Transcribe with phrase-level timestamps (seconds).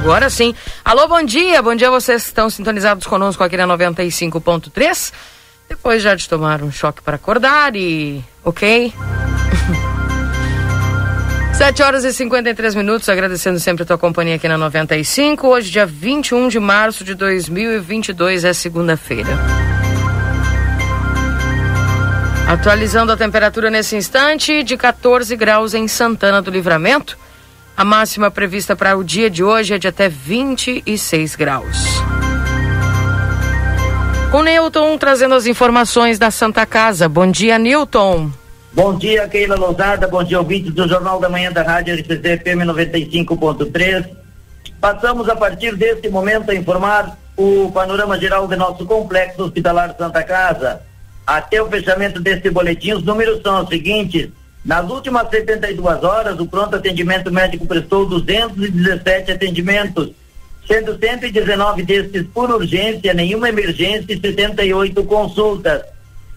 [0.00, 0.54] Agora sim.
[0.82, 1.60] Alô, bom dia.
[1.60, 5.12] Bom dia vocês estão sintonizados conosco aqui na 95.3.
[5.68, 8.24] Depois já de tomar um choque para acordar e.
[8.42, 8.92] Ok?
[11.52, 15.46] 7 horas e 53 minutos, agradecendo sempre a tua companhia aqui na 95.
[15.46, 19.28] Hoje, dia 21 de março de 2022, é segunda-feira.
[22.48, 27.18] Atualizando a temperatura nesse instante, de 14 graus em Santana do Livramento.
[27.76, 31.76] A máxima prevista para o dia de hoje é de até 26 graus.
[34.30, 37.08] Com Newton trazendo as informações da Santa Casa.
[37.08, 38.30] Bom dia, Newton.
[38.72, 40.06] Bom dia, Keila Lousada.
[40.06, 44.08] Bom dia, ouvintes do Jornal da Manhã da Rádio RCC FM 95.3.
[44.80, 50.22] Passamos a partir deste momento a informar o panorama geral do nosso complexo hospitalar Santa
[50.22, 50.80] Casa.
[51.26, 54.28] Até o fechamento deste boletim, os números são os seguintes:
[54.64, 60.10] nas últimas 72 horas, o pronto atendimento médico prestou 217 atendimentos,
[60.66, 65.82] sendo 119 destes por urgência, nenhuma emergência e 78 consultas.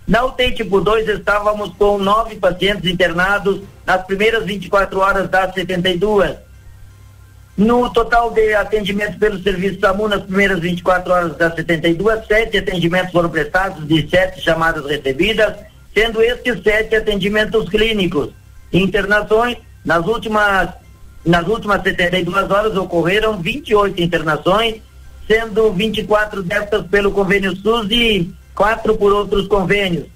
[0.08, 6.36] Na UTI tipo 2, estávamos com nove pacientes internados nas primeiras 24 horas das 72.
[7.56, 13.12] No total de atendimentos pelo serviço SAMU nas primeiras 24 horas das 72, sete atendimentos
[13.12, 15.56] foram prestados de sete chamadas recebidas
[15.94, 18.30] sendo estes sete atendimentos clínicos.
[18.72, 20.70] Internações, nas últimas,
[21.26, 24.82] nas últimas 72 horas ocorreram 28 internações,
[25.28, 30.08] sendo 24 destas pelo convênio SUS e quatro por outros convênios.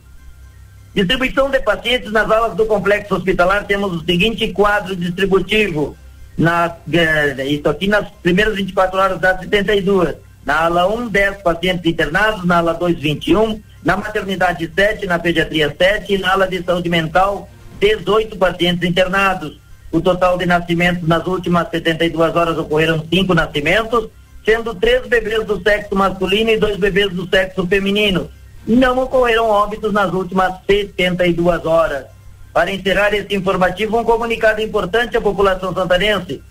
[0.96, 5.96] Distribuição de pacientes nas alas do complexo hospitalar, temos o seguinte quadro distributivo.
[6.36, 10.16] Na, eh, isso aqui nas primeiras 24 horas das 72.
[10.44, 15.74] Na ala 1, 10 pacientes internados, na ala 2, 21, na maternidade 7, na pediatria
[15.76, 17.50] 7 e na ala de saúde mental
[17.80, 19.60] 18 pacientes internados.
[19.92, 24.10] O total de nascimentos nas últimas 72 horas ocorreram cinco nascimentos,
[24.44, 28.30] sendo três bebês do sexo masculino e dois bebês do sexo feminino.
[28.66, 32.06] Não ocorreram óbitos nas últimas 72 horas.
[32.54, 36.42] Para encerrar esse informativo, um comunicado importante à população santarense.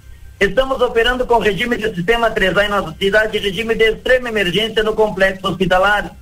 [0.41, 4.95] Estamos operando com regime de sistema 3A em nossa cidade, regime de extrema emergência no
[4.95, 6.15] complexo hospitalar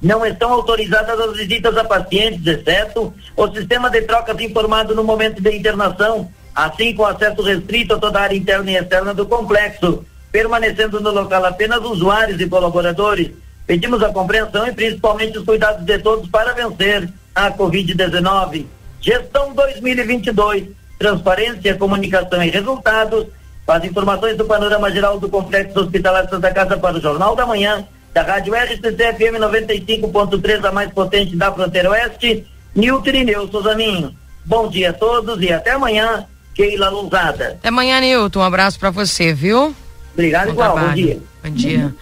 [0.00, 5.42] não estão autorizadas as visitas a pacientes, exceto o sistema de trocas informado no momento
[5.42, 10.04] da internação, assim com acesso restrito a toda a área interna e externa do complexo,
[10.30, 13.30] permanecendo no local apenas usuários e colaboradores.
[13.66, 18.66] Pedimos a compreensão e principalmente os cuidados de todos para vencer a Covid-19.
[19.00, 20.68] Gestão 2022,
[20.98, 23.26] transparência, comunicação e resultados.
[23.66, 27.84] As informações do panorama geral do Complexo Hospitalar Santa Casa para o Jornal da Manhã
[28.16, 34.16] da Rádio RCC FM 95.3, a mais potente da fronteira oeste, Nilton Irineu Souzaninho.
[34.42, 37.58] Bom dia a todos e até amanhã, Keila Lousada.
[37.58, 38.40] Até amanhã, Nilton.
[38.40, 39.76] Um abraço para você, viu?
[40.14, 40.72] Obrigado, bom igual.
[40.72, 40.88] Trabalho.
[40.88, 41.22] Bom dia.
[41.44, 41.94] Bom dia.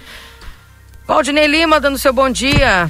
[1.04, 2.88] Valdinei Lima dando seu bom dia.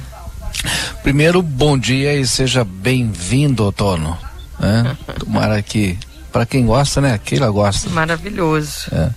[1.01, 4.15] Primeiro, bom dia e seja bem-vindo, outono.
[4.59, 4.95] Né?
[5.17, 5.97] Tomara que,
[6.31, 7.19] para quem gosta, né?
[7.25, 7.89] Keila gosta.
[7.89, 8.85] Maravilhoso.
[8.91, 9.09] É.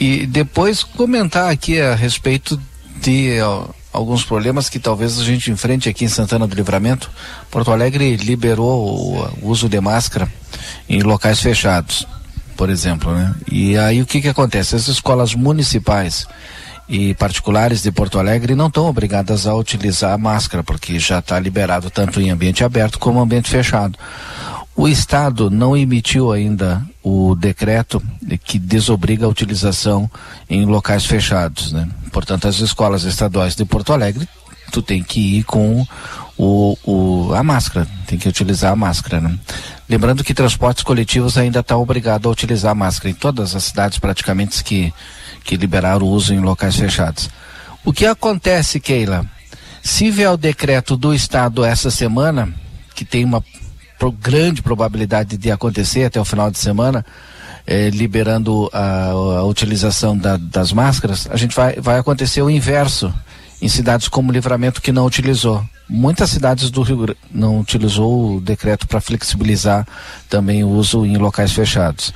[0.00, 2.60] E depois comentar aqui a respeito
[3.04, 7.10] ter ó, alguns problemas que talvez a gente enfrente aqui em Santana do Livramento.
[7.50, 10.26] Porto Alegre liberou o, uso de máscara
[10.88, 12.08] em locais fechados,
[12.56, 13.34] por exemplo, né?
[13.50, 14.74] E aí o que que acontece?
[14.74, 16.26] As escolas municipais
[16.88, 21.38] e particulares de Porto Alegre não estão obrigadas a utilizar a máscara, porque já está
[21.38, 23.98] liberado tanto em ambiente aberto como ambiente fechado.
[24.76, 28.02] O Estado não emitiu ainda o decreto
[28.44, 30.10] que desobriga a utilização
[30.50, 31.88] em locais fechados, né?
[32.10, 34.28] Portanto, as escolas estaduais de Porto Alegre,
[34.72, 35.86] tu tem que ir com
[36.36, 39.38] o, o, a máscara, tem que utilizar a máscara, né?
[39.88, 43.98] Lembrando que transportes coletivos ainda está obrigado a utilizar a máscara em todas as cidades
[43.98, 44.92] praticamente que
[45.44, 47.30] que liberaram o uso em locais fechados.
[47.84, 49.26] O que acontece, Keila?
[49.82, 52.52] Se vier o decreto do Estado essa semana,
[52.94, 53.44] que tem uma
[54.12, 57.04] grande probabilidade de acontecer até o final de semana,
[57.66, 63.12] eh, liberando a, a utilização da, das máscaras, a gente vai, vai acontecer o inverso
[63.60, 65.64] em cidades como Livramento que não utilizou.
[65.88, 69.86] Muitas cidades do Rio não utilizou o decreto para flexibilizar
[70.28, 72.12] também o uso em locais fechados.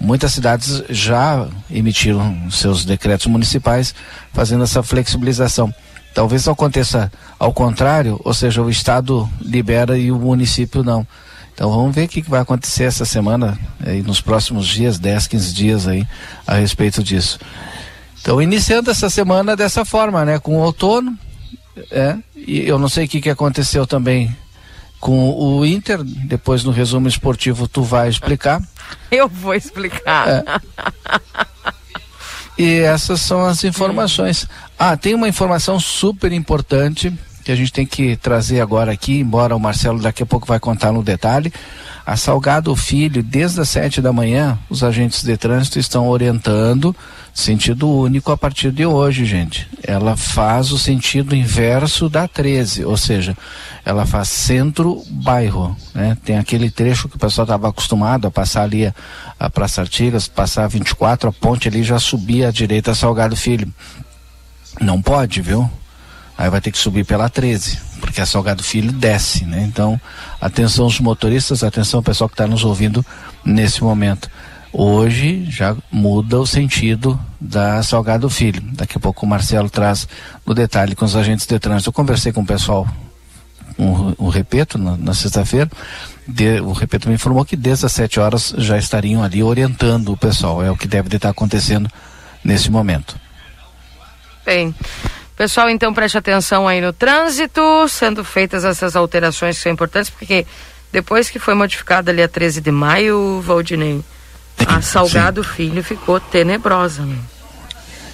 [0.00, 3.94] Muitas cidades já emitiram seus decretos municipais
[4.32, 5.72] fazendo essa flexibilização.
[6.12, 11.06] Talvez aconteça ao contrário, ou seja, o Estado libera e o município não.
[11.54, 15.54] Então vamos ver o que vai acontecer essa semana, aí, nos próximos dias, 10, 15
[15.54, 16.06] dias aí,
[16.46, 17.38] a respeito disso.
[18.20, 20.38] Então, iniciando essa semana dessa forma, né?
[20.38, 21.18] Com o outono,
[21.90, 24.34] é, e eu não sei o que, que aconteceu também
[25.00, 28.62] com o Inter, depois no resumo esportivo tu vai explicar.
[29.10, 30.28] Eu vou explicar.
[30.28, 30.44] É.
[32.56, 34.46] E essas são as informações.
[34.78, 39.54] Ah, tem uma informação super importante que a gente tem que trazer agora aqui, embora
[39.54, 41.52] o Marcelo daqui a pouco vai contar no detalhe.
[42.04, 46.94] A Salgado Filho, desde as sete da manhã, os agentes de trânsito estão orientando
[47.32, 49.68] sentido único a partir de hoje, gente.
[49.82, 53.36] Ela faz o sentido inverso da 13, ou seja,
[53.84, 56.16] ela faz centro-bairro, né?
[56.24, 58.94] Tem aquele trecho que o pessoal estava acostumado a passar ali a,
[59.38, 63.72] a Praça Artigas, passar 24, a ponte ali já subia à direita Salgado Filho.
[64.80, 65.70] Não pode, viu?
[66.42, 69.62] Aí vai ter que subir pela 13, porque a Salgado Filho desce, né?
[69.62, 70.00] Então,
[70.40, 73.06] atenção os motoristas, atenção o pessoal que está nos ouvindo
[73.44, 74.28] nesse momento.
[74.72, 78.60] Hoje já muda o sentido da Salgado Filho.
[78.72, 80.08] Daqui a pouco o Marcelo traz
[80.44, 81.90] no detalhe com os agentes de trânsito.
[81.90, 82.88] Eu conversei com o pessoal,
[83.78, 85.70] um, um repeto, na, na sexta-feira.
[86.64, 90.60] o repeto me informou que desde as 7 horas já estariam ali orientando o pessoal.
[90.60, 91.88] É o que deve estar acontecendo
[92.42, 93.14] nesse momento.
[94.44, 94.74] Bem,
[95.36, 100.46] Pessoal, então preste atenção aí no trânsito, sendo feitas essas alterações que são importantes, porque
[100.92, 104.04] depois que foi modificada ali a 13 de maio, Valdinei,
[104.66, 105.50] a Salgado Sim.
[105.50, 107.02] Filho ficou tenebrosa.
[107.02, 107.18] Né?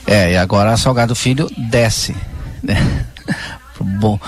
[0.07, 2.17] É, e agora a Salgado Filho desce,
[2.63, 3.05] né?
[3.81, 4.19] Bom,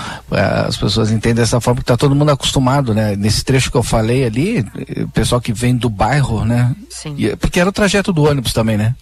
[0.65, 3.17] as pessoas entendem dessa forma que está todo mundo acostumado, né?
[3.17, 4.65] Nesse trecho que eu falei ali,
[5.03, 6.73] o pessoal que vem do bairro, né?
[6.89, 7.15] Sim.
[7.17, 8.95] E, porque era o trajeto do ônibus também, né?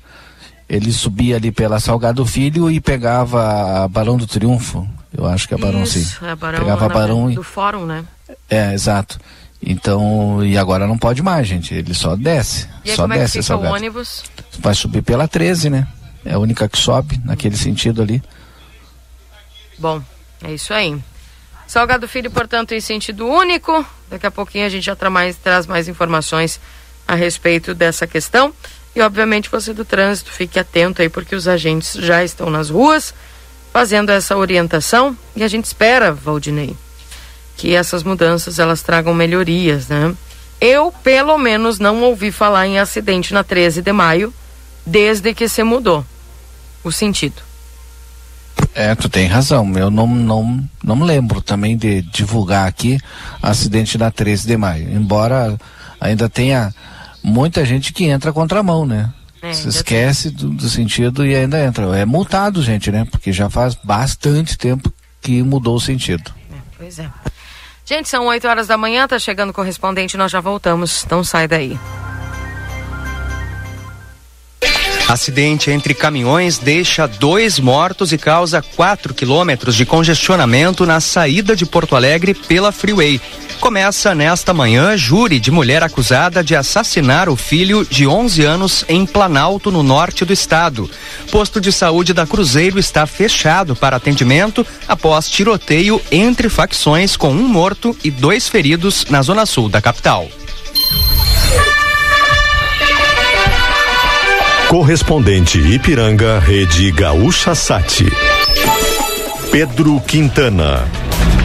[0.69, 4.87] Ele subia ali pela Salgado Filho e pegava a Barão do Triunfo.
[5.11, 6.25] Eu acho que é Barão Isso, sim.
[6.25, 8.05] É Barão, pegava na, Barão do Fórum, né?
[8.47, 9.19] É, exato.
[9.61, 11.73] Então, e agora não pode mais, gente.
[11.73, 12.67] Ele só desce.
[12.85, 14.23] E aí, só como desce é que fica o ônibus?
[14.59, 15.87] Vai subir pela 13, né?
[16.23, 18.21] É a única que sobe naquele sentido ali.
[19.77, 20.01] Bom,
[20.43, 20.95] é isso aí.
[21.65, 23.83] Salgado Filho, portanto, em sentido único.
[24.09, 26.59] Daqui a pouquinho a gente já tra mais, traz mais informações
[27.07, 28.53] a respeito dessa questão.
[28.99, 33.13] E obviamente você do trânsito fique atento aí porque os agentes já estão nas ruas
[33.71, 36.75] fazendo essa orientação e a gente espera, Valdinei,
[37.55, 40.13] que essas mudanças elas tragam melhorias, né?
[40.59, 44.33] Eu, pelo menos, não ouvi falar em acidente na 13 de maio
[44.85, 46.05] desde que se mudou
[46.83, 47.41] o sentido.
[48.75, 49.71] É, tu tem razão.
[49.77, 52.99] Eu não, não, não lembro também de divulgar aqui
[53.41, 54.93] acidente na 13 de maio.
[54.93, 55.57] Embora
[56.01, 56.73] ainda tenha
[57.23, 59.11] muita gente que entra contramão, né?
[59.41, 61.85] É, Se esquece do, do, sentido e ainda entra.
[61.97, 63.07] É multado, gente, né?
[63.09, 66.31] Porque já faz bastante tempo que mudou o sentido.
[66.51, 67.09] É, pois é.
[67.85, 71.03] Gente, são 8 horas da manhã, tá chegando o correspondente, nós já voltamos.
[71.05, 71.79] Então sai daí.
[75.09, 81.65] Acidente entre caminhões deixa dois mortos e causa 4 quilômetros de congestionamento na saída de
[81.65, 83.19] Porto Alegre pela Freeway.
[83.59, 89.03] Começa nesta manhã júri de mulher acusada de assassinar o filho de 11 anos em
[89.03, 90.87] Planalto, no norte do estado.
[91.31, 97.47] Posto de saúde da Cruzeiro está fechado para atendimento após tiroteio entre facções com um
[97.47, 100.29] morto e dois feridos na zona sul da capital.
[104.69, 108.05] Correspondente Ipiranga, Rede Gaúcha Sati.
[109.51, 110.87] Pedro Quintana.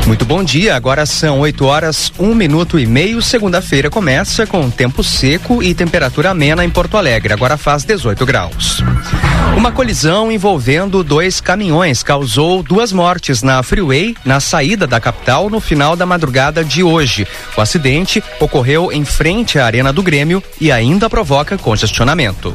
[0.07, 3.23] Muito bom dia, agora são 8 horas, um minuto e meio.
[3.23, 7.33] Segunda-feira começa com tempo seco e temperatura amena em Porto Alegre.
[7.33, 8.83] Agora faz 18 graus.
[9.57, 15.61] Uma colisão envolvendo dois caminhões causou duas mortes na Freeway, na saída da capital, no
[15.61, 17.27] final da madrugada de hoje.
[17.57, 22.55] O acidente ocorreu em frente à Arena do Grêmio e ainda provoca congestionamento.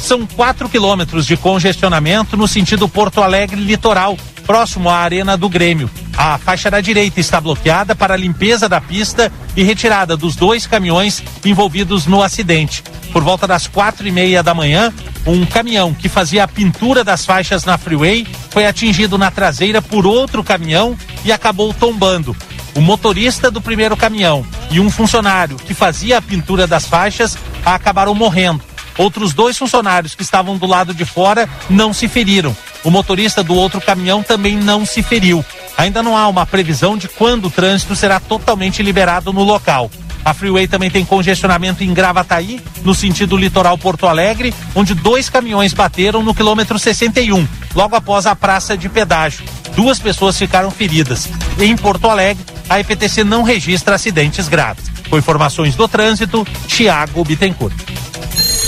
[0.00, 5.90] São quatro quilômetros de congestionamento no sentido Porto Alegre litoral, próximo à Arena do Grêmio.
[6.16, 10.66] A faixa da direita está bloqueada para a limpeza da pista e retirada dos dois
[10.66, 12.82] caminhões envolvidos no acidente.
[13.12, 14.92] Por volta das quatro e meia da manhã,
[15.26, 20.06] um caminhão que fazia a pintura das faixas na freeway foi atingido na traseira por
[20.06, 22.34] outro caminhão e acabou tombando.
[22.74, 28.14] O motorista do primeiro caminhão e um funcionário que fazia a pintura das faixas acabaram
[28.14, 28.62] morrendo.
[28.98, 32.54] Outros dois funcionários que estavam do lado de fora não se feriram.
[32.84, 35.44] O motorista do outro caminhão também não se feriu.
[35.76, 39.88] Ainda não há uma previsão de quando o trânsito será totalmente liberado no local.
[40.24, 45.72] A Freeway também tem congestionamento em Gravataí, no sentido litoral Porto Alegre, onde dois caminhões
[45.72, 49.44] bateram no quilômetro 61, logo após a praça de pedágio.
[49.74, 51.28] Duas pessoas ficaram feridas.
[51.58, 54.84] Em Porto Alegre, a EPTC não registra acidentes graves.
[55.08, 57.74] Com informações do trânsito, Tiago Bittencourt.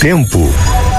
[0.01, 0.51] Tempo.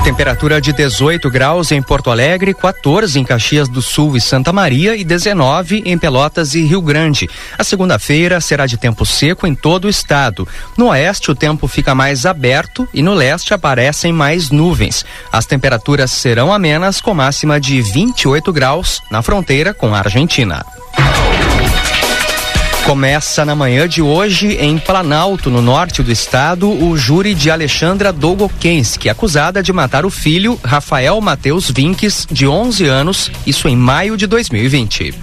[0.05, 4.95] Temperatura de 18 graus em Porto Alegre, 14 em Caxias do Sul e Santa Maria
[4.95, 7.29] e 19 em Pelotas e Rio Grande.
[7.59, 10.47] A segunda-feira será de tempo seco em todo o estado.
[10.77, 15.05] No oeste, o tempo fica mais aberto e no leste aparecem mais nuvens.
[15.33, 20.65] As temperaturas serão amenas, com máxima de 28 graus na fronteira com a Argentina.
[22.85, 28.13] Começa na manhã de hoje em Planalto, no norte do estado, o júri de Alexandra
[28.13, 34.17] Dolgokenski, acusada de matar o filho Rafael Mateus Vinques, de 11 anos, isso em maio
[34.17, 35.15] de 2020.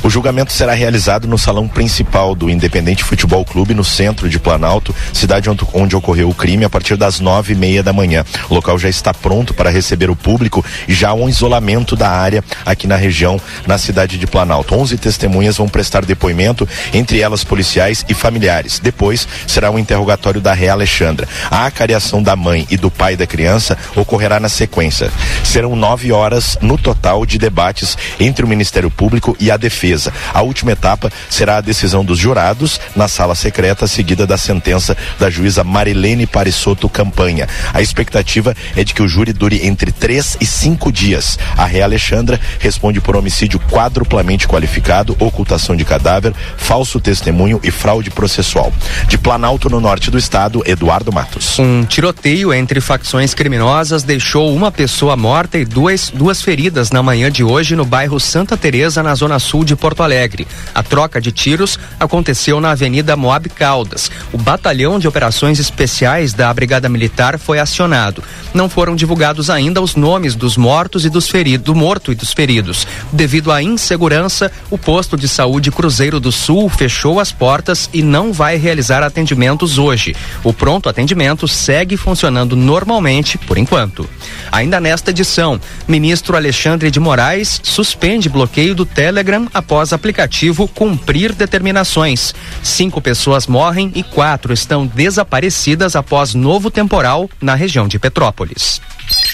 [0.00, 4.94] O julgamento será realizado no salão principal do Independente Futebol Clube, no centro de Planalto,
[5.12, 8.24] cidade onde, ocorreu o crime, a partir das nove e meia da manhã.
[8.48, 12.08] O local já está pronto para receber o público e já há um isolamento da
[12.08, 14.74] área aqui na região, na cidade de Planalto.
[14.74, 18.78] Onze testemunhas vão prestar depoimento, entre elas policiais e familiares.
[18.78, 21.28] Depois será um interrogatório da Ré Alexandra.
[21.50, 25.10] A acariação da mãe e do pai da criança ocorrerá na sequência.
[25.42, 30.12] Serão nove horas no total de debates entre o Ministério Público e a defesa defesa.
[30.32, 35.30] A última etapa será a decisão dos jurados na sala secreta, seguida da sentença da
[35.30, 37.48] juíza Marilene Parisotto Campanha.
[37.72, 41.38] A expectativa é de que o júri dure entre três e cinco dias.
[41.56, 48.10] A Ré Alexandra responde por homicídio quadruplamente qualificado, ocultação de cadáver, falso testemunho e fraude
[48.10, 48.72] processual.
[49.06, 51.58] De Planalto, no norte do estado, Eduardo Matos.
[51.58, 57.30] Um tiroteio entre facções criminosas deixou uma pessoa morta e duas, duas feridas na manhã
[57.30, 60.46] de hoje no bairro Santa Teresa, na zona sul de Porto Alegre.
[60.74, 64.10] A troca de tiros aconteceu na Avenida Moab Caldas.
[64.32, 68.22] O Batalhão de Operações Especiais da Brigada Militar foi acionado.
[68.52, 72.32] Não foram divulgados ainda os nomes dos mortos e dos feridos, do morto e dos
[72.32, 72.86] feridos.
[73.12, 78.32] Devido à insegurança, o posto de saúde Cruzeiro do Sul fechou as portas e não
[78.32, 80.14] vai realizar atendimentos hoje.
[80.42, 84.08] O pronto atendimento segue funcionando normalmente por enquanto.
[84.50, 89.46] Ainda nesta edição, ministro Alexandre de Moraes suspende bloqueio do Telegram
[89.92, 92.34] aplicativo cumprir determinações.
[92.62, 98.80] Cinco pessoas morrem e quatro estão desaparecidas após novo temporal na região de Petrópolis.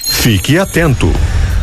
[0.04, 1.12] Fique atento.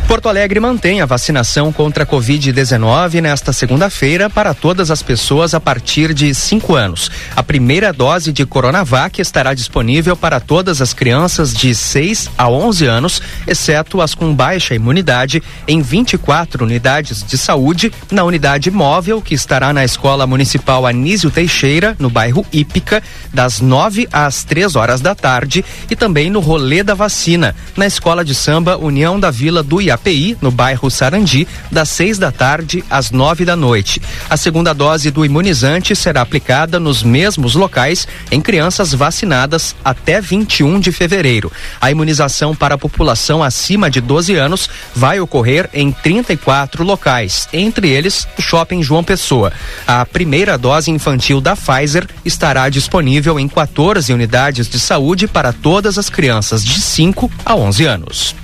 [0.08, 5.60] Porto Alegre mantém a vacinação contra a Covid-19 nesta segunda-feira para todas as pessoas a
[5.60, 7.10] partir de 5 anos.
[7.34, 12.86] A primeira dose de Coronavac estará disponível para todas as crianças de 6 a 11
[12.86, 19.34] anos, exceto as com baixa imunidade, em 24 unidades de saúde, na unidade móvel que
[19.34, 23.02] estará na Escola Municipal Anísio Teixeira, no bairro Ípica,
[23.34, 28.26] das 9 às 3 horas da tarde, e também no Rolê da Vacina, na Escola
[28.26, 32.84] de Samba União da Vila do Iapé API, no bairro Sarandi, das seis da tarde
[32.90, 34.02] às nove da noite.
[34.30, 40.80] A segunda dose do imunizante será aplicada nos mesmos locais em crianças vacinadas até 21
[40.80, 41.52] de fevereiro.
[41.80, 47.90] A imunização para a população acima de 12 anos vai ocorrer em 34 locais, entre
[47.90, 49.54] eles o Shopping João Pessoa.
[49.86, 55.98] A primeira dose infantil da Pfizer estará disponível em 14 unidades de saúde para todas
[55.98, 58.36] as crianças de 5 a 11 anos.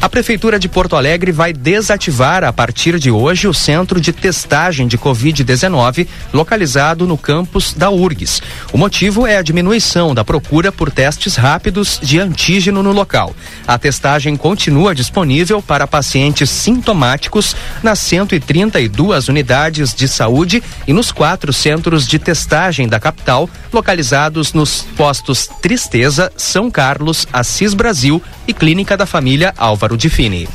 [0.00, 4.86] A Prefeitura de Porto Alegre vai desativar a partir de hoje o centro de testagem
[4.86, 8.42] de Covid-19 localizado no campus da URGS.
[8.72, 13.34] O motivo é a diminuição da procura por testes rápidos de antígeno no local.
[13.66, 21.52] A testagem continua disponível para pacientes sintomáticos nas 132 unidades de saúde e nos quatro
[21.52, 28.96] centros de testagem da capital, localizados nos postos Tristeza, São Carlos, Assis Brasil e Clínica
[28.96, 30.48] da Família Álvaro de Fini.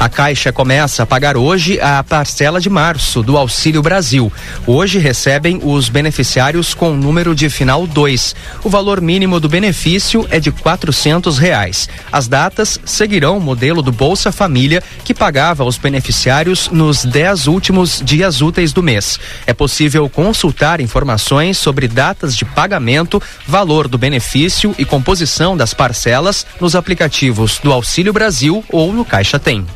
[0.00, 4.32] A Caixa começa a pagar hoje a parcela de março do Auxílio Brasil.
[4.66, 8.34] Hoje recebem os beneficiários com número de final 2.
[8.64, 11.86] O valor mínimo do benefício é de quatrocentos reais.
[12.10, 18.00] As datas seguirão o modelo do Bolsa Família, que pagava aos beneficiários nos 10 últimos
[18.02, 19.20] dias úteis do mês.
[19.46, 26.46] É possível consultar informações sobre datas de pagamento, valor do benefício e composição das parcelas
[26.58, 29.66] nos aplicativos do Auxílio Brasil ou no Caixa Tem.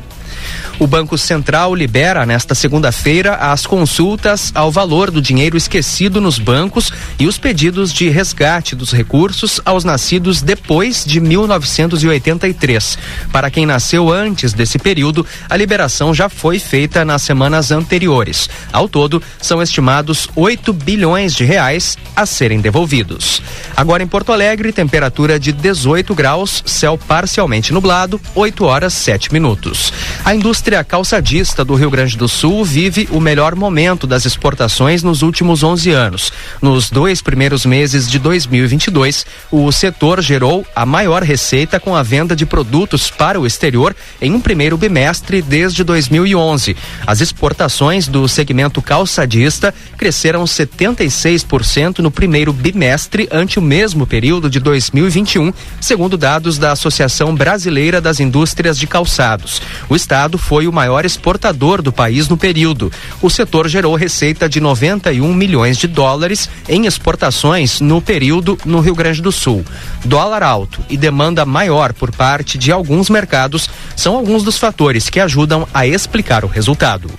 [0.77, 6.91] O Banco Central libera nesta segunda-feira as consultas ao valor do dinheiro esquecido nos bancos
[7.17, 12.97] e os pedidos de resgate dos recursos aos nascidos depois de 1983.
[13.31, 18.49] Para quem nasceu antes desse período, a liberação já foi feita nas semanas anteriores.
[18.71, 23.41] Ao todo, são estimados 8 bilhões de reais a serem devolvidos.
[23.77, 29.93] Agora em Porto Alegre, temperatura de 18 graus, céu parcialmente nublado, 8 horas 7 minutos.
[30.23, 30.54] A indústria
[30.87, 35.91] calçadista do Rio Grande do Sul vive o melhor momento das exportações nos últimos 11
[35.91, 36.31] anos.
[36.61, 42.35] Nos dois primeiros meses de 2022, o setor gerou a maior receita com a venda
[42.35, 46.75] de produtos para o exterior em um primeiro bimestre desde 2011.
[47.05, 54.59] As exportações do segmento calçadista cresceram 76% no primeiro bimestre ante o mesmo período de
[54.59, 59.61] 2021, segundo dados da Associação Brasileira das Indústrias de Calçados.
[59.89, 62.91] O estado foi o maior exportador do país no período.
[63.19, 68.93] O setor gerou receita de 91 milhões de dólares em exportações no período no Rio
[68.93, 69.65] Grande do Sul.
[70.03, 75.19] Dólar alto e demanda maior por parte de alguns mercados são alguns dos fatores que
[75.19, 77.09] ajudam a explicar o resultado.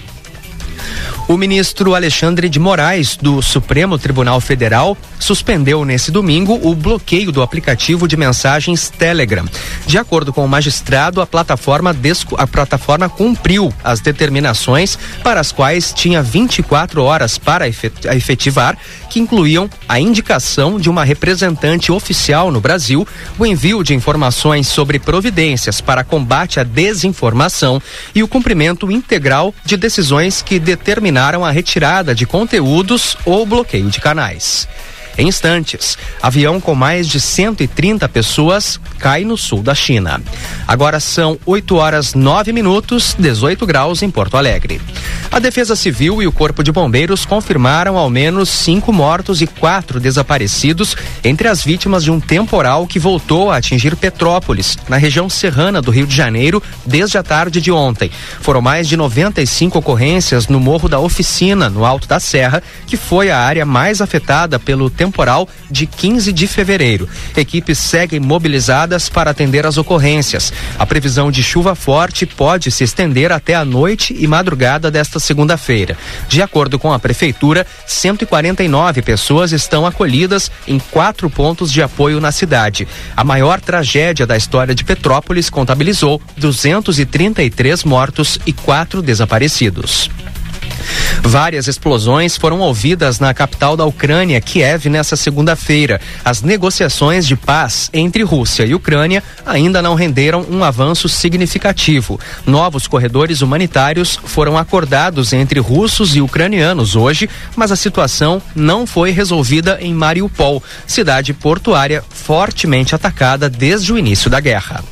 [1.28, 7.42] O ministro Alexandre de Moraes, do Supremo Tribunal Federal, suspendeu nesse domingo o bloqueio do
[7.42, 9.44] aplicativo de mensagens Telegram.
[9.88, 11.92] De acordo com o magistrado, a plataforma,
[12.38, 18.78] a plataforma cumpriu as determinações para as quais tinha 24 horas para efetivar,
[19.10, 23.06] que incluíam a indicação de uma representante oficial no Brasil,
[23.36, 27.82] o envio de informações sobre providências para combate à desinformação
[28.14, 33.88] e o cumprimento integral de decisões que determinaram determinaram a retirada de conteúdos ou bloqueio
[33.88, 34.68] de canais.
[35.18, 40.20] Em instantes, avião com mais de 130 pessoas cai no sul da China.
[40.68, 44.80] Agora são 8 horas 9 minutos, 18 graus em Porto Alegre.
[45.30, 49.98] A Defesa Civil e o Corpo de Bombeiros confirmaram ao menos cinco mortos e quatro
[49.98, 55.82] desaparecidos entre as vítimas de um temporal que voltou a atingir Petrópolis, na região serrana
[55.82, 58.10] do Rio de Janeiro, desde a tarde de ontem.
[58.40, 63.30] Foram mais de 95 ocorrências no Morro da Oficina, no Alto da Serra, que foi
[63.30, 67.08] a área mais afetada pelo temporal temporal de 15 de fevereiro.
[67.36, 70.52] Equipes seguem mobilizadas para atender as ocorrências.
[70.78, 75.96] A previsão de chuva forte pode se estender até a noite e madrugada desta segunda-feira.
[76.28, 82.32] De acordo com a prefeitura, 149 pessoas estão acolhidas em quatro pontos de apoio na
[82.32, 82.86] cidade.
[83.16, 90.10] A maior tragédia da história de Petrópolis contabilizou 233 mortos e quatro desaparecidos.
[91.22, 96.00] Várias explosões foram ouvidas na capital da Ucrânia, Kiev, nessa segunda-feira.
[96.24, 102.20] As negociações de paz entre Rússia e Ucrânia ainda não renderam um avanço significativo.
[102.46, 109.10] Novos corredores humanitários foram acordados entre russos e ucranianos hoje, mas a situação não foi
[109.10, 114.84] resolvida em Mariupol, cidade portuária fortemente atacada desde o início da guerra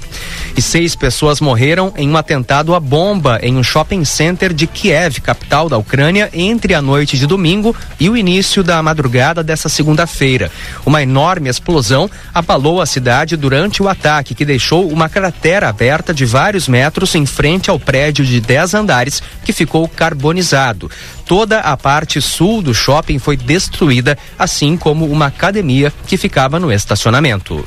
[0.57, 5.21] e seis pessoas morreram em um atentado à bomba em um shopping center de Kiev,
[5.21, 10.51] capital da Ucrânia, entre a noite de domingo e o início da madrugada dessa segunda-feira.
[10.87, 16.25] Uma enorme explosão abalou a cidade durante o ataque, que deixou uma cratera aberta de
[16.25, 20.91] vários metros em frente ao prédio de 10 andares, que ficou carbonizado.
[21.27, 26.71] Toda a parte sul do shopping foi destruída, assim como uma academia que ficava no
[26.71, 27.65] estacionamento.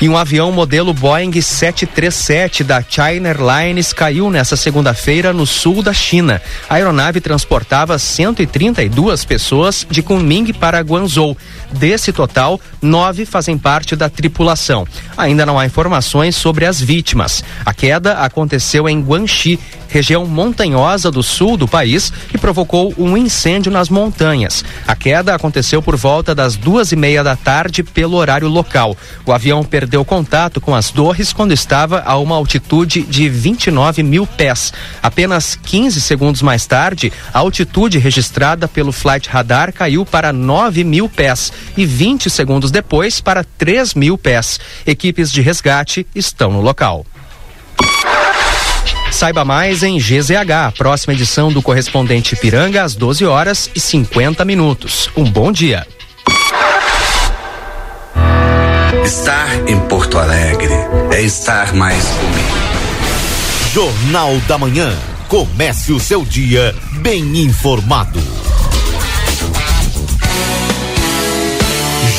[0.00, 5.92] E um avião modelo Boeing 737 da China Airlines caiu nesta segunda-feira no sul da
[5.92, 6.40] China.
[6.68, 11.36] A aeronave transportava 132 pessoas de Kunming para Guangzhou.
[11.72, 14.86] Desse total, nove fazem parte da tripulação.
[15.16, 17.44] Ainda não há informações sobre as vítimas.
[17.64, 23.70] A queda aconteceu em Guangxi, região montanhosa do sul do país, e provocou um incêndio
[23.70, 24.64] nas montanhas.
[24.86, 28.96] A queda aconteceu por volta das duas e meia da tarde pelo horário local.
[29.26, 34.26] O avião perdeu contato com as torres quando estava a uma altitude de 29 mil
[34.26, 34.72] pés.
[35.02, 41.08] Apenas 15 segundos mais tarde, a altitude registrada pelo Flight Radar caiu para 9 mil
[41.08, 44.58] pés e 20 segundos depois para 3 mil pés.
[44.86, 47.04] Equipes de resgate estão no local.
[49.10, 55.10] Saiba mais em GZH, próxima edição do correspondente Piranga às 12 horas e 50 minutos.
[55.16, 55.86] Um bom dia.
[59.04, 60.74] Estar em Porto Alegre
[61.10, 62.58] é estar mais comigo.
[63.72, 64.96] Jornal da Manhã.
[65.28, 68.20] Comece o seu dia bem informado.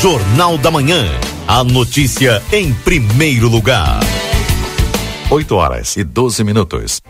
[0.00, 1.04] Jornal da Manhã.
[1.46, 4.00] A notícia em primeiro lugar.
[5.30, 7.02] 8 horas e 12 minutos.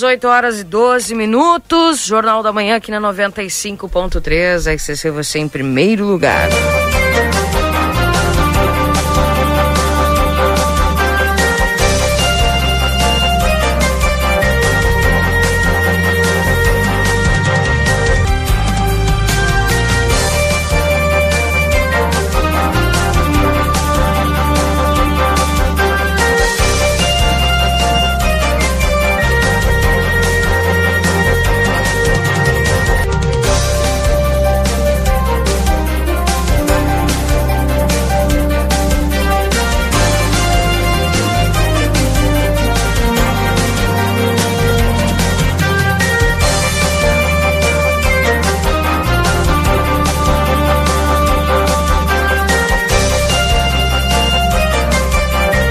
[0.00, 2.04] Voltamos 8 horas e 12 minutos.
[2.04, 4.74] Jornal da Manhã aqui na 95.3.
[4.74, 6.48] RCC você em primeiro lugar.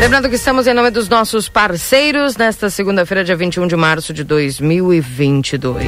[0.09, 4.23] Lembrando que estamos em nome dos nossos parceiros nesta segunda-feira, dia 21 de março de
[4.23, 5.85] 2022.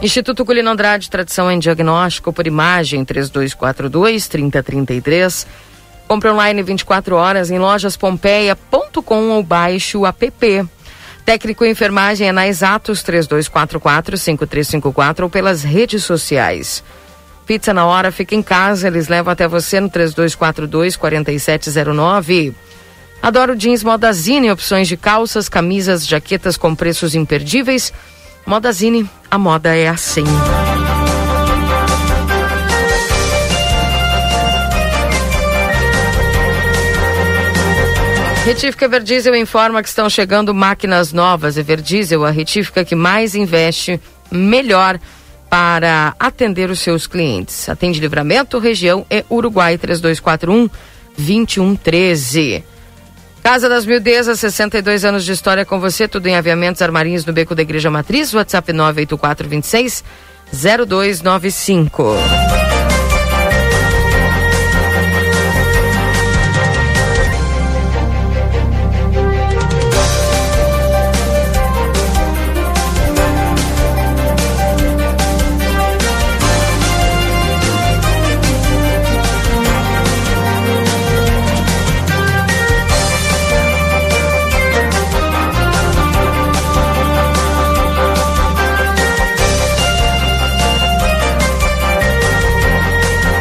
[0.00, 5.48] Instituto Culino Andrade, tradição em diagnóstico por imagem, 3242-3033.
[6.06, 10.64] Compre online 24 horas em lojaspompeia.com ou baixe o app.
[11.24, 16.84] Técnico em enfermagem é na Exatos 3244-5354 ou pelas redes sociais.
[17.50, 22.54] Pizza na hora, fica em casa, eles levam até você no 3242 4709.
[23.20, 27.92] Adoro jeans Modazine, opções de calças, camisas, jaquetas com preços imperdíveis.
[28.46, 30.22] Modazine, a moda é assim.
[38.46, 41.56] Retífica Everdiesel informa que estão chegando máquinas novas.
[41.56, 45.00] Everdiesel, a retífica que mais investe, melhor
[45.50, 47.68] para atender os seus clientes.
[47.68, 50.70] Atende Livramento, região é Uruguai 3241
[51.18, 52.64] 2113.
[53.42, 57.54] Casa das Mildezas, 62 anos de história com você, tudo em aviamentos, armarinhos no Beco
[57.54, 60.04] da Igreja Matriz, WhatsApp 98426
[60.52, 62.69] 0295.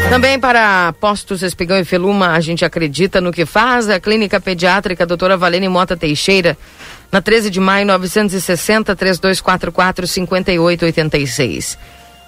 [0.09, 3.87] Também para postos Espigão e Feluma, a gente acredita no que faz.
[3.89, 6.57] A Clínica Pediátrica Doutora Valene Mota Teixeira,
[7.11, 11.77] na 13 de maio, 960 3244 5886.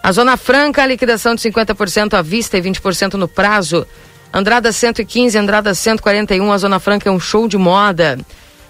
[0.03, 3.87] A Zona Franca, a liquidação de 50% à vista e 20% no prazo.
[4.31, 8.19] Andrada 115, Andrada 141, a Zona Franca é um show de moda.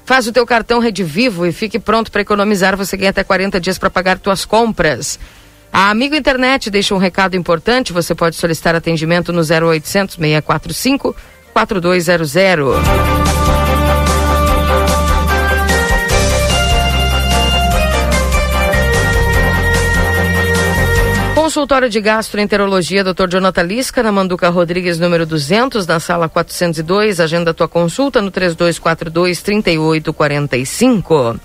[0.06, 2.78] Faz o teu cartão Rede Vivo e fique pronto para economizar.
[2.78, 5.20] Você ganha até 40 dias para pagar tuas compras.
[5.74, 7.94] A Amigo Internet deixa um recado importante.
[7.94, 11.16] Você pode solicitar atendimento no 0800 645
[11.54, 12.76] 4200.
[21.34, 23.28] Consultório de Gastroenterologia, Dr.
[23.28, 27.20] Jonathan Lisca, na Manduca Rodrigues, número 200, na sala 402.
[27.20, 31.40] Agenda tua consulta no 3242 3845.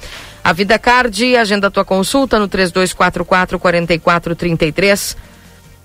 [0.46, 5.16] A Vida Card, agenda tua consulta no 3244 4433.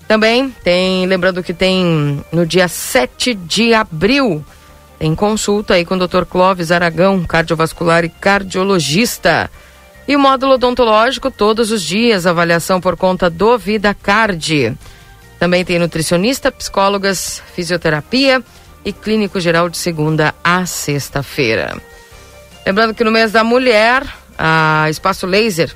[0.06, 4.44] Também tem, lembrando que tem no dia 7 de abril,
[5.00, 6.24] tem consulta aí com o Dr.
[6.26, 9.50] Clóvis Aragão, cardiovascular e cardiologista.
[10.06, 14.78] E o módulo odontológico todos os dias, avaliação por conta do Vida Card.
[15.40, 18.40] Também tem nutricionista, psicólogas, fisioterapia
[18.84, 21.82] e clínico geral de segunda a sexta-feira.
[22.64, 24.04] Lembrando que no mês da mulher,
[24.44, 25.72] a Espaço Laser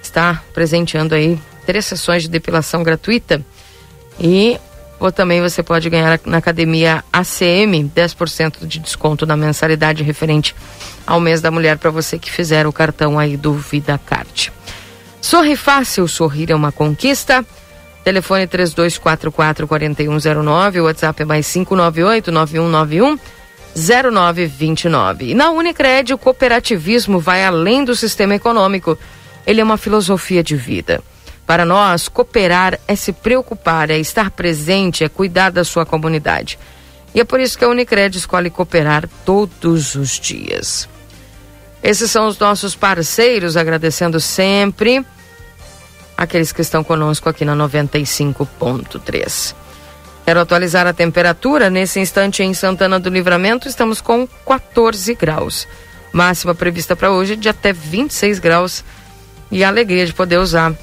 [0.00, 3.44] está presenteando aí três sessões de depilação gratuita
[4.20, 4.60] e
[5.00, 10.54] ou também você pode ganhar na academia ACM 10% de desconto na mensalidade referente
[11.04, 14.52] ao mês da mulher para você que fizer o cartão aí do Vida Card.
[15.20, 17.44] Sorri fácil, sorrir é uma conquista.
[18.04, 23.18] Telefone 3244 4109, o WhatsApp é mais 598 9191
[23.76, 25.30] 0929.
[25.30, 28.98] E na Unicred, o cooperativismo vai além do sistema econômico.
[29.46, 31.02] Ele é uma filosofia de vida.
[31.46, 36.58] Para nós, cooperar é se preocupar, é estar presente, é cuidar da sua comunidade.
[37.14, 40.88] E é por isso que a Unicred escolhe cooperar todos os dias.
[41.82, 45.04] Esses são os nossos parceiros, agradecendo sempre
[46.16, 49.54] aqueles que estão conosco aqui na 95.3.
[50.26, 51.70] Quero atualizar a temperatura.
[51.70, 55.68] Nesse instante, em Santana do Livramento, estamos com 14 graus.
[56.12, 58.82] Máxima prevista para hoje de até 26 graus.
[59.52, 60.74] E a alegria de poder usar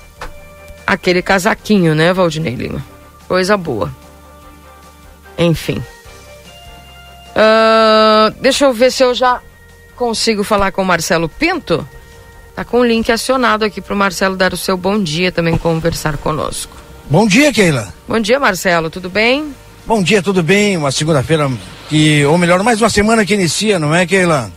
[0.87, 2.81] aquele casaquinho, né, Valdinei Lima?
[3.27, 3.93] Coisa boa.
[5.37, 5.83] Enfim.
[7.35, 9.41] Uh, deixa eu ver se eu já
[9.97, 11.85] consigo falar com o Marcelo Pinto.
[12.55, 15.57] Tá com o link acionado aqui para o Marcelo dar o seu bom dia também
[15.57, 16.82] conversar conosco.
[17.09, 17.93] Bom dia, Keila.
[18.07, 18.89] Bom dia, Marcelo.
[18.89, 19.53] Tudo bem?
[19.85, 20.77] Bom dia, tudo bem?
[20.77, 21.51] Uma segunda-feira
[21.89, 24.51] que, ou melhor, mais uma semana que inicia, não é, Keila?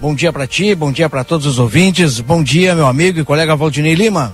[0.00, 2.20] Bom dia para ti, bom dia para todos os ouvintes.
[2.20, 4.32] Bom dia, meu amigo e colega Valdinei Lima.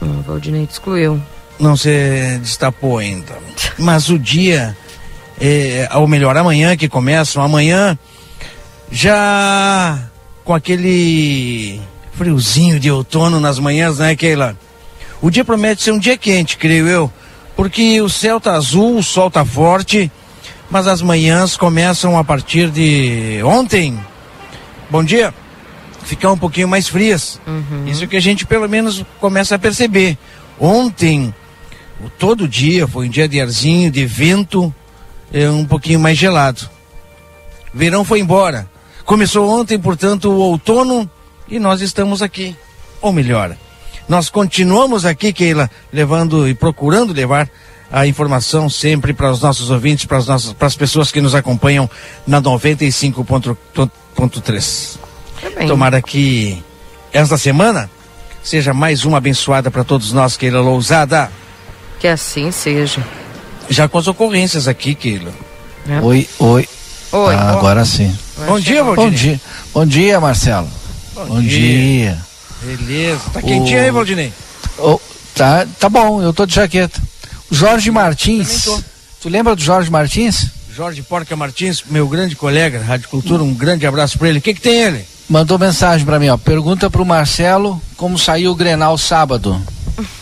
[0.00, 1.20] Hum, Valdinei te excluiu.
[1.58, 3.36] Não se destapou ainda.
[3.78, 4.76] Mas o dia,
[5.40, 7.98] é, ou melhor, amanhã que começam, amanhã
[8.90, 9.98] já
[10.44, 11.80] com aquele
[12.16, 14.56] friozinho de outono nas manhãs, né, Keila?
[15.20, 17.12] O dia promete ser um dia quente, creio eu,
[17.54, 20.10] porque o céu tá azul, o sol tá forte,
[20.70, 23.98] mas as manhãs começam a partir de ontem.
[24.90, 25.32] Bom dia
[26.04, 27.40] ficar um pouquinho mais frias.
[27.46, 27.86] Uhum.
[27.86, 30.16] Isso que a gente pelo menos começa a perceber.
[30.58, 31.34] Ontem,
[32.18, 34.72] todo dia foi um dia de arzinho, de vento,
[35.32, 36.70] é, um pouquinho mais gelado.
[37.74, 38.68] Verão foi embora.
[39.04, 41.10] Começou ontem, portanto, o outono
[41.48, 42.54] e nós estamos aqui.
[43.00, 43.56] Ou melhor,
[44.08, 47.50] nós continuamos aqui, Keila, levando e procurando levar
[47.90, 51.34] a informação sempre para os nossos ouvintes, para as nossas para as pessoas que nos
[51.34, 51.90] acompanham
[52.26, 54.98] na 95.3.
[55.68, 56.60] Tomara que
[57.12, 57.88] esta semana
[58.42, 61.30] seja mais uma abençoada para todos nós, Keila Lousada.
[61.98, 63.02] Que assim seja.
[63.68, 65.32] Já com as ocorrências aqui, Keila.
[65.88, 66.00] É.
[66.00, 66.68] Oi, oi.
[67.12, 67.34] Oi.
[67.34, 68.16] Ah, agora sim.
[68.46, 68.84] Bom dia.
[68.84, 69.40] Bom dia.
[69.72, 70.68] Bom dia, Marcelo.
[71.16, 71.48] Bom, Bom dia.
[71.48, 72.18] dia.
[72.60, 73.22] Beleza.
[73.32, 73.82] Tá quentinho o...
[73.82, 74.30] aí, Valdinei?
[74.76, 75.00] Oh,
[75.34, 77.00] tá, tá bom, eu tô de jaqueta.
[77.50, 78.66] Jorge Martins.
[79.22, 80.50] Tu lembra do Jorge Martins?
[80.70, 84.40] Jorge Porca Martins, meu grande colega, Rádio Cultura, um grande abraço para ele.
[84.40, 85.06] O que que tem ele?
[85.26, 86.36] Mandou mensagem para mim, ó.
[86.36, 89.58] Pergunta pro Marcelo como saiu o Grenal sábado.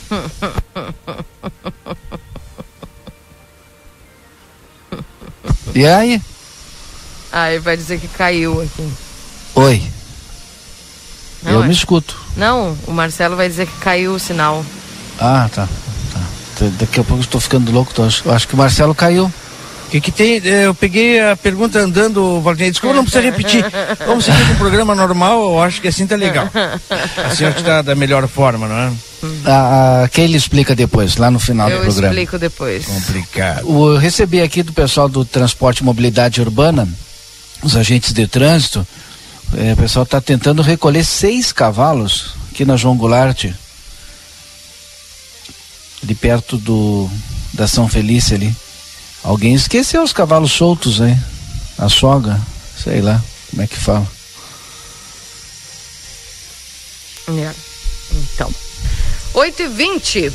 [5.75, 6.23] e aí?
[7.33, 8.89] Ah, ele vai dizer que caiu aqui.
[9.57, 9.83] Oi.
[11.45, 12.17] Não, Eu me escuto.
[12.37, 14.65] Não, o Marcelo vai dizer que caiu o sinal.
[15.21, 15.69] Ah, tá.
[16.13, 16.67] tá.
[16.79, 17.93] Daqui a pouco eu estou ficando louco.
[17.93, 19.31] Tô, acho que o Marcelo caiu.
[19.87, 20.41] O que, que tem?
[20.45, 22.71] É, eu peguei a pergunta andando, Valdinei.
[22.71, 23.65] Desculpa, não precisa repetir.
[24.07, 26.49] Vamos seguir com o programa normal, eu acho que assim tá legal.
[27.25, 28.93] Assim acho que tá da melhor forma, não é?
[29.45, 32.09] A, a Keila explica depois, lá no final eu do programa.
[32.09, 32.87] Eu explico depois.
[32.87, 33.71] Complicado.
[33.71, 36.89] O, eu recebi aqui do pessoal do transporte e mobilidade urbana,
[37.63, 38.85] os agentes de trânsito,
[39.57, 43.47] é, o pessoal está tentando recolher seis cavalos aqui na João Goulart,
[46.03, 47.11] ali perto do
[47.53, 48.55] da São Felício ali.
[49.23, 51.17] Alguém esqueceu os cavalos soltos aí.
[51.79, 52.41] A soga,
[52.83, 54.07] sei lá, como é que fala.
[57.29, 57.51] É.
[58.13, 58.53] Então.
[59.33, 60.33] 8 e 20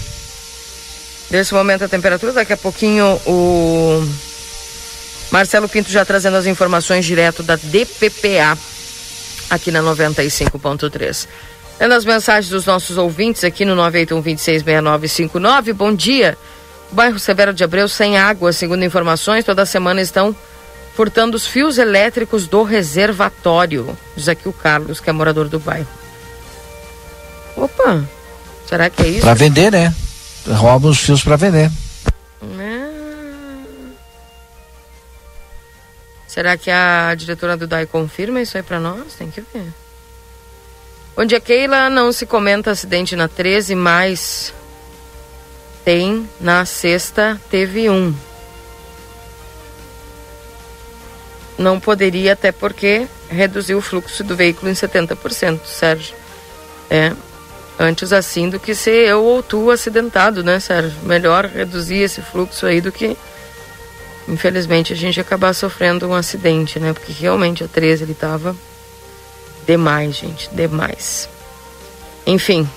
[1.29, 4.03] Nesse momento a temperatura, daqui a pouquinho o
[5.29, 8.57] Marcelo Pinto já trazendo as informações direto da DPPA
[9.49, 11.27] aqui na 95.3.
[11.79, 16.37] Lendo as mensagens dos nossos ouvintes aqui no 981 Bom dia.
[16.91, 20.35] O bairro Severo de Abreu sem água, segundo informações, toda semana estão
[20.95, 23.97] furtando os fios elétricos do reservatório.
[24.15, 25.87] Diz aqui o Carlos, que é morador do bairro.
[27.55, 28.03] Opa,
[28.67, 29.21] será que é isso?
[29.21, 29.93] Para vender, né?
[30.47, 31.71] Roubam os fios para vender.
[32.41, 32.78] Ah.
[36.39, 39.13] Será que a diretora do DAI confirma isso aí para nós?
[39.13, 39.73] Tem que ver.
[41.17, 44.53] Onde a Keila não se comenta acidente na 13, mas
[45.83, 48.15] tem, na sexta teve um.
[51.57, 56.15] Não poderia, até porque reduziu o fluxo do veículo em 70%, Sérgio.
[56.89, 57.11] É,
[57.77, 60.97] antes assim do que ser eu ou tu acidentado, né, Sérgio?
[61.03, 63.17] Melhor reduzir esse fluxo aí do que,
[64.29, 66.93] infelizmente, a gente acabar sofrendo um acidente, né?
[66.93, 68.55] Porque realmente a 13 ele tava
[69.65, 71.27] demais, gente, demais.
[72.25, 72.67] Enfim,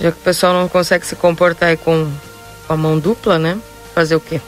[0.00, 2.10] já que o pessoal não consegue se comportar aí com,
[2.66, 3.58] com a mão dupla, né?
[3.94, 4.40] Fazer o quê?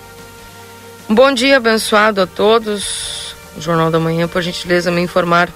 [1.08, 3.34] Um bom dia abençoado a todos.
[3.56, 5.48] O Jornal da Manhã, por gentileza, me informar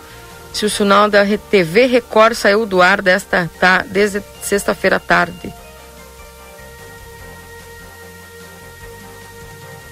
[0.52, 5.52] se o sinal da TV Record saiu do ar desta tá, desde sexta-feira à tarde.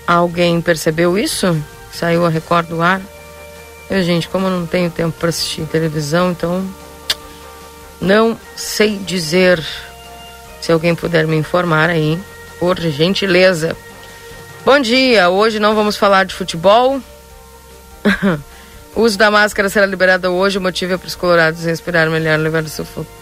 [0.09, 1.63] Alguém percebeu isso?
[1.93, 2.99] Saiu a Record do ar?
[3.91, 6.67] Eu, gente, como eu não tenho tempo para assistir televisão, então
[8.01, 9.63] não sei dizer.
[10.63, 12.19] Se alguém puder me informar aí,
[12.59, 13.77] por gentileza.
[14.65, 17.03] Bom dia, hoje não vamos falar de futebol.
[18.97, 22.39] o uso da máscara será liberado hoje, o motivo é para os colorados respirar melhor,
[22.39, 23.18] levar o sufoco.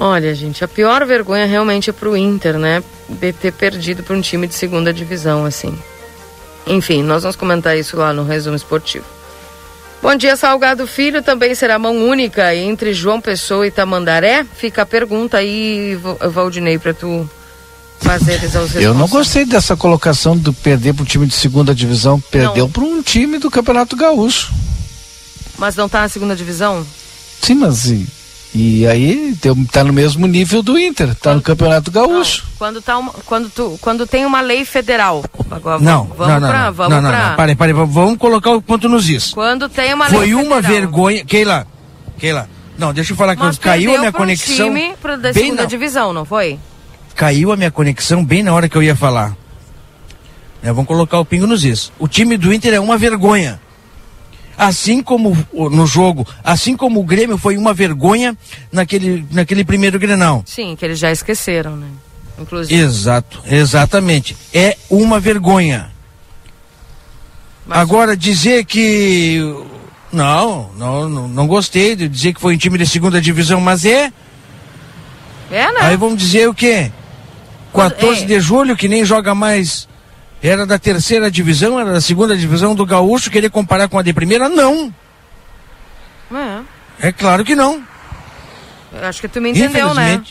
[0.00, 2.84] Olha, gente, a pior vergonha realmente é pro Inter, né?
[3.08, 5.76] De ter perdido para um time de segunda divisão, assim.
[6.68, 9.04] Enfim, nós vamos comentar isso lá no resumo esportivo.
[10.00, 11.20] Bom dia, Salgado Filho.
[11.20, 14.46] Também será mão única entre João Pessoa e Tamandaré?
[14.54, 15.98] Fica a pergunta aí,
[16.30, 17.28] Valdinei, para tu
[17.98, 22.20] fazeres aos Eu não gostei dessa colocação do perder para um time de segunda divisão.
[22.20, 24.52] Perdeu para um time do Campeonato Gaúcho.
[25.58, 26.86] Mas não está na segunda divisão?
[27.42, 28.06] Sim, mas e,
[28.54, 32.44] e aí está no mesmo nível do Inter, está no Campeonato Gaúcho.
[32.44, 35.24] Não, quando, tá uma, quando, tu, quando tem uma lei federal.
[35.50, 37.46] Agora, não, vamos não, não, pra, vamos não, não, pra...
[37.46, 39.32] não, vamos colocar o ponto nos is.
[39.32, 40.62] Quando tem uma Foi lei uma federal.
[40.62, 41.66] vergonha, Keila,
[42.18, 44.66] Keila, não, deixa eu falar que caiu a minha conexão.
[44.66, 45.68] Time pro da segunda na...
[45.68, 46.58] divisão, não foi?
[47.14, 49.36] Caiu a minha conexão bem na hora que eu ia falar.
[50.62, 51.92] É, vamos colocar o pingo nos is.
[51.98, 53.60] O time do Inter é uma vergonha
[54.58, 58.36] assim como no jogo, assim como o Grêmio foi uma vergonha
[58.72, 60.42] naquele, naquele primeiro Grenal.
[60.44, 61.86] Sim, que eles já esqueceram, né?
[62.38, 62.80] Inclusive.
[62.80, 64.36] Exato, exatamente.
[64.52, 65.90] É uma vergonha.
[67.66, 67.78] Mas...
[67.78, 69.40] Agora dizer que
[70.12, 74.12] não, não, não, gostei de dizer que foi um time de segunda divisão, mas é.
[75.50, 75.80] É, né?
[75.80, 76.90] Aí vamos dizer o quê?
[77.74, 78.26] 14 é.
[78.26, 79.87] de julho, que nem joga mais
[80.42, 84.12] era da terceira divisão, era da segunda divisão do Gaúcho, querer comparar com a de
[84.12, 84.48] primeira?
[84.48, 84.92] Não.
[86.32, 87.08] É.
[87.08, 87.82] É claro que não.
[88.92, 90.22] Eu acho que tu me entendeu, né?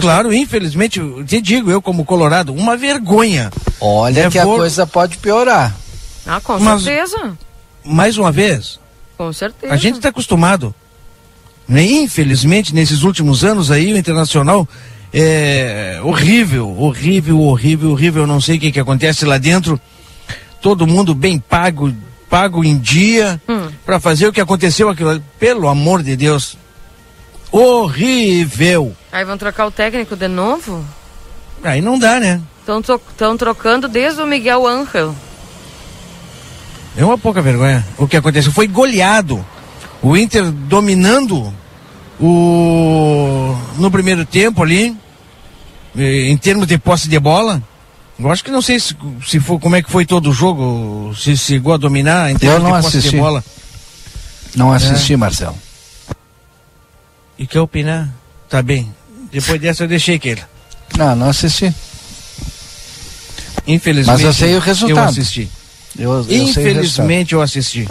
[0.00, 0.36] claro, que...
[0.36, 3.50] infelizmente, eu te digo, eu como colorado, uma vergonha.
[3.80, 4.54] Olha é que for...
[4.54, 5.74] a coisa pode piorar.
[6.26, 7.36] Ah, com Mas, certeza.
[7.84, 8.80] Mais uma vez.
[9.16, 9.72] Com certeza.
[9.72, 10.74] A gente está acostumado.
[11.68, 11.84] Né?
[11.84, 14.68] Infelizmente, nesses últimos anos aí, o Internacional
[15.12, 18.22] é horrível, horrível, horrível, horrível.
[18.22, 19.80] Eu não sei o que, que acontece lá dentro.
[20.60, 21.92] Todo mundo bem pago,
[22.30, 23.68] pago em dia hum.
[23.84, 25.22] para fazer o que aconteceu aquilo.
[25.38, 26.56] Pelo amor de Deus.
[27.50, 28.96] Horrível.
[29.12, 30.84] Aí vão trocar o técnico de novo?
[31.62, 32.40] Aí não dá, né?
[32.60, 35.14] Estão trocando desde o Miguel Ángel.
[36.96, 37.86] É uma pouca vergonha.
[37.98, 39.44] O que aconteceu foi goleado.
[40.00, 41.52] O Inter dominando
[42.22, 44.96] o no primeiro tempo ali
[45.96, 47.62] em termos de posse de bola,
[48.18, 51.12] eu acho que não sei se, se for, como é que foi todo o jogo,
[51.16, 53.16] se chegou a dominar em termos eu não de posse assisti.
[53.16, 53.44] de bola.
[54.54, 55.16] Não assisti, é.
[55.16, 55.58] Marcelo.
[57.38, 58.08] E quer opinar?
[58.48, 58.94] Tá bem.
[59.30, 60.42] Depois dessa eu deixei que ele.
[60.96, 61.74] Não, não assisti.
[63.66, 64.16] Infelizmente.
[64.16, 64.98] Mas eu sei o resultado.
[64.98, 65.50] Eu assisti.
[65.98, 67.88] Eu, eu Infelizmente eu assisti.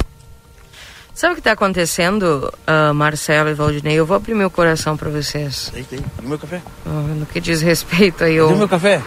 [1.22, 3.94] Sabe o que está acontecendo, uh, Marcelo e Valdinei?
[3.94, 5.70] Eu vou abrir meu coração para vocês.
[5.72, 6.00] Tem, tem.
[6.24, 6.64] meu café?
[6.84, 8.48] Oh, no que diz respeito aí, eu...
[8.48, 9.00] Cadê meu café?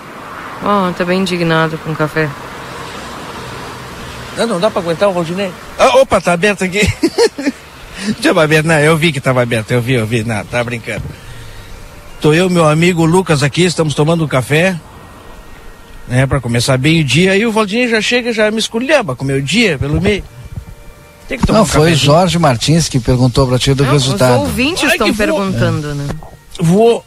[0.63, 2.31] Oh, tá bem indignado com o café.
[4.37, 5.51] Não, não dá para aguentar o Valdinei.
[5.77, 6.83] Ah, opa, tá aberto aqui.
[8.21, 8.67] Deixa aberto.
[8.67, 10.23] Não, eu vi que estava aberto, eu vi, eu vi.
[10.23, 11.03] Não, tá brincando.
[12.21, 14.79] Tô eu, meu amigo Lucas aqui, estamos tomando um café.
[16.07, 17.37] Né, para começar bem o dia.
[17.37, 20.23] E o Valdinei já chega, já me esculhamba com o meu dia pelo meio.
[21.29, 24.35] Tem que tomar Não, um foi Jorge Martins que perguntou para ti do Não, resultado.
[24.35, 25.95] Os ouvintes estão perguntando, é.
[25.95, 26.07] né?
[26.61, 27.05] Vou.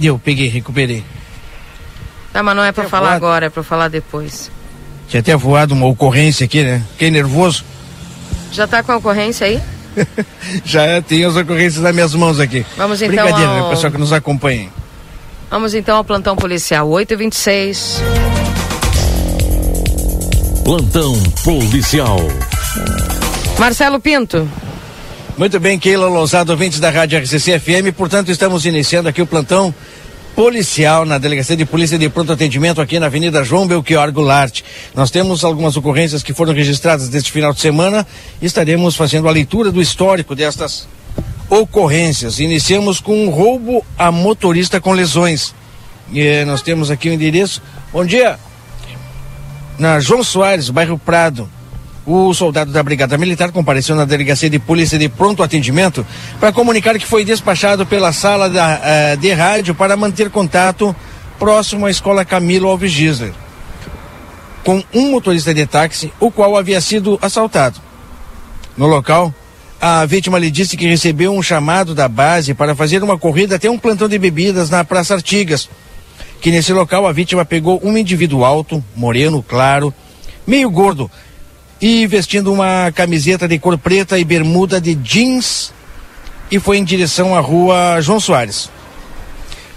[0.00, 1.04] Eu peguei, recuperei.
[2.32, 3.16] Tá, mas não é para falar voado.
[3.26, 4.50] agora, é para falar depois.
[5.08, 6.84] Tinha até voado uma ocorrência aqui, né?
[6.92, 7.64] Fiquei nervoso.
[8.52, 9.60] Já tá com a ocorrência aí?
[10.64, 12.64] Já tem as ocorrências nas minhas mãos aqui.
[12.76, 13.64] Vamos então Brincadeira, né, ao...
[13.64, 14.68] né, pessoal que nos acompanha.
[15.50, 18.02] Vamos então ao plantão policial 8 e 26
[20.62, 22.18] Plantão policial.
[23.58, 24.48] Marcelo Pinto.
[25.36, 27.94] Muito bem, Keila Lousado, ouvintes da Rádio RCC FM.
[27.96, 29.74] Portanto, estamos iniciando aqui o plantão
[30.34, 34.62] policial na Delegacia de Polícia de Pronto Atendimento aqui na Avenida João Belchior Goulart.
[34.94, 38.06] Nós temos algumas ocorrências que foram registradas neste final de semana
[38.40, 40.86] e estaremos fazendo a leitura do histórico destas
[41.50, 42.38] ocorrências.
[42.38, 45.54] Iniciamos com um roubo a motorista com lesões.
[46.12, 47.60] E, eh, nós temos aqui o endereço.
[47.92, 48.38] Bom dia.
[49.78, 51.48] Na João Soares, bairro Prado.
[52.10, 56.06] O soldado da Brigada Militar compareceu na delegacia de polícia de pronto atendimento
[56.40, 60.96] para comunicar que foi despachado pela sala da, uh, de rádio para manter contato
[61.38, 63.34] próximo à escola Camilo Alves Gisler,
[64.64, 67.78] com um motorista de táxi, o qual havia sido assaltado.
[68.74, 69.34] No local,
[69.78, 73.68] a vítima lhe disse que recebeu um chamado da base para fazer uma corrida até
[73.68, 75.68] um plantão de bebidas na Praça Artigas.
[76.40, 79.92] Que nesse local a vítima pegou um indivíduo alto, moreno, claro,
[80.46, 81.10] meio gordo,
[81.80, 85.72] e vestindo uma camiseta de cor preta e bermuda de jeans
[86.50, 88.70] e foi em direção à rua João Soares.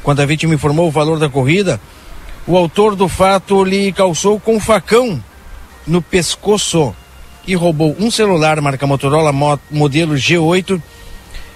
[0.02, 1.80] Quando a vítima informou o valor da corrida,
[2.47, 5.24] o autor do fato lhe calçou com um facão
[5.86, 6.95] no pescoço
[7.45, 9.32] e roubou um celular marca Motorola
[9.70, 10.82] modelo G8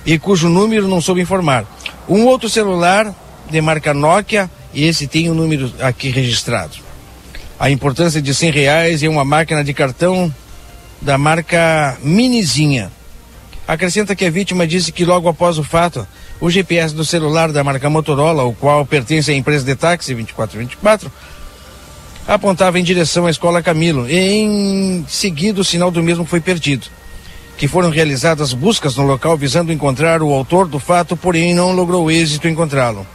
[0.05, 1.65] e cujo número não soube informar.
[2.07, 3.13] Um outro celular
[3.49, 6.84] de marca Nokia e esse tem o um número aqui registrado.
[7.57, 10.33] A importância de cem reais em uma máquina de cartão
[11.01, 12.91] da marca Minizinha.
[13.65, 16.05] Acrescenta que a vítima disse que logo após o fato,
[16.41, 21.11] o GPS do celular da marca Motorola, o qual pertence à empresa de táxi 2424,
[22.27, 26.87] apontava em direção à escola Camilo e em seguida o sinal do mesmo foi perdido.
[27.57, 32.11] Que foram realizadas buscas no local visando encontrar o autor do fato, porém não logrou
[32.11, 33.07] êxito encontrá-lo.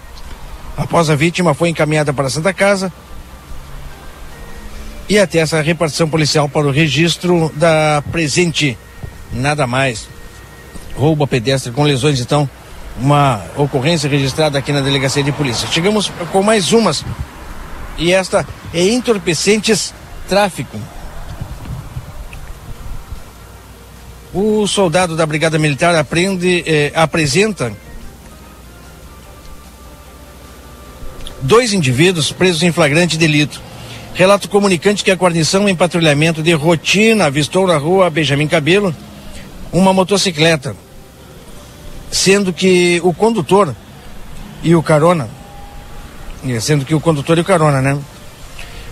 [0.77, 2.91] Após a vítima foi encaminhada para a Santa Casa
[5.11, 8.79] e até essa repartição policial para o registro da presente.
[9.33, 10.09] Nada mais.
[10.95, 12.49] Roubo a pedestre com lesões, então,
[12.97, 15.67] uma ocorrência registrada aqui na delegacia de polícia.
[15.67, 17.05] Chegamos com mais umas
[17.99, 19.93] e esta é entorpecentes
[20.29, 20.79] tráfico.
[24.33, 27.73] O soldado da Brigada Militar aprende, eh, apresenta
[31.43, 33.70] dois indivíduos presos em flagrante delito.
[34.15, 38.95] Relato comunicante que a guarnição em patrulhamento de rotina avistou na rua Benjamin Cabelo
[39.73, 40.77] uma motocicleta,
[42.11, 43.75] sendo que o condutor
[44.63, 45.29] e o carona
[46.61, 47.99] sendo que o condutor e o carona, né?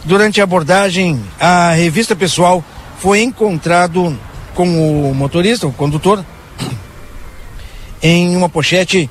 [0.04, 2.62] Durante a abordagem, a revista pessoal
[2.98, 4.18] foi encontrado
[4.54, 6.24] com o motorista, o condutor,
[8.02, 9.10] em uma pochete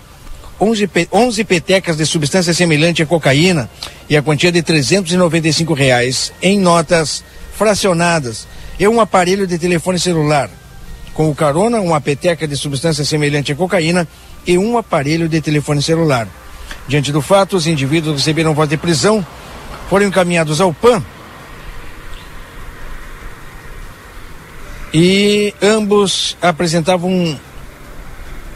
[0.60, 3.70] 11, 11 petecas de substância semelhante à cocaína
[4.10, 7.24] e a quantia de 395 reais em notas
[7.56, 8.48] fracionadas
[8.80, 10.50] e um aparelho de telefone celular.
[11.14, 14.08] Com o carona, uma peteca de substância semelhante à cocaína
[14.46, 16.28] e um aparelho de telefone celular.
[16.88, 19.26] Diante do fato, os indivíduos receberam voz de prisão,
[19.90, 21.04] foram encaminhados ao PAN
[24.94, 27.38] e ambos apresentavam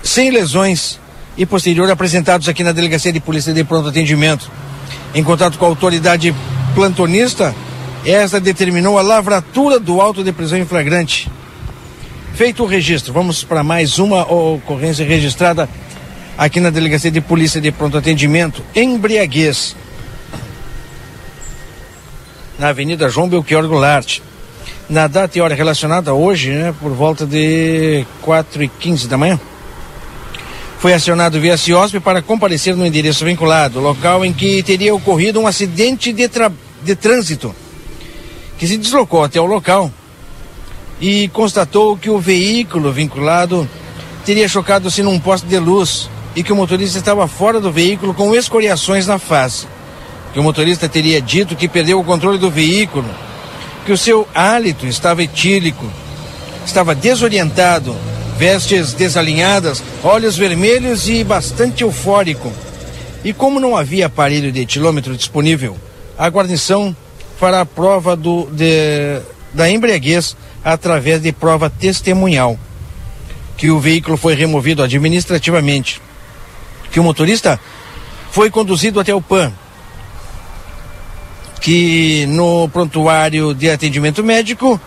[0.01, 0.99] sem lesões
[1.37, 4.49] e posterior apresentados aqui na delegacia de polícia de pronto atendimento.
[5.13, 6.33] Em contato com a autoridade
[6.73, 7.53] plantonista,
[8.05, 11.29] esta determinou a lavratura do auto de prisão em flagrante.
[12.33, 15.67] Feito o registro, vamos para mais uma ocorrência registrada
[16.37, 19.75] aqui na Delegacia de Polícia de Pronto Atendimento, embriaguez,
[22.57, 24.19] na Avenida João Belchior Goulart.
[24.89, 29.39] Na data e hora relacionada hoje, né, por volta de 4 e 15 da manhã,
[30.81, 35.45] foi acionado via CIOSP para comparecer no endereço vinculado, local em que teria ocorrido um
[35.45, 36.27] acidente de,
[36.83, 37.55] de trânsito,
[38.57, 39.93] que se deslocou até o local
[40.99, 43.69] e constatou que o veículo vinculado
[44.25, 48.33] teria chocado-se num poste de luz e que o motorista estava fora do veículo com
[48.33, 49.67] escoriações na face.
[50.33, 53.07] Que o motorista teria dito que perdeu o controle do veículo,
[53.85, 55.85] que o seu hálito estava etílico,
[56.65, 57.95] estava desorientado,
[58.41, 62.51] vestes desalinhadas, olhos vermelhos e bastante eufórico.
[63.23, 65.77] E como não havia aparelho de etilômetro disponível,
[66.17, 66.95] a guarnição
[67.39, 69.21] fará prova do, de,
[69.53, 70.35] da embriaguez
[70.65, 72.57] através de prova testemunhal,
[73.55, 76.01] que o veículo foi removido administrativamente
[76.91, 77.59] que o motorista
[78.31, 79.53] foi conduzido até o PAN,
[81.61, 84.81] que no prontuário de atendimento médico,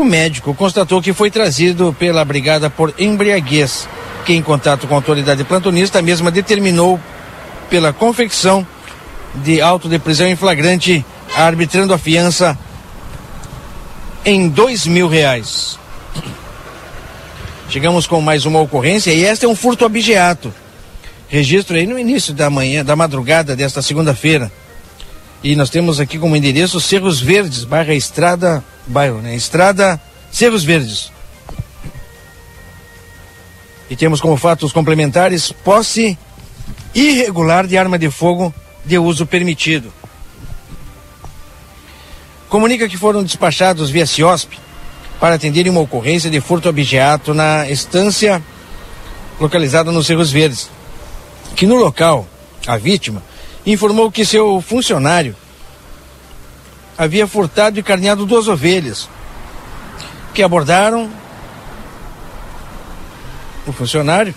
[0.00, 3.88] o médico constatou que foi trazido pela brigada por embriaguez,
[4.24, 7.00] que em contato com a autoridade plantonista, a mesma determinou
[7.68, 8.66] pela confecção
[9.34, 11.04] de auto de prisão em flagrante,
[11.36, 12.56] arbitrando a fiança
[14.24, 15.78] em dois mil reais.
[17.68, 20.52] Chegamos com mais uma ocorrência e esta é um furto abigeato
[21.28, 24.50] registro aí no início da manhã, da madrugada desta segunda-feira.
[25.44, 29.34] E nós temos aqui como endereço Cerros Verdes, barra Estrada, bairro, né?
[29.36, 31.12] Estrada Cerros Verdes.
[33.90, 36.18] E temos como fatos complementares posse
[36.94, 38.52] irregular de arma de fogo
[38.84, 39.92] de uso permitido.
[42.48, 44.58] Comunica que foram despachados via CIOSP
[45.20, 48.42] para atenderem uma ocorrência de furto objeto na estância
[49.38, 50.70] localizada nos Cerros Verdes.
[51.54, 52.26] Que no local,
[52.66, 53.22] a vítima
[53.66, 55.36] informou que seu funcionário
[56.98, 59.08] havia furtado e carneado duas ovelhas,
[60.34, 61.08] que abordaram
[63.64, 64.34] o funcionário,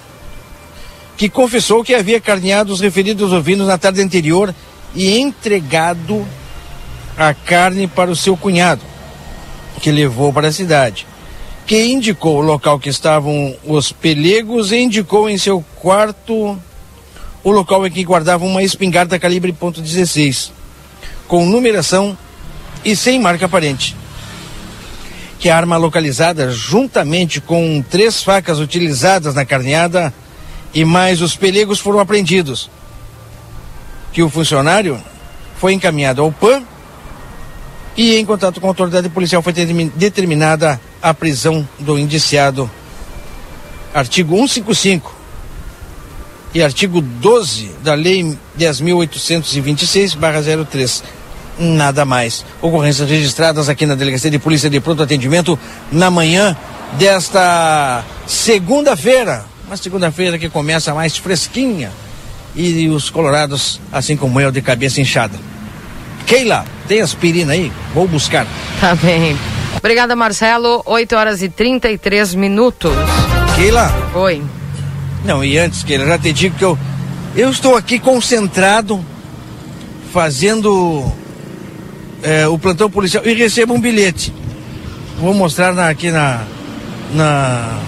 [1.18, 4.54] que confessou que havia carneado os referidos ovinos na tarde anterior
[4.94, 6.26] e entregado
[7.18, 8.82] a carne para o seu cunhado,
[9.82, 11.08] que levou para a cidade,
[11.66, 16.60] que indicou o local que estavam os pelegos e indicou em seu quarto
[17.44, 20.52] o local em que guardava uma espingarda calibre .16,
[21.28, 22.16] com numeração
[22.84, 23.96] e sem marca aparente.
[25.40, 30.14] Que a arma localizada, juntamente com três facas utilizadas na carneada
[30.74, 32.70] e mais os pelegos foram apreendidos.
[34.14, 35.02] Que o funcionário
[35.58, 36.64] foi encaminhado ao PAN
[37.98, 42.72] e, em contato com a autoridade policial, foi determinada a prisão do indiciado.
[43.94, 45.20] Artigo 155
[46.54, 51.04] e artigo 12 da Lei 10.826-03.
[51.62, 52.44] Nada mais.
[52.60, 55.60] Ocorrências registradas aqui na Delegacia de Polícia de Pronto Atendimento
[55.92, 56.58] na manhã
[56.94, 59.46] desta segunda-feira.
[59.68, 61.92] Uma segunda-feira que começa mais fresquinha.
[62.56, 65.38] E os colorados, assim como eu, de cabeça inchada.
[66.26, 67.72] Keila, tem aspirina aí?
[67.94, 68.48] Vou buscar.
[68.80, 69.38] Tá bem.
[69.78, 70.82] Obrigada, Marcelo.
[70.84, 72.92] 8 horas e 33 minutos.
[73.56, 73.94] Keila?
[74.16, 74.42] Oi.
[75.24, 76.76] Não, e antes, Keila, já te digo que eu,
[77.36, 79.00] eu estou aqui concentrado,
[80.12, 81.21] fazendo
[82.24, 84.34] é, o plantão policial e recebo um bilhete.
[85.20, 86.44] Vou mostrar na, aqui na,
[87.14, 87.80] na,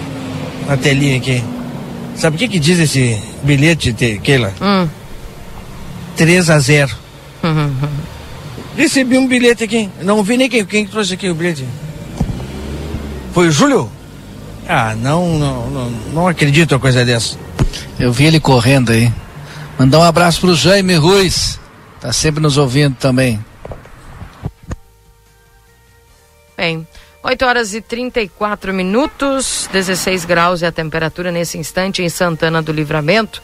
[0.68, 1.42] na telinha aqui.
[2.16, 4.52] Sabe o que que diz esse bilhete, Keila?
[4.60, 4.88] Hum.
[6.16, 6.96] 3 a 0.
[8.76, 9.90] Recebi um bilhete aqui.
[10.02, 11.64] Não vi nem quem, quem trouxe aqui o bilhete.
[13.32, 13.90] Foi o Júlio?
[14.68, 17.36] Ah, não, não, não, não acredito a coisa dessa.
[17.98, 19.12] Eu vi ele correndo aí.
[19.78, 21.58] Mandar um abraço pro Jaime Ruiz.
[22.00, 23.44] Tá sempre nos ouvindo também.
[26.56, 26.86] Bem,
[27.22, 32.70] 8 horas e 34 minutos, 16 graus é a temperatura nesse instante em Santana do
[32.70, 33.42] Livramento.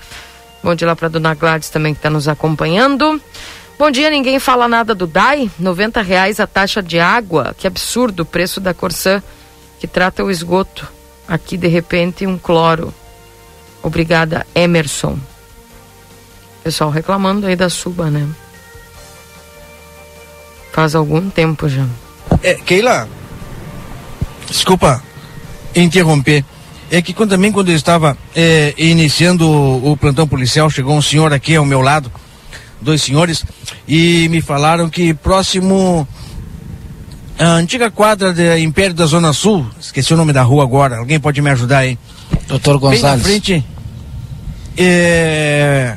[0.63, 3.21] Bom dia lá para dona Gladys também que está nos acompanhando.
[3.79, 8.21] Bom dia, ninguém fala nada do DAI, 90 reais a taxa de água, que absurdo
[8.21, 9.23] o preço da Corsã,
[9.79, 10.87] que trata o esgoto.
[11.27, 12.93] Aqui, de repente, um cloro.
[13.83, 15.19] Obrigada, Emerson.
[16.63, 18.29] Pessoal reclamando aí da suba, né?
[20.73, 21.87] Faz algum tempo já.
[22.43, 23.09] É, Keila,
[24.49, 25.03] desculpa
[25.75, 26.45] interromper.
[26.91, 31.03] É que quando, também quando eu estava é, iniciando o, o plantão policial, chegou um
[31.03, 32.11] senhor aqui ao meu lado,
[32.81, 33.45] dois senhores,
[33.87, 36.07] e me falaram que próximo
[37.39, 41.21] a antiga quadra de Império da Zona Sul, esqueci o nome da rua agora, alguém
[41.21, 41.99] pode me ajudar aí?
[42.49, 43.03] Doutor Gonçalves.
[43.03, 43.65] Bem na frente,
[44.77, 45.97] é,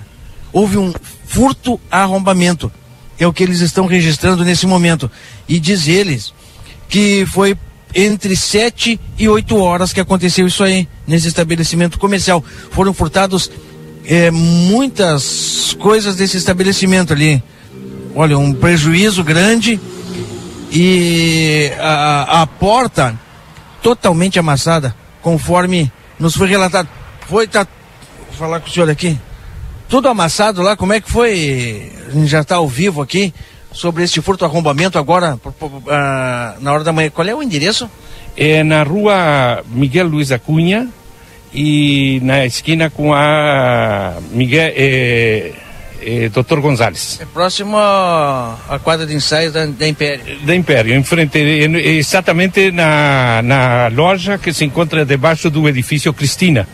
[0.52, 0.94] houve um
[1.26, 2.72] furto arrombamento.
[3.20, 5.10] É o que eles estão registrando nesse momento.
[5.48, 6.34] E diz eles
[6.90, 7.58] que foi
[7.96, 12.44] entre 7 e 8 horas que aconteceu isso aí, nesse estabelecimento comercial.
[12.72, 13.52] Foram furtados
[14.06, 17.42] é, muitas coisas desse estabelecimento ali.
[18.16, 19.80] Olha, um prejuízo grande
[20.72, 23.20] e a, a porta
[23.82, 26.88] totalmente amassada, conforme nos foi relatado.
[27.28, 27.68] Foi, tá,
[28.28, 29.18] vou falar com o senhor aqui.
[29.94, 31.92] Tudo amassado lá, como é que foi?
[32.08, 33.32] A gente já está ao vivo aqui
[33.72, 37.12] sobre esse furto arrombamento agora uh, na hora da manhã.
[37.12, 37.88] Qual é o endereço?
[38.36, 40.90] É na rua Miguel Luiz Acunha
[41.54, 45.52] e na esquina com a Miguel eh,
[46.02, 46.60] eh, Dr.
[46.60, 47.20] Gonzalez.
[47.22, 50.40] É próximo à quadra de ensaios da, da Império.
[50.42, 56.68] Da Império, em frente, exatamente na, na loja que se encontra debaixo do edifício Cristina.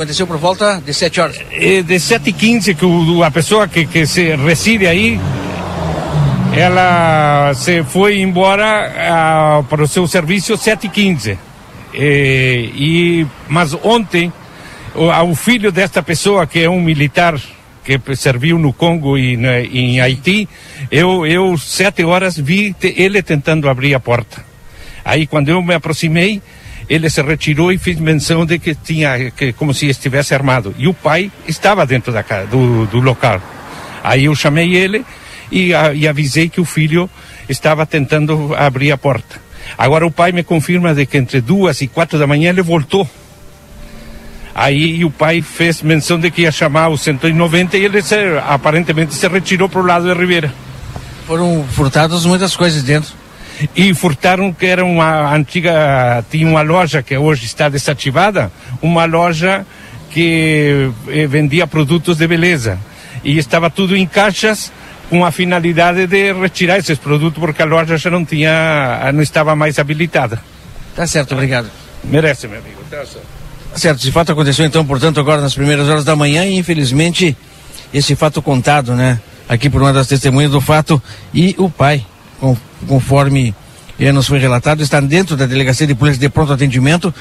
[0.00, 1.36] Aconteceu por volta de 7 horas?
[1.50, 5.20] É de 7 e 15 que o, a pessoa que, que se reside aí
[6.56, 11.38] ela se foi embora uh, para o seu serviço 7 e 15
[11.92, 14.32] e, e mas ontem
[14.94, 17.38] o, o, filho desta pessoa que é um militar
[17.84, 20.48] que serviu no Congo e na, em Haiti
[20.90, 24.42] eu eu sete horas vi te, ele tentando abrir a porta.
[25.04, 26.40] Aí quando eu me aproximei
[26.90, 30.74] ele se retirou e fez menção de que tinha, que, como se estivesse armado.
[30.76, 33.40] E o pai estava dentro da casa, do, do local.
[34.02, 35.06] Aí eu chamei ele
[35.52, 37.08] e, a, e avisei que o filho
[37.48, 39.40] estava tentando abrir a porta.
[39.78, 43.08] Agora o pai me confirma de que entre duas e quatro da manhã ele voltou.
[44.52, 49.14] Aí o pai fez menção de que ia chamar o 190 e ele se, aparentemente
[49.14, 50.52] se retirou para o lado de Ribeira.
[51.24, 53.19] Foram furtadas muitas coisas dentro.
[53.74, 58.50] E furtaram que era uma antiga, tinha uma loja que hoje está desativada,
[58.80, 59.66] uma loja
[60.10, 62.78] que eh, vendia produtos de beleza.
[63.22, 64.72] E estava tudo em caixas
[65.10, 69.54] com a finalidade de retirar esses produtos porque a loja já não tinha, não estava
[69.56, 70.40] mais habilitada.
[70.94, 71.68] Tá certo, obrigado.
[72.04, 72.80] Merece, meu amigo.
[72.90, 73.40] Tá certo.
[73.74, 77.36] Certo, esse fato aconteceu então, portanto, agora nas primeiras horas da manhã e infelizmente
[77.94, 79.20] esse fato contado, né?
[79.48, 81.00] Aqui por uma das testemunhas do fato
[81.34, 82.04] e o pai,
[82.86, 83.54] conforme
[83.98, 87.14] eh, nos foi relatado, está dentro da delegacia de polícia de pronto atendimento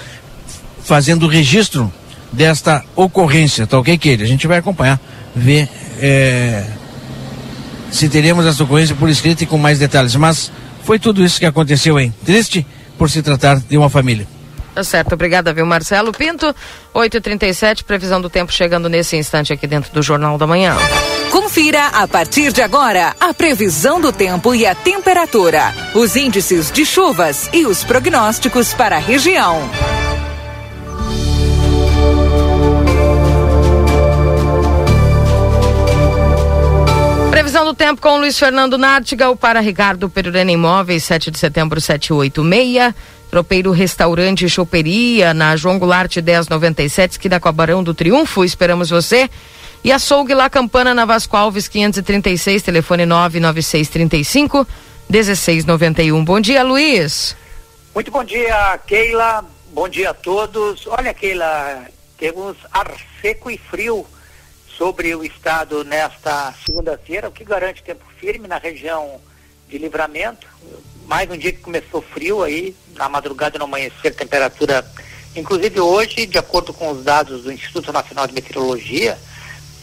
[0.83, 1.91] fazendo registro
[2.31, 4.23] desta ocorrência, tá ok, Keire?
[4.23, 4.99] A gente vai acompanhar,
[5.35, 5.67] ver
[5.99, 6.65] eh,
[7.91, 10.15] se teremos essa ocorrência por escrito e com mais detalhes.
[10.15, 10.51] Mas
[10.83, 12.13] foi tudo isso que aconteceu, hein?
[12.25, 12.65] Triste
[12.97, 14.27] por se tratar de uma família.
[14.73, 16.55] Tá certo, obrigada, viu, Marcelo Pinto.
[16.93, 20.75] 8h37, previsão do tempo chegando nesse instante aqui dentro do Jornal da Manhã.
[21.31, 26.85] Confira a partir de agora a previsão do tempo e a temperatura, os índices de
[26.85, 29.69] chuvas e os prognósticos para a região.
[37.31, 41.79] Previsão do tempo com Luiz Fernando Nártiga, o para Ricardo Perurena Imóveis, 7 de setembro,
[41.81, 42.93] 786.
[43.29, 48.43] Tropeiro Restaurante e Choperia, na João Goulart 1097, esquina com a Barão do Triunfo.
[48.43, 49.29] Esperamos você.
[49.83, 54.67] E açougue lá Campana na Vasco Alves 536, telefone 99635
[55.09, 56.23] 1691.
[56.25, 57.35] Bom dia, Luiz.
[57.93, 59.45] Muito bom dia, Keila.
[59.71, 60.85] Bom dia a todos.
[60.87, 61.85] Olha, Keila,
[62.17, 64.05] temos ar seco e frio
[64.77, 69.19] sobre o estado nesta segunda-feira, o que garante tempo firme na região
[69.67, 70.47] de livramento.
[71.09, 74.85] Mais um dia que começou frio aí, na madrugada e no amanhecer, temperatura.
[75.35, 79.17] Inclusive hoje, de acordo com os dados do Instituto Nacional de Meteorologia,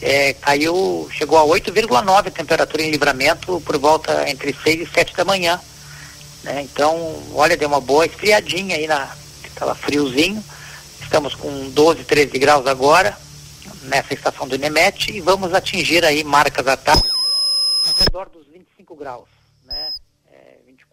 [0.01, 5.17] é, caiu, chegou a 8,9 a temperatura em livramento por volta entre 6 e 7
[5.17, 5.59] da manhã.
[6.45, 6.61] Né?
[6.61, 9.13] Então, olha, deu uma boa esfriadinha aí na.
[9.43, 10.41] Estava friozinho.
[11.01, 13.17] Estamos com 12, 13 graus agora
[13.81, 17.03] nessa estação do Inemete e vamos atingir aí marcas à tarde
[17.85, 19.27] ao redor dos 25 graus,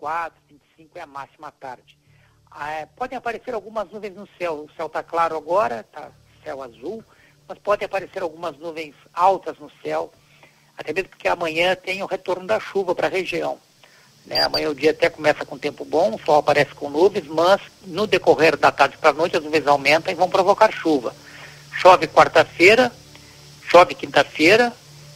[0.05, 0.33] 24,
[0.77, 1.97] 25 é a máxima tarde.
[2.51, 6.11] Ah, é, podem aparecer algumas nuvens no céu, o céu está claro agora, está
[6.45, 7.03] céu azul,
[7.49, 10.13] mas podem aparecer algumas nuvens altas no céu,
[10.77, 13.59] até mesmo porque amanhã tem o retorno da chuva para a região.
[14.27, 14.43] Né?
[14.43, 18.07] Amanhã o dia até começa com tempo bom, o sol aparece com nuvens, mas no
[18.07, 21.15] decorrer da tarde para a noite as nuvens aumentam e vão provocar chuva.
[21.73, 22.93] Chove quarta-feira,
[23.69, 24.73] chove quinta-feira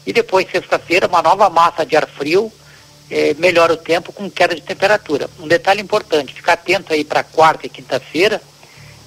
[0.06, 2.50] e depois sexta-feira uma nova massa de ar frio
[3.10, 5.28] eh, melhora o tempo com queda de temperatura.
[5.38, 8.40] Um detalhe importante, ficar atento aí para quarta e quinta-feira,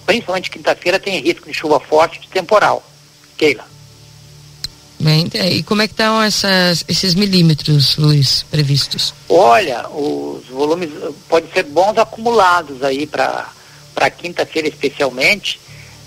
[0.06, 2.84] principalmente quinta-feira tem risco de chuva forte de temporal.
[3.38, 3.66] Keila.
[4.99, 9.16] Bem, e como é que estão essas, esses milímetros, Luiz, previstos?
[9.28, 10.91] Olha, os volumes
[11.28, 13.49] podem ser bons acumulados aí para
[14.16, 15.60] quinta-feira especialmente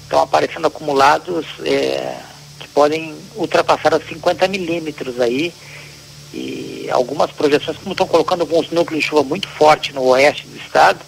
[0.04, 2.16] estão aparecendo acumulados é,
[2.60, 5.52] que podem ultrapassar os 50 milímetros aí.
[6.34, 10.56] E algumas projeções, como estão colocando alguns núcleos de chuva muito forte no oeste do
[10.56, 10.98] estado,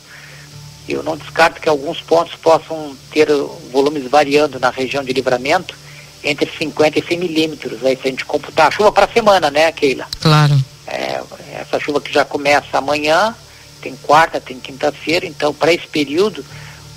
[0.88, 3.28] eu não descarto que alguns pontos possam ter
[3.72, 5.74] volumes variando na região de livramento
[6.22, 7.84] entre 50 e 100 milímetros.
[7.84, 10.06] Aí se a gente computar a chuva para a semana, né, Keila?
[10.20, 10.56] Claro.
[10.86, 11.20] É,
[11.60, 13.34] essa chuva que já começa amanhã,
[13.82, 16.44] tem quarta, tem quinta-feira, então para esse período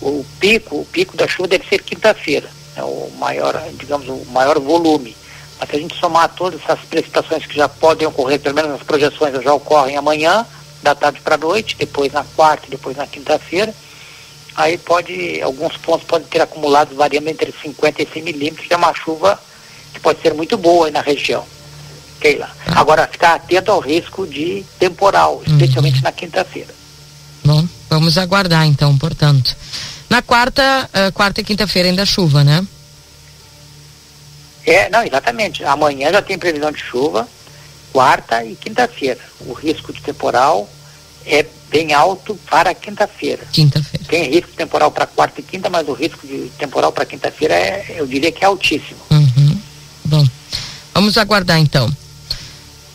[0.02, 4.60] o pico, o pico da chuva deve ser quinta-feira, é o maior, digamos, o maior
[4.60, 5.16] volume.
[5.68, 9.34] Se a gente somar todas essas precipitações que já podem ocorrer, pelo menos as projeções
[9.44, 10.46] já ocorrem amanhã,
[10.82, 13.74] da tarde para a noite, depois na quarta e depois na quinta-feira,
[14.56, 18.78] aí pode, alguns pontos podem ter acumulado variando entre 50 e 100 milímetros, que é
[18.78, 19.40] uma chuva
[19.94, 21.46] que pode ser muito boa aí na região.
[22.20, 22.50] Keila.
[22.68, 26.04] Agora, ficar atento ao risco de temporal, especialmente uhum.
[26.04, 26.74] na quinta-feira.
[27.46, 29.56] Bom, vamos aguardar então, portanto.
[30.10, 32.66] Na quarta, uh, quarta e quinta-feira ainda chuva, né?
[34.70, 35.64] É, não, exatamente.
[35.64, 37.28] Amanhã já tem previsão de chuva,
[37.92, 39.20] quarta e quinta-feira.
[39.42, 40.70] O risco de temporal
[41.26, 43.48] é bem alto para quinta-feira.
[43.52, 44.06] Quinta-feira.
[44.08, 47.56] Tem risco de temporal para quarta e quinta, mas o risco de temporal para quinta-feira
[47.56, 49.00] é, eu diria que é altíssimo.
[49.10, 49.60] Uhum.
[50.06, 50.28] Bom,
[50.94, 51.92] vamos aguardar então.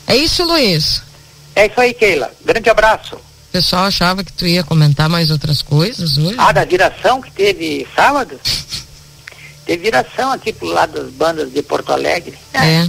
[0.06, 1.02] É isso, Luiz?
[1.56, 2.30] É isso aí, Keila.
[2.44, 3.18] Grande abraço.
[3.50, 6.36] pessoal achava que tu ia comentar mais outras coisas hoje.
[6.38, 8.38] Ah, da viração que teve sábado?
[9.66, 12.36] teve viração aqui pro lado das bandas de Porto Alegre.
[12.52, 12.88] É.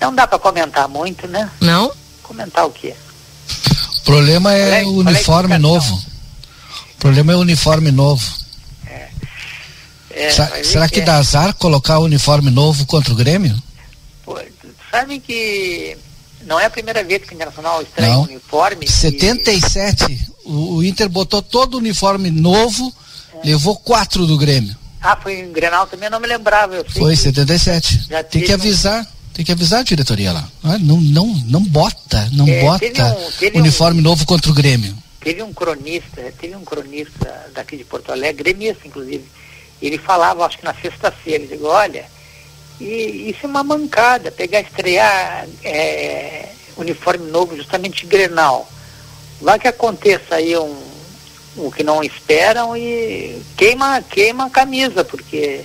[0.00, 1.50] Não dá para comentar muito, né?
[1.60, 1.92] Não?
[2.22, 2.94] Comentar o quê?
[4.00, 5.94] O problema é o uniforme novo.
[6.94, 8.24] O problema é o uniforme novo.
[10.10, 11.04] É, Sa- vai ver será que é.
[11.04, 13.60] dá azar colocar o uniforme novo contra o Grêmio?
[14.24, 14.38] Pô,
[14.90, 15.96] sabe que
[16.42, 18.20] não é a primeira vez que o Internacional estranha Não.
[18.20, 18.86] um uniforme.
[18.88, 22.94] 77, o, o Inter botou todo o uniforme novo,
[23.42, 24.76] levou quatro do Grêmio.
[25.06, 26.74] Ah, foi em Grenal também, eu não me lembrava.
[26.76, 28.06] Eu sei Foi que 77.
[28.08, 30.48] já Tem que teve um- avisar, tem que avisar a diretoria lá.
[30.62, 34.54] Ah, não, não, não bota, não É, bota teve um- teve uniforme novo contra o
[34.54, 34.96] Grêmio.
[35.20, 39.24] Teve um cronista, teve um cronista daqui de Porto Alegre, gremista inclusive,
[39.82, 42.06] ele falava, acho que na sexta-feira, ele disse, olha,
[42.80, 46.48] e, isso é uma mancada, pegar estrear é,
[46.78, 48.66] uniforme novo justamente Grenal.
[49.40, 50.76] Vai que aconteça aí um,
[51.56, 55.64] o que não esperam e queima, queima a camisa, porque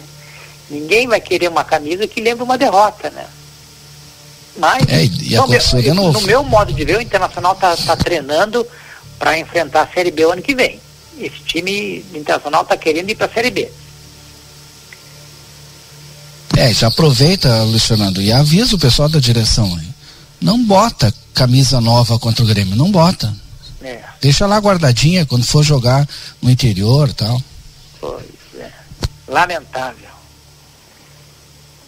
[0.69, 3.25] ninguém vai querer uma camisa que lembre uma derrota, né?
[4.57, 6.19] Mas É, e aconteceu meu- de novo.
[6.19, 8.65] no meu modo de ver, o Internacional está tá treinando
[9.17, 10.79] para enfrentar a Série B o ano que vem.
[11.19, 13.69] Esse time internacional está querendo ir para a Série B.
[16.57, 19.79] É, já aproveita, Luiz Fernando, e avisa o pessoal da direção.
[20.41, 23.33] Não bota camisa nova contra o Grêmio, não bota.
[23.89, 26.07] É, Deixa lá guardadinha quando for jogar
[26.41, 27.41] no interior e tal.
[27.99, 28.23] pois
[28.59, 28.69] é.
[29.27, 30.09] Lamentável.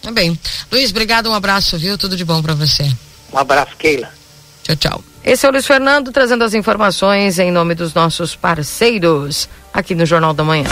[0.02, 0.36] Tá bem.
[0.70, 1.96] Luiz, obrigado, um abraço, viu?
[1.96, 2.90] Tudo de bom pra você.
[3.32, 4.10] Um abraço, Keila.
[4.64, 5.04] Tchau, tchau.
[5.24, 10.04] Esse é o Luiz Fernando trazendo as informações em nome dos nossos parceiros aqui no
[10.04, 10.68] Jornal da Manhã.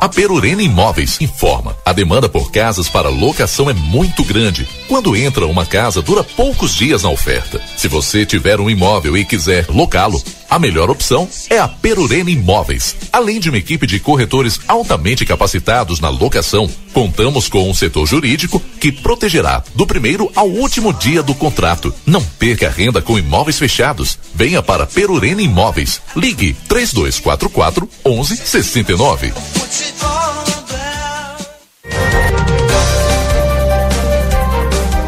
[0.00, 1.76] A Perurena Imóveis informa.
[1.84, 4.68] A demanda por casas para locação é muito grande.
[4.88, 7.60] Quando entra uma casa, dura poucos dias na oferta.
[7.76, 10.22] Se você tiver um imóvel e quiser locá-lo,
[10.54, 12.94] a melhor opção é a Perurena Imóveis.
[13.12, 18.62] Além de uma equipe de corretores altamente capacitados na locação, contamos com um setor jurídico
[18.78, 21.92] que protegerá do primeiro ao último dia do contrato.
[22.06, 24.16] Não perca renda com imóveis fechados.
[24.32, 26.00] Venha para Perurena Imóveis.
[26.14, 29.32] Ligue 3244 1169.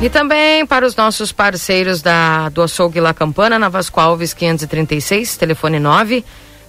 [0.01, 5.37] E também para os nossos parceiros da, do Açougue La Campana, na Vasco Alves 536,
[5.39, 6.23] telefone 9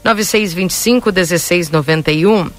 [0.03, 2.49] 9625 1691.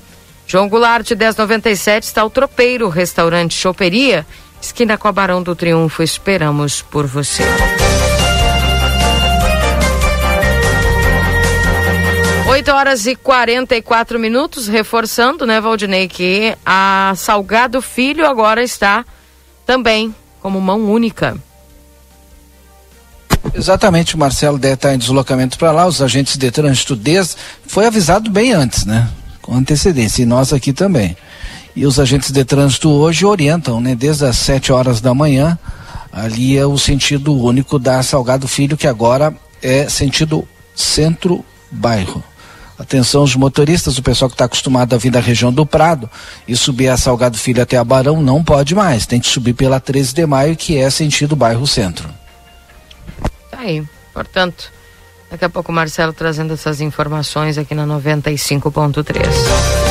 [0.47, 4.27] João Goulart 1097 está o Tropeiro, restaurante Choperia,
[4.61, 6.03] esquina com a Barão do Triunfo.
[6.03, 7.45] Esperamos por você.
[12.51, 19.05] Oito horas e 44 minutos, reforçando, né, Valdinei, que a Salgado Filho agora está
[19.64, 21.36] também como mão única.
[23.55, 27.36] Exatamente, o Marcelo deve estar em deslocamento para lá, os agentes de trânsito desde.
[27.66, 29.09] Foi avisado bem antes, né?
[29.41, 31.16] Com antecedência, e nós aqui também.
[31.74, 33.95] E os agentes de trânsito hoje orientam, né?
[33.95, 35.59] Desde as 7 horas da manhã,
[36.12, 42.22] ali é o sentido único da Salgado Filho, que agora é sentido centro-bairro.
[42.79, 46.09] Atenção os motoristas, o pessoal que está acostumado a vir da região do Prado
[46.47, 49.05] e subir a Salgado Filho até a Barão não pode mais.
[49.05, 52.09] Tem que subir pela 13 de maio, que é sentido bairro centro.
[53.51, 53.85] Tá aí.
[54.14, 54.70] Portanto,
[55.29, 59.88] daqui a pouco o Marcelo trazendo essas informações aqui na 95.3.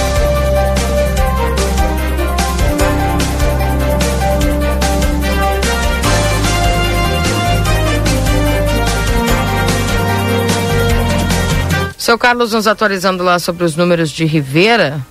[12.08, 15.06] Seu Carlos nos atualizando lá sobre os números de Rivera.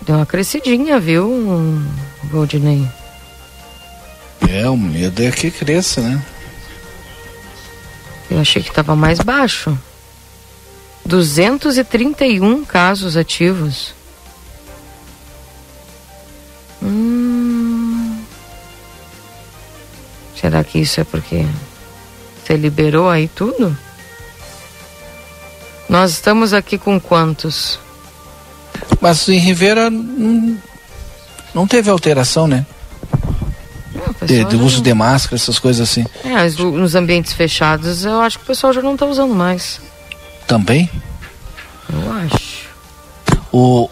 [0.00, 1.82] Deu uma crescidinha, viu,
[2.32, 2.88] Valdinei?
[4.48, 6.24] É, o medo é que cresça, né?
[8.30, 9.78] Eu achei que estava mais baixo.
[11.04, 13.94] 231 casos ativos.
[16.82, 18.16] Hum.
[20.40, 21.44] Será que isso é porque
[22.42, 23.83] você liberou aí tudo?
[25.88, 27.78] Nós estamos aqui com quantos?
[29.00, 30.56] Mas em Rivera não,
[31.54, 32.64] não teve alteração, né?
[34.24, 36.04] De, de uso não- de máscara, essas coisas assim.
[36.24, 39.80] É, nos ambientes fechados eu acho que o pessoal já não está usando mais.
[40.46, 40.90] Também?
[41.92, 42.64] Eu acho.
[43.52, 43.88] O,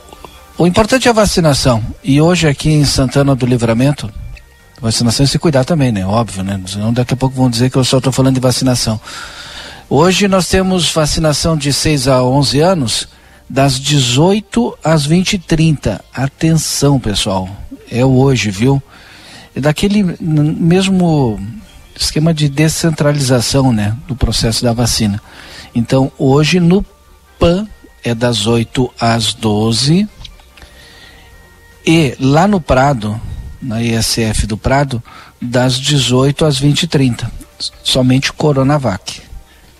[0.58, 1.84] o importante é a vacinação.
[2.02, 4.10] E hoje aqui em Santana do Livramento,
[4.80, 6.04] vacinação é se cuidar também, né?
[6.06, 6.60] Óbvio, né?
[6.66, 8.98] Senão daqui a pouco vão dizer que eu só estou falando de vacinação.
[9.94, 13.08] Hoje nós temos vacinação de 6 a 11 anos,
[13.46, 16.02] das 18 às 20 e 30.
[16.14, 17.46] Atenção, pessoal.
[17.90, 18.82] É hoje, viu?
[19.54, 21.38] E daquele mesmo
[21.94, 25.20] esquema de descentralização, né, do processo da vacina.
[25.74, 26.82] Então, hoje no
[27.38, 27.68] PAN
[28.02, 30.08] é das 8 às 12
[31.84, 33.20] e lá no Prado,
[33.60, 35.02] na ISF do Prado,
[35.38, 37.30] das 18 às 20 e 30.
[37.84, 39.31] Somente Coronavac.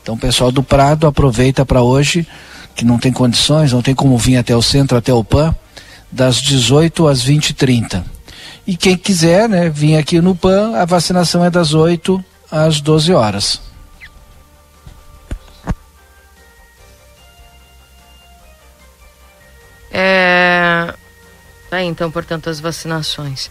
[0.02, 2.26] Então, o pessoal do Prado aproveita para hoje,
[2.74, 5.54] que não tem condições, não tem como vir até o centro, até o PAN,
[6.10, 8.04] das 18 às 20 e 30.
[8.66, 13.12] E quem quiser, né, vir aqui no PAN, a vacinação é das 8 às 12
[13.12, 13.60] horas.
[19.90, 20.92] É...
[21.70, 23.50] Tá, então, portanto, as vacinações.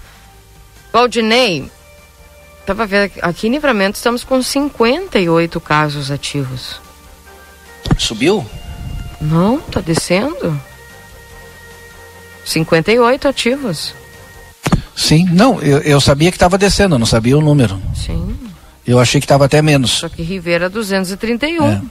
[0.91, 1.71] Valdinei,
[2.65, 6.79] tava vendo aqui em Livramento estamos com 58 casos ativos.
[7.97, 8.45] Subiu?
[9.19, 10.59] Não, tá descendo.
[12.45, 13.93] 58 ativos.
[14.95, 17.81] Sim, não, eu, eu sabia que estava descendo, eu não sabia o número.
[17.95, 18.35] Sim.
[18.85, 19.91] Eu achei que estava até menos.
[19.91, 21.65] Só que Rivera 231.
[21.65, 21.81] É.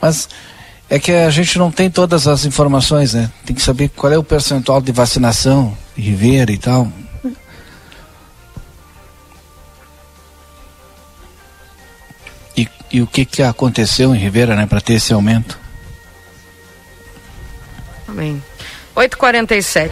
[0.00, 0.28] Mas
[0.88, 3.30] é que a gente não tem todas as informações, né?
[3.44, 6.90] Tem que saber qual é o percentual de vacinação, Rivera e tal.
[12.92, 15.58] E, o que, que aconteceu em Rivera, né, para ter esse aumento?
[18.08, 18.42] Amém.
[18.94, 19.90] 8h47.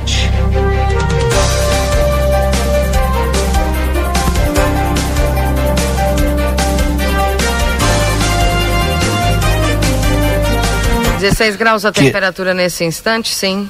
[11.21, 13.69] Dezesseis graus a Que- temperatura nesse instante, sim.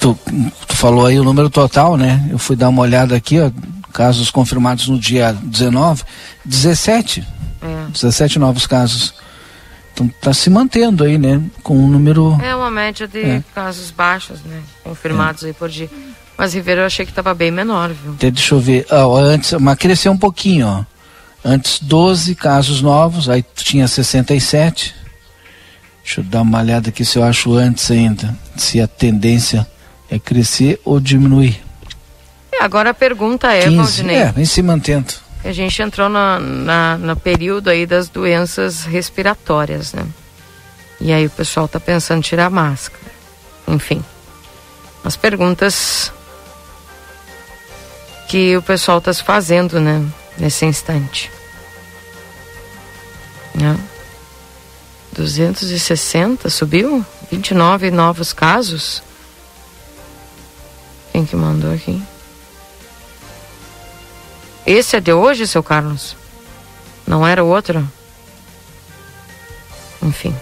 [0.00, 0.18] Tu,
[0.66, 2.26] tu falou aí o número total, né?
[2.30, 3.50] Eu fui dar uma olhada aqui, ó,
[3.92, 6.02] casos confirmados no dia 19,
[6.44, 7.26] 17.
[7.64, 7.90] É.
[7.90, 9.14] 17 novos casos.
[9.92, 11.40] Então tá se mantendo aí, né?
[11.62, 12.38] Com um número.
[12.42, 13.44] É uma média de É.
[13.54, 14.60] casos baixos, né?
[14.82, 15.88] Confirmados aí por dia.
[16.36, 18.12] Mas Ribeira eu achei que estava bem menor, viu?
[18.14, 18.86] Até deixa eu ver.
[18.90, 20.84] Ah, antes, mas cresceu um pouquinho, ó.
[21.44, 24.94] Antes 12 casos novos, aí tinha 67.
[26.02, 28.36] Deixa eu dar uma olhada aqui se eu acho antes ainda.
[28.56, 29.66] Se a tendência
[30.10, 31.62] é crescer ou diminuir.
[32.52, 33.76] E agora a pergunta é, 15.
[33.76, 34.16] Valdinei.
[34.16, 35.12] É, vem se mantendo.
[35.44, 40.06] A gente entrou na, na, no período aí das doenças respiratórias, né?
[40.98, 43.12] E aí o pessoal tá pensando em tirar máscara.
[43.68, 44.02] Enfim.
[45.04, 46.10] As perguntas
[48.26, 50.02] que o pessoal tá se fazendo, né?
[50.38, 51.30] Nesse instante.
[53.54, 53.78] Né?
[55.12, 57.04] 260 subiu?
[57.30, 59.02] 29 novos casos?
[61.12, 62.02] Quem que mandou aqui?
[64.66, 66.16] Esse é de hoje, seu Carlos?
[67.06, 67.86] Não era o outro?
[70.02, 70.34] Enfim.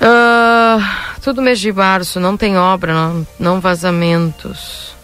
[0.00, 4.94] Ah, tudo mês de março, não tem obra, não, não vazamentos.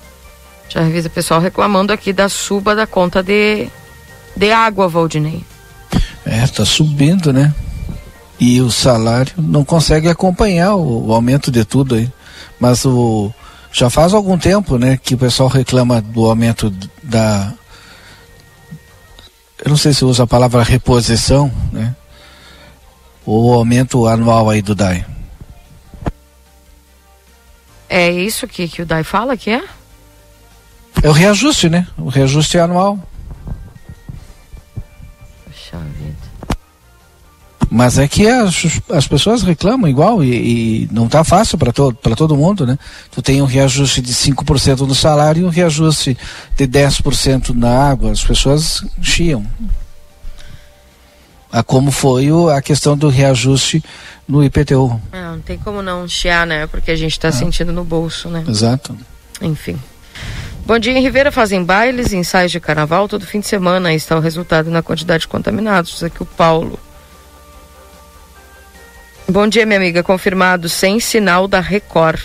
[0.68, 3.68] Já avisa o pessoal reclamando aqui da suba da conta de,
[4.36, 5.44] de água, Valdinei.
[6.24, 7.54] É, tá subindo, né?
[8.38, 12.10] E o salário não consegue acompanhar o, o aumento de tudo aí.
[12.58, 13.32] Mas o
[13.76, 16.70] já faz algum tempo, né, que o pessoal reclama do aumento
[17.02, 17.52] da
[19.62, 21.94] eu não sei se usa a palavra reposição, né?
[23.24, 25.04] Ou aumento anual aí do DAI.
[27.88, 29.64] É isso que, que o Dai fala que é?
[31.02, 31.86] É o reajuste, né?
[31.96, 32.98] O reajuste anual.
[37.70, 41.94] Mas é que as, as pessoas reclamam igual e, e não tá fácil para todo,
[41.96, 42.78] para todo mundo, né?
[43.10, 46.16] Tu tem um reajuste de 5% no salário e um reajuste
[46.56, 48.12] de 10% na água.
[48.12, 49.44] As pessoas chiam.
[51.50, 53.82] A como foi o, a questão do reajuste
[54.28, 55.00] no IPTU.
[55.12, 56.66] É, não tem como não chiar, né?
[56.66, 58.44] Porque a gente tá sentindo no bolso, né?
[58.46, 58.96] Exato.
[59.40, 59.78] Enfim.
[60.66, 63.90] Bom dia, em Ribeira fazem bailes, ensaios de carnaval todo fim de semana.
[63.90, 65.92] Aí está o resultado na quantidade de contaminados.
[65.92, 66.78] Diz aqui o Paulo.
[69.28, 70.02] Bom dia, minha amiga.
[70.02, 72.20] Confirmado, sem sinal da Record.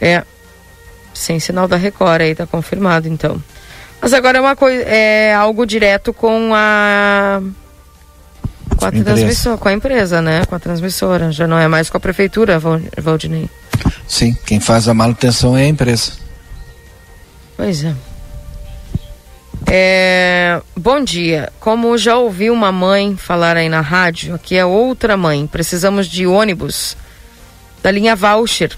[0.00, 0.24] É,
[1.14, 3.42] sem sinal da Record aí, tá confirmado então.
[4.00, 7.40] Mas agora é uma coisa, é algo direto com a
[8.76, 9.04] com a Empresa.
[9.04, 10.44] transmissora, com a empresa, né?
[10.46, 11.30] Com a transmissora.
[11.32, 13.48] Já não é mais com a prefeitura, Val- Valdinei.
[14.08, 16.12] Sim, quem faz a manutenção é a empresa.
[17.58, 17.94] Pois é.
[19.72, 21.52] É, Bom dia.
[21.60, 25.46] Como já ouvi uma mãe falar aí na rádio, aqui é outra mãe.
[25.46, 26.96] Precisamos de ônibus
[27.80, 28.76] da linha Voucher.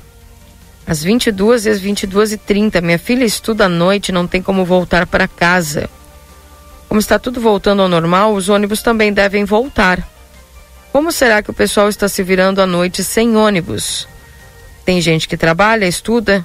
[0.86, 4.66] Às 22 e às 22 e 30 Minha filha estuda à noite, não tem como
[4.66, 5.88] voltar para casa.
[6.90, 10.06] Como está tudo voltando ao normal, os ônibus também devem voltar.
[10.92, 14.06] Como será que o pessoal está se virando à noite sem ônibus?
[14.84, 16.44] Tem gente que trabalha, estuda,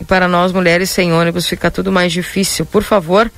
[0.00, 2.66] e para nós mulheres sem ônibus fica tudo mais difícil.
[2.66, 3.30] Por favor,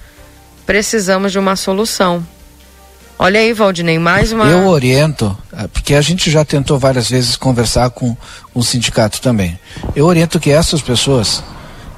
[0.69, 2.23] precisamos de uma solução.
[3.19, 4.45] Olha aí, Valdinei, mais uma.
[4.45, 8.15] Eu oriento, ah, porque a gente já tentou várias vezes conversar com
[8.53, 9.59] o sindicato também.
[9.97, 11.43] Eu oriento que essas pessoas,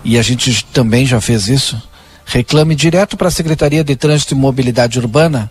[0.04, 1.82] e a gente também já fez isso,
[2.24, 5.50] reclame direto para a Secretaria de Trânsito e Mobilidade Urbana,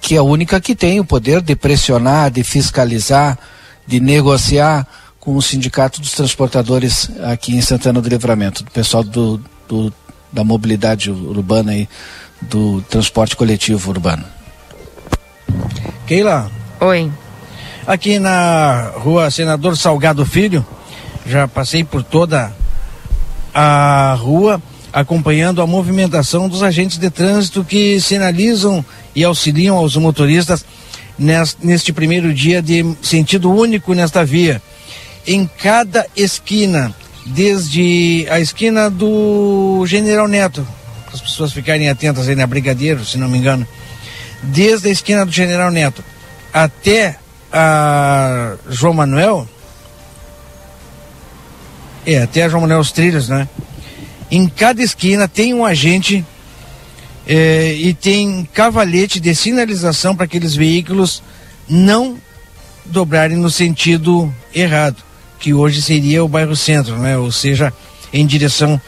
[0.00, 3.38] que é a única que tem o poder de pressionar, de fiscalizar,
[3.86, 4.84] de negociar
[5.20, 9.94] com o Sindicato dos Transportadores aqui em Santana do Livramento, do pessoal do, do
[10.32, 11.88] da mobilidade urbana e
[12.40, 14.24] do transporte coletivo urbano.
[16.06, 16.50] Keila.
[16.80, 17.10] Oi.
[17.86, 20.66] Aqui na rua Senador Salgado Filho,
[21.24, 22.52] já passei por toda
[23.54, 24.60] a rua
[24.92, 30.64] acompanhando a movimentação dos agentes de trânsito que sinalizam e auxiliam aos motoristas
[31.18, 34.60] neste primeiro dia de sentido único nesta via.
[35.26, 36.94] Em cada esquina,
[37.26, 40.66] desde a esquina do General Neto,
[41.04, 43.66] para as pessoas ficarem atentas aí na Brigadeiro, se não me engano,
[44.42, 46.04] desde a esquina do General Neto
[46.52, 47.18] até
[47.52, 49.48] a João Manuel,
[52.04, 53.48] é, até a João Manuel os Trilhos, né?
[54.30, 56.24] Em cada esquina tem um agente
[57.26, 61.22] é, e tem cavalete de sinalização para aqueles veículos
[61.68, 62.16] não
[62.84, 64.96] dobrarem no sentido errado,
[65.38, 67.16] que hoje seria o bairro centro, né?
[67.16, 67.72] Ou seja,
[68.12, 68.80] em direção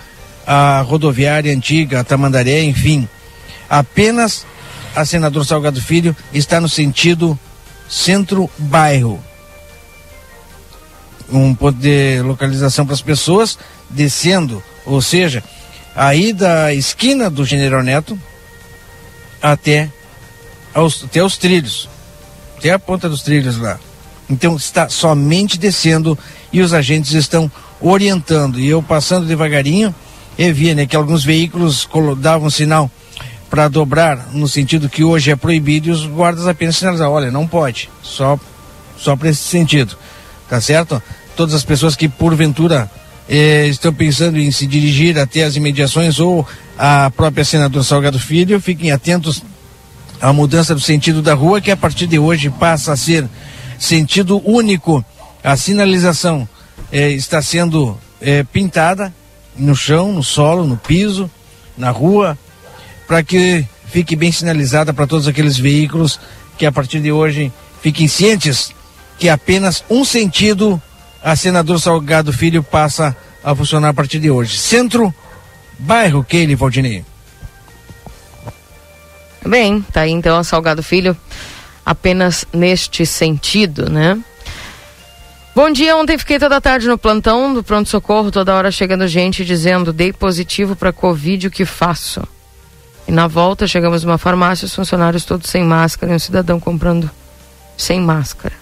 [0.47, 3.09] à rodoviária antiga, a Tamandaré, enfim.
[3.69, 4.47] Apenas
[4.95, 7.39] a senador Salgado Filho está no sentido
[7.89, 9.23] centro-bairro.
[11.31, 13.59] Um ponto de localização para as pessoas
[13.91, 15.45] descendo, ou seja,
[15.95, 18.19] aí da esquina do General Neto
[19.41, 19.91] até,
[20.73, 21.89] aos, até os trilhos,
[22.57, 23.79] até a ponta dos trilhos lá.
[24.29, 26.19] Então está somente descendo
[26.53, 28.59] e os agentes estão orientando.
[28.59, 29.95] E eu passando devagarinho,
[30.39, 31.89] eu via né, que alguns veículos
[32.19, 32.91] davam sinal
[33.51, 37.47] para dobrar, no sentido que hoje é proibido, e os guardas apenas sinalizam, olha, não
[37.47, 38.39] pode, só,
[38.99, 39.97] só para esse sentido,
[40.49, 41.03] tá certo?
[41.35, 42.91] Todas as pessoas que porventura
[43.29, 46.47] eh, estão pensando em se dirigir até as imediações ou
[46.77, 49.43] a própria senadora Salgado Filho, fiquem atentos
[50.21, 53.27] à mudança do sentido da rua, que a partir de hoje passa a ser
[53.79, 55.05] sentido único.
[55.49, 56.47] A sinalização
[56.93, 59.15] eh, está sendo eh, pintada
[59.57, 61.31] no chão, no solo, no piso,
[61.75, 62.37] na rua,
[63.07, 66.21] para que fique bem sinalizada para todos aqueles veículos
[66.59, 68.75] que a partir de hoje fiquem cientes
[69.19, 70.83] que apenas um sentido
[71.25, 74.59] a senador Salgado Filho passa a funcionar a partir de hoje.
[74.59, 75.15] Centro,
[75.79, 77.07] bairro Keile Valdinei.
[79.47, 81.17] Bem, tá aí então a Salgado Filho
[81.87, 84.23] apenas neste sentido, né?
[85.59, 89.93] Bom dia, ontem fiquei toda tarde no plantão do pronto-socorro, toda hora chegando gente dizendo,
[89.93, 92.23] dei positivo para Covid, o que faço?
[93.09, 97.11] E na volta chegamos numa farmácia, os funcionários todos sem máscara e um cidadão comprando
[97.77, 98.55] sem máscara.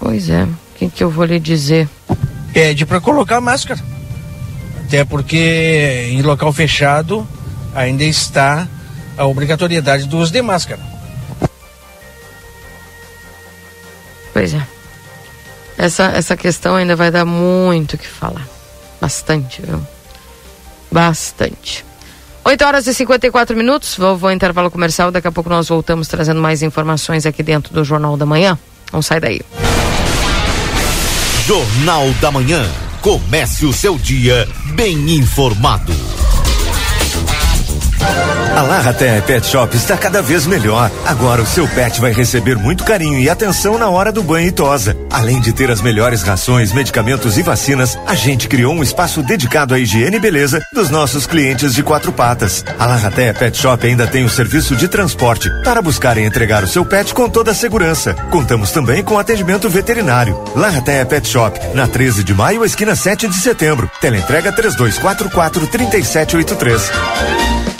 [0.00, 1.86] Pois é, o que, que eu vou lhe dizer?
[2.54, 3.80] Pede para colocar máscara.
[4.80, 7.28] Até porque em local fechado
[7.74, 8.66] ainda está
[9.14, 10.95] a obrigatoriedade do uso de máscara.
[14.36, 14.60] Pois é.
[15.78, 18.46] Essa, essa questão ainda vai dar muito o que falar.
[19.00, 19.80] Bastante, viu?
[20.92, 21.82] Bastante.
[22.44, 23.96] 8 horas e 54 minutos.
[23.96, 25.10] Vou, vou intervalo comercial.
[25.10, 28.58] Daqui a pouco nós voltamos trazendo mais informações aqui dentro do Jornal da Manhã.
[28.92, 29.40] Não sai daí.
[31.46, 32.62] Jornal da Manhã.
[33.00, 35.94] Comece o seu dia bem informado.
[38.56, 40.90] A Larraté Pet Shop está cada vez melhor.
[41.04, 44.50] Agora o seu pet vai receber muito carinho e atenção na hora do banho e
[44.50, 44.96] tosa.
[45.12, 49.74] Além de ter as melhores rações, medicamentos e vacinas, a gente criou um espaço dedicado
[49.74, 52.64] à higiene e beleza dos nossos clientes de quatro patas.
[52.78, 56.68] A Larraté Pet Shop ainda tem o serviço de transporte para buscar e entregar o
[56.68, 58.14] seu pet com toda a segurança.
[58.30, 60.42] Contamos também com atendimento veterinário.
[60.56, 63.90] Larraté Pet Shop, na 13 de maio, esquina 7 de setembro.
[64.00, 67.75] Teleentrega 3244 3783.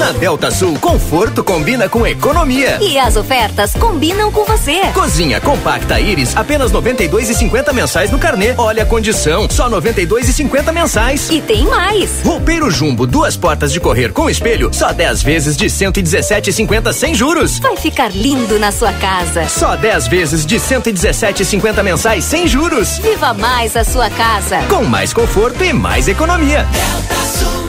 [0.00, 2.78] Na Delta Sul, conforto combina com economia.
[2.80, 4.80] E as ofertas combinam com você.
[4.94, 8.54] Cozinha compacta Iris, apenas 92,50 mensais no carnê.
[8.56, 11.28] Olha a condição, só 92,50 mensais.
[11.28, 12.22] E tem mais.
[12.24, 17.58] Roupeiro Jumbo, duas portas de correr com espelho, só 10 vezes de 117,50 sem juros.
[17.58, 19.46] Vai ficar lindo na sua casa.
[19.50, 22.96] Só 10 vezes de 117,50 mensais sem juros.
[23.00, 24.62] Viva mais a sua casa.
[24.66, 26.66] Com mais conforto e mais economia.
[26.72, 27.60] Delta Sul.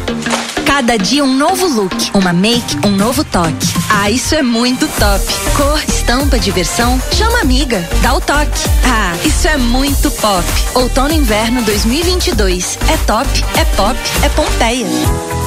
[0.66, 3.68] Cada dia um novo look, uma make, um novo toque.
[3.90, 5.26] Ah, isso é muito top.
[5.56, 8.70] Cor, estampa, diversão, chama amiga, dá o toque.
[8.86, 10.46] Ah, isso é muito pop.
[10.76, 12.78] Outono e inverno 2022.
[12.90, 15.41] É top, é pop, é Pompeia.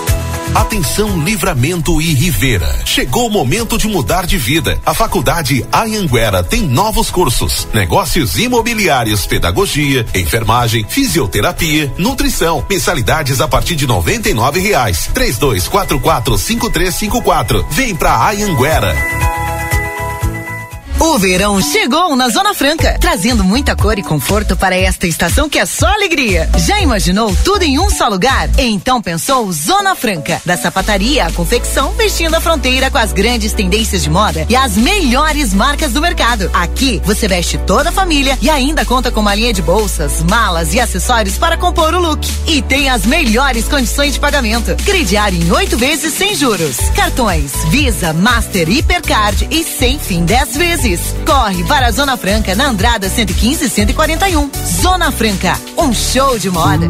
[0.54, 2.80] Atenção Livramento e Rivera.
[2.86, 4.80] Chegou o momento de mudar de vida.
[4.86, 12.64] A Faculdade Anhanguera tem novos cursos: negócios imobiliários, pedagogia, enfermagem, fisioterapia, nutrição.
[12.70, 15.10] Mensalidades a partir de noventa e nove reais.
[15.12, 17.66] Três dois quatro quatro cinco três cinco quatro.
[17.70, 18.94] Vem pra Anhanguera.
[21.00, 25.58] O verão chegou na Zona Franca, trazendo muita cor e conforto para esta estação que
[25.58, 26.48] é só alegria.
[26.56, 28.48] Já imaginou tudo em um só lugar?
[28.58, 34.02] Então pensou Zona Franca, da sapataria à confecção, vestindo a fronteira com as grandes tendências
[34.02, 36.48] de moda e as melhores marcas do mercado.
[36.54, 40.74] Aqui você veste toda a família e ainda conta com uma linha de bolsas, malas
[40.74, 42.26] e acessórios para compor o look.
[42.46, 44.74] E tem as melhores condições de pagamento.
[44.84, 46.76] Crediário em oito vezes sem juros.
[46.94, 50.83] Cartões Visa, Master, Hipercard e sem fim dez vezes.
[51.24, 54.50] Corre para a Zona Franca na Andrada 115 e 141.
[54.82, 56.86] Zona Franca, um show de moda.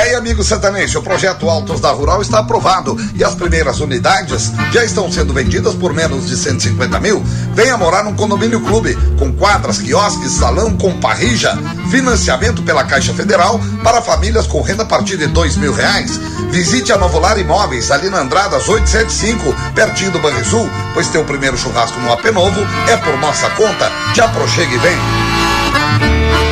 [0.00, 4.82] Aí, amigo sertanejo, o projeto Altos da Rural está aprovado e as primeiras unidades já
[4.82, 7.22] estão sendo vendidas por menos de 150 mil.
[7.54, 11.54] Venha morar num condomínio clube, com quadras, quiosques, salão com parrija,
[11.90, 16.18] financiamento pela Caixa Federal para famílias com renda a partir de dois mil reais.
[16.50, 22.00] Visite a Novolar Imóveis, ali na Andradas 875, pertinho do Banrisul, pois teu primeiro churrasco
[22.00, 23.92] no AP Novo é por nossa conta.
[24.14, 26.49] Já prochegue e vem.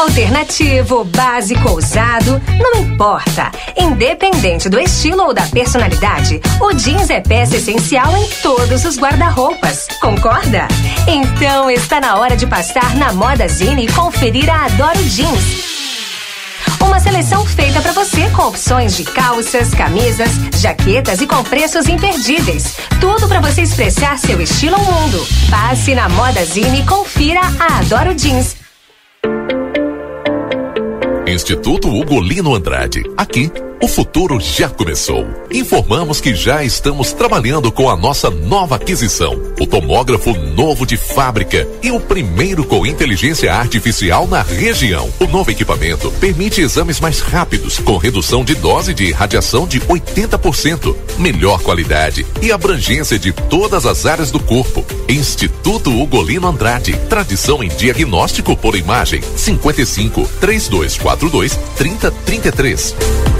[0.00, 3.52] Alternativo, básico, ousado, não importa.
[3.76, 9.88] Independente do estilo ou da personalidade, o jeans é peça essencial em todos os guarda-roupas.
[10.00, 10.66] Concorda?
[11.06, 15.68] Então está na hora de passar na Moda Zine e conferir a Adoro Jeans.
[16.82, 22.74] Uma seleção feita para você com opções de calças, camisas, jaquetas e com preços imperdíveis.
[23.02, 25.28] Tudo para você expressar seu estilo ao mundo.
[25.50, 28.56] Passe na Moda Zine e confira a Adoro Jeans.
[31.30, 33.04] Instituto Ugolino Andrade.
[33.16, 33.50] Aqui,
[33.80, 35.26] o futuro já começou.
[35.50, 41.66] Informamos que já estamos trabalhando com a nossa nova aquisição, o tomógrafo novo de fábrica
[41.82, 45.10] e o primeiro com inteligência artificial na região.
[45.18, 50.94] O novo equipamento permite exames mais rápidos, com redução de dose de radiação de 80%,
[51.18, 54.84] melhor qualidade e abrangência de todas as áreas do corpo.
[55.08, 59.22] Instituto Ugolino Andrade, tradição em diagnóstico por imagem.
[59.36, 63.39] 55 3242 3033.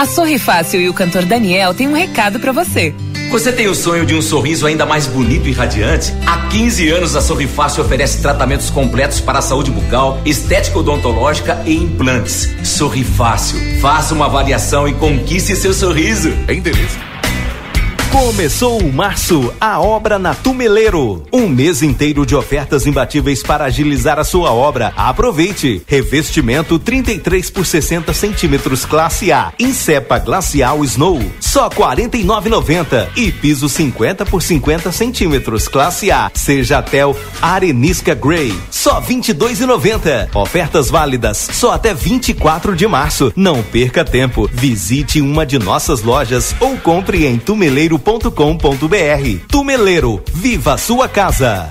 [0.00, 2.94] A Sorri Fácil e o cantor Daniel têm um recado para você.
[3.30, 6.10] Você tem o sonho de um sorriso ainda mais bonito e radiante?
[6.26, 11.62] Há 15 anos a Sorri Fácil oferece tratamentos completos para a saúde bucal, estética odontológica
[11.66, 12.48] e implantes.
[12.64, 13.58] Sorri Fácil.
[13.82, 16.30] Faça uma avaliação e conquiste seu sorriso.
[16.48, 17.09] Endereço.
[18.12, 21.22] Começou o março, a obra na Tumeleiro.
[21.32, 24.92] Um mês inteiro de ofertas imbatíveis para agilizar a sua obra.
[24.96, 25.80] Aproveite.
[25.86, 29.52] Revestimento 33 por 60 centímetros classe A.
[29.60, 31.20] Incepa Glacial Snow.
[31.38, 33.10] Só 49,90.
[33.16, 36.32] E piso 50 por 50 centímetros classe A.
[36.34, 38.52] Seja Tel Arenisca Grey.
[38.72, 40.34] Só 22,90.
[40.34, 43.32] Ofertas válidas só até 24 de março.
[43.36, 44.50] Não perca tempo.
[44.52, 47.38] Visite uma de nossas lojas ou compre em
[48.00, 49.46] tumeleiro.com.br.
[49.48, 51.68] Tumeleiro, viva sua casa.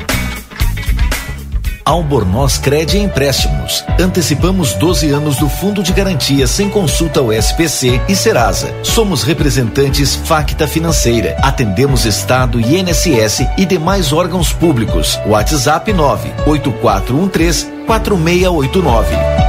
[1.84, 3.84] Albornoz Cred Empréstimos.
[4.00, 8.72] Antecipamos 12 anos do Fundo de Garantia sem consulta ao SPC e Serasa.
[8.84, 11.36] Somos representantes Facta Financeira.
[11.42, 15.20] Atendemos Estado, INSS e demais órgãos públicos.
[15.26, 19.49] WhatsApp 98413 4689.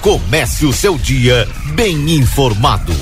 [0.00, 2.92] Comece o seu dia bem informado.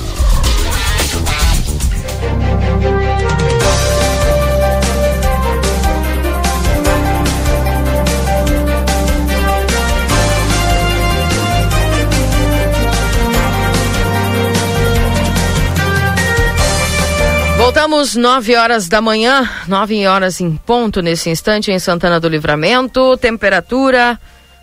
[17.57, 23.15] Voltamos 9 horas da manhã, 9 horas em ponto nesse instante em Santana do Livramento.
[23.17, 24.19] Temperatura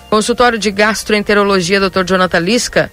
[0.08, 2.04] Consultório de Gastroenterologia, Dr.
[2.04, 2.90] Jonathan Lisca.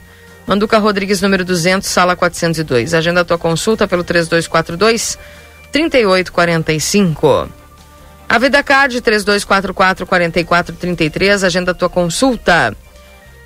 [0.47, 2.95] Manduca Rodrigues, número 200, sala 402.
[2.95, 5.19] Agenda a tua consulta pelo 3242
[5.71, 7.60] 3845.
[8.31, 11.43] A Vida Card 3244 4433.
[11.43, 12.73] Agenda tua consulta.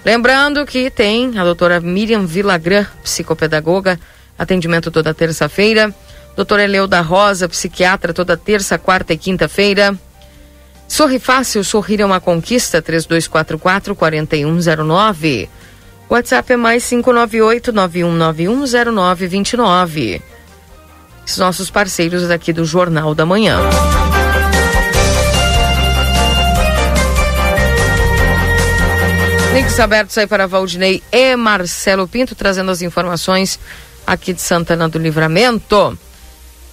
[0.05, 3.99] Lembrando que tem a doutora Miriam Vilagran, psicopedagoga,
[4.37, 5.91] atendimento toda terça-feira.
[6.35, 9.97] Doutora Eleuda Rosa, psiquiatra, toda terça, quarta e quinta-feira.
[10.87, 15.49] Sorri Fácil, sorrir é uma conquista, 3244 4109.
[16.07, 20.21] WhatsApp é mais 598 91910929.
[21.25, 23.57] Os nossos parceiros aqui do Jornal da Manhã.
[29.55, 33.57] Links abertos aí para Valdinei e Marcelo Pinto, trazendo as informações
[34.05, 35.97] aqui de Santana do Livramento.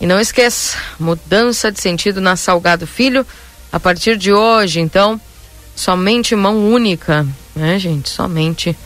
[0.01, 3.25] E não esqueça, mudança de sentido na Salgado Filho.
[3.71, 5.21] A partir de hoje, então,
[5.77, 8.09] somente mão única, né, gente?
[8.09, 8.77] Somente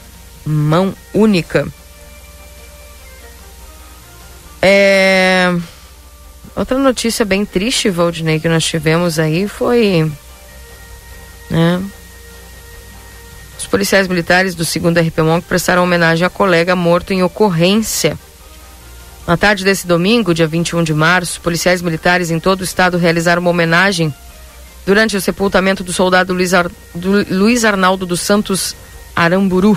[0.44, 1.66] mão única.
[4.60, 5.56] É...
[6.54, 10.12] Outra notícia bem triste, Valdinei, que nós tivemos aí foi.
[11.48, 11.82] Né?
[13.66, 18.16] Os policiais militares do 2 RP Monk prestaram homenagem a colega morto em ocorrência
[19.26, 23.42] na tarde desse domingo, dia 21 de março, policiais militares em todo o estado realizaram
[23.42, 24.14] uma homenagem
[24.86, 26.70] durante o sepultamento do soldado Luiz, Ar...
[26.94, 28.76] do Luiz Arnaldo dos Santos
[29.16, 29.76] Aramburu,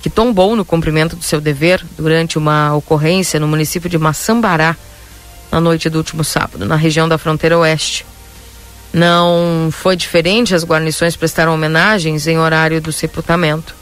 [0.00, 4.76] que tombou no cumprimento do seu dever durante uma ocorrência no município de Maçambará,
[5.50, 8.06] na noite do último sábado, na região da fronteira oeste.
[8.92, 13.74] Não foi diferente, as guarnições prestaram homenagens em horário do sepultamento.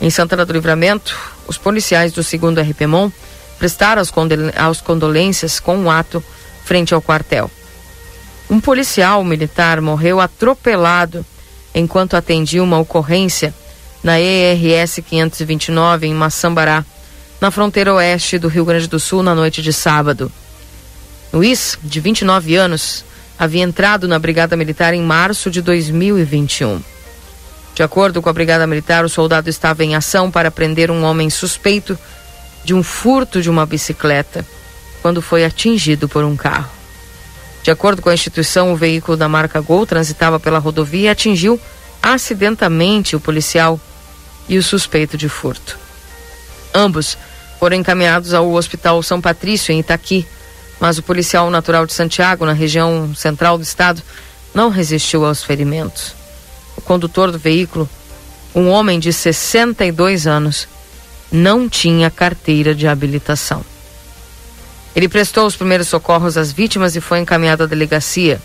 [0.00, 1.16] Em Santana do Livramento,
[1.46, 3.10] os policiais do 2 RPMON
[3.58, 4.12] prestaram as,
[4.56, 6.22] as condolências com um ato
[6.64, 7.50] frente ao quartel.
[8.48, 11.26] Um policial militar morreu atropelado
[11.74, 13.52] enquanto atendia uma ocorrência
[14.02, 16.84] na ERS 529 em Maçambará,
[17.40, 20.30] na fronteira oeste do Rio Grande do Sul, na noite de sábado.
[21.32, 23.04] Luiz, de 29 anos,
[23.38, 26.82] havia entrado na Brigada Militar em março de 2021.
[27.74, 31.30] De acordo com a Brigada Militar, o soldado estava em ação para prender um homem
[31.30, 31.96] suspeito
[32.64, 34.44] de um furto de uma bicicleta
[35.00, 36.68] quando foi atingido por um carro.
[37.62, 41.60] De acordo com a instituição, o veículo da marca Gol transitava pela rodovia e atingiu
[42.02, 43.80] acidentalmente o policial
[44.48, 45.78] e o suspeito de furto.
[46.74, 47.16] Ambos
[47.58, 50.26] foram encaminhados ao Hospital São Patrício, em Itaqui,
[50.80, 54.02] mas o policial natural de Santiago, na região central do estado,
[54.54, 56.14] não resistiu aos ferimentos.
[56.76, 57.88] O condutor do veículo,
[58.54, 60.68] um homem de 62 anos,
[61.30, 63.64] não tinha carteira de habilitação.
[64.96, 68.40] Ele prestou os primeiros socorros às vítimas e foi encaminhado à delegacia.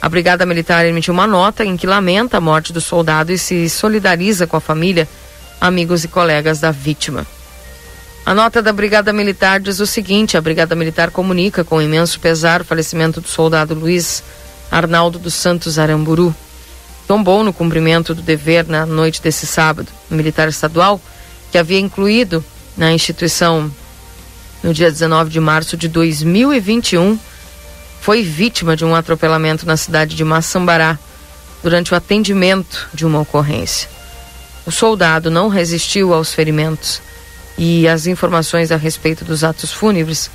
[0.00, 3.68] A Brigada Militar emitiu uma nota em que lamenta a morte do soldado e se
[3.68, 5.08] solidariza com a família,
[5.60, 7.26] amigos e colegas da vítima.
[8.24, 12.60] A nota da Brigada Militar diz o seguinte: a Brigada Militar comunica com imenso pesar
[12.60, 14.22] o falecimento do soldado Luiz
[14.70, 16.34] Arnaldo dos Santos Aramburu.
[17.06, 19.88] Tombou no cumprimento do dever na noite desse sábado.
[20.10, 21.00] O militar estadual
[21.50, 22.44] que havia incluído
[22.76, 23.72] na instituição
[24.62, 27.18] no dia 19 de março de 2021,
[28.00, 30.98] foi vítima de um atropelamento na cidade de Maçambará
[31.62, 33.88] durante o atendimento de uma ocorrência.
[34.66, 37.00] O soldado não resistiu aos ferimentos
[37.58, 40.30] e as informações a respeito dos atos fúnebres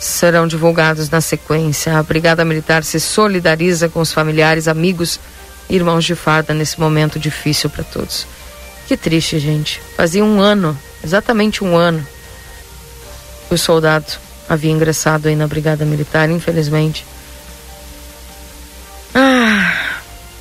[0.00, 1.98] serão divulgados na sequência.
[1.98, 5.20] A Brigada Militar se solidariza com os familiares, amigos
[5.68, 8.26] e irmãos de farda nesse momento difícil para todos.
[8.88, 9.82] Que triste, gente.
[9.96, 12.06] Fazia um ano, exatamente um ano,
[13.48, 14.12] que o soldado
[14.48, 17.04] havia ingressado aí na Brigada Militar, infelizmente.
[19.14, 20.00] Ah,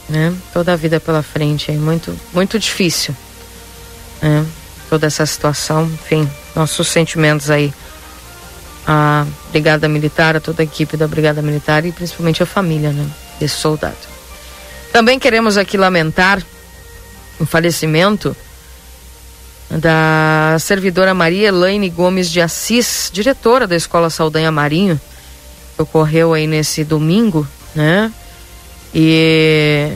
[0.09, 0.33] né?
[0.51, 3.15] Toda a vida pela frente aí, muito, muito difícil.
[4.21, 4.45] Né?
[4.93, 7.73] Toda essa situação, enfim, nossos sentimentos aí
[8.85, 13.09] à Brigada Militar, a toda a equipe da Brigada Militar e principalmente a família, né?
[13.39, 13.97] Desse soldado.
[14.91, 16.43] Também queremos aqui lamentar
[17.39, 18.37] o falecimento
[19.67, 25.01] da servidora Maria Elaine Gomes de Assis, diretora da Escola Saldanha Marinho,
[25.75, 28.13] que ocorreu aí nesse domingo, né?
[28.93, 29.91] E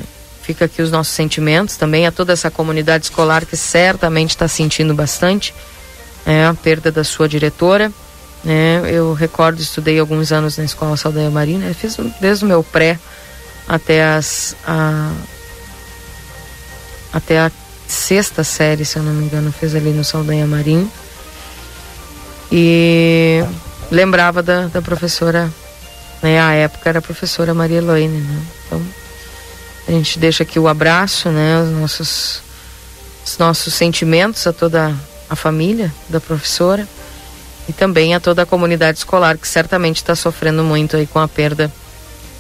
[0.48, 4.94] fica aqui os nossos sentimentos também a toda essa comunidade escolar que certamente está sentindo
[4.94, 5.54] bastante
[6.26, 7.92] né, a perda da sua diretora.
[8.46, 8.82] Né?
[8.90, 11.76] Eu recordo, estudei alguns anos na Escola Saldanha Marinho, né?
[11.78, 12.98] fiz desde o meu pré
[13.68, 15.12] até as a,
[17.12, 17.52] até a
[17.86, 20.90] sexta série, se eu não me engano, fez ali no Saldanha Marinho.
[22.50, 23.44] E
[23.92, 25.52] lembrava da, da professora,
[26.24, 26.40] né?
[26.40, 28.42] A época era a professora Maria Elaine, né?
[28.66, 28.82] Então,
[29.88, 31.62] a gente deixa aqui o abraço, né?
[31.62, 32.42] Os nossos,
[33.26, 34.94] os nossos sentimentos a toda
[35.30, 36.88] a família da professora
[37.68, 41.28] e também a toda a comunidade escolar que certamente está sofrendo muito aí com a
[41.28, 41.72] perda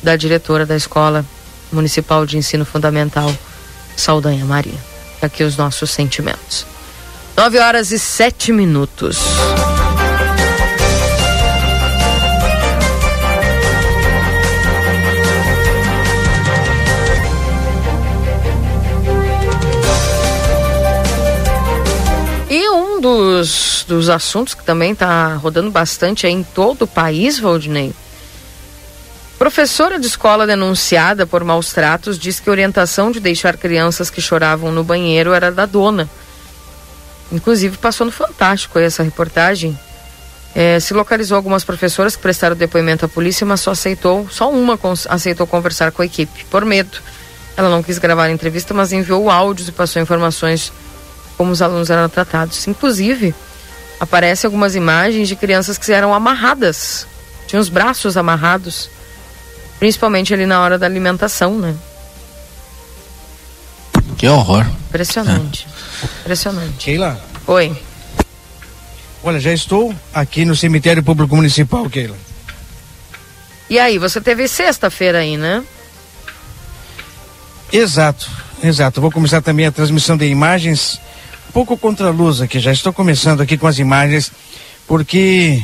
[0.01, 1.25] da diretora da Escola
[1.71, 3.33] Municipal de Ensino Fundamental
[3.95, 4.79] Saldanha Maria.
[5.21, 6.65] Aqui os nossos sentimentos.
[7.35, 9.17] 9 horas e 7 minutos.
[23.37, 27.93] Dos, dos assuntos que também está rodando bastante em todo o país, Valdinei.
[29.37, 34.19] Professora de escola denunciada por maus tratos diz que a orientação de deixar crianças que
[34.19, 36.09] choravam no banheiro era da dona.
[37.31, 39.77] Inclusive passou no Fantástico essa reportagem.
[40.55, 44.79] É, se localizou algumas professoras que prestaram depoimento à polícia, mas só aceitou, só uma
[45.07, 46.97] aceitou conversar com a equipe, por medo.
[47.55, 50.71] Ela não quis gravar a entrevista, mas enviou áudios e passou informações
[51.37, 52.67] como os alunos eram tratados.
[52.67, 53.33] Inclusive,
[53.99, 57.07] aparecem algumas imagens de crianças que eram amarradas,
[57.47, 58.89] tinham os braços amarrados,
[59.79, 61.75] principalmente ali na hora da alimentação, né?
[64.17, 64.65] Que horror.
[64.89, 65.67] Impressionante.
[66.01, 66.21] É.
[66.21, 66.85] Impressionante.
[66.85, 67.21] Keila.
[67.45, 67.77] Oi.
[69.23, 72.17] Olha, já estou aqui no cemitério público municipal, Keila.
[73.69, 75.63] E aí, você teve sexta-feira aí, né?
[77.71, 78.29] Exato,
[78.63, 79.01] exato.
[79.01, 80.99] Vou começar também a transmissão de imagens
[81.53, 84.31] pouco contra a luz aqui, já estou começando aqui com as imagens,
[84.87, 85.61] porque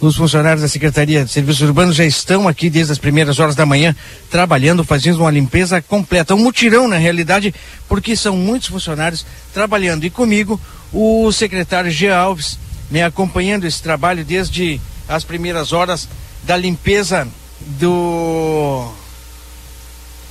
[0.00, 3.66] os funcionários da Secretaria de Serviços Urbanos já estão aqui desde as primeiras horas da
[3.66, 3.94] manhã,
[4.30, 6.34] trabalhando, fazendo uma limpeza completa.
[6.34, 7.54] Um mutirão, na realidade,
[7.86, 10.04] porque são muitos funcionários trabalhando.
[10.04, 10.58] E comigo,
[10.92, 12.10] o secretário G.
[12.10, 12.58] Alves,
[12.90, 16.08] me acompanhando esse trabalho desde as primeiras horas
[16.44, 17.28] da limpeza
[17.60, 18.90] do,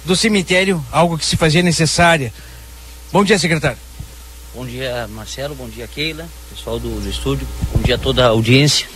[0.04, 2.34] do cemitério, algo que se fazia necessária.
[3.12, 3.89] Bom dia, secretário.
[4.54, 5.54] Bom dia, Marcelo.
[5.56, 6.28] Bom dia, Keila.
[6.50, 7.48] Pessoal do, do estúdio.
[7.74, 8.88] Bom dia a toda a audiência.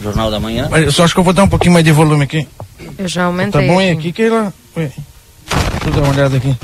[0.00, 0.68] Jornal da Manhã.
[0.72, 2.46] Eu só acho que eu vou dar um pouquinho mais de volume aqui.
[2.98, 3.60] Eu já aumentei.
[3.60, 4.52] Tá bom aí aqui, Keila?
[4.74, 4.92] Oi.
[4.92, 6.56] Deixa eu dar uma olhada aqui.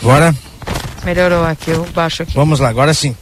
[0.00, 0.34] Agora?
[1.04, 2.32] Melhorou aqui, eu baixo aqui.
[2.34, 3.16] Vamos lá, agora sim.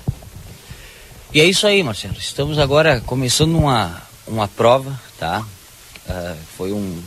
[1.32, 2.14] E é isso aí, Marcelo.
[2.18, 5.44] Estamos agora começando uma, uma prova, tá?
[6.06, 7.02] Uh, foi um,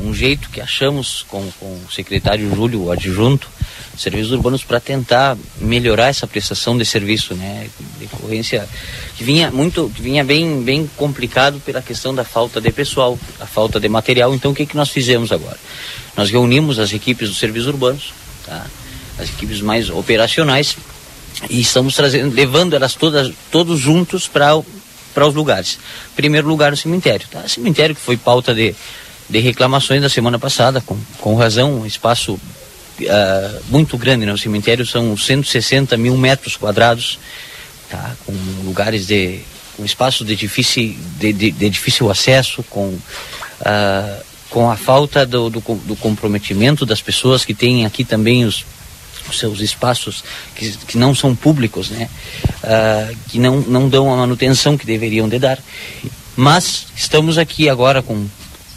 [0.00, 3.48] um jeito que achamos com, com o secretário Júlio, o adjunto,
[3.96, 7.68] serviços urbanos para tentar melhorar essa prestação de serviço, né?
[7.98, 8.68] Decorrência
[9.16, 13.46] que vinha muito, que vinha bem, bem complicado pela questão da falta de pessoal, a
[13.46, 14.34] falta de material.
[14.34, 15.58] Então, o que que nós fizemos agora?
[16.16, 18.12] Nós reunimos as equipes dos serviços urbanos,
[18.44, 18.66] tá?
[19.18, 20.76] As equipes mais operacionais
[21.48, 24.60] e estamos trazendo, levando elas todas, todos juntos para
[25.14, 25.78] para os lugares.
[26.14, 27.48] Primeiro lugar o cemitério, tá?
[27.48, 28.74] Cemitério que foi pauta de
[29.28, 34.32] de reclamações da semana passada, com, com razão, um espaço uh, muito grande, né?
[34.32, 37.18] O cemitério são 160 mil metros quadrados,
[37.90, 38.14] tá?
[38.24, 38.32] com
[38.64, 39.40] lugares de.
[39.76, 45.50] com espaços de difícil, de, de, de difícil acesso, com, uh, com a falta do,
[45.50, 48.64] do, do, comprometimento das pessoas que têm aqui também os,
[49.28, 50.22] os seus espaços
[50.54, 52.08] que, que não são públicos, né?
[52.62, 55.58] Uh, que não, não dão a manutenção que deveriam de dar.
[56.36, 58.26] Mas estamos aqui agora com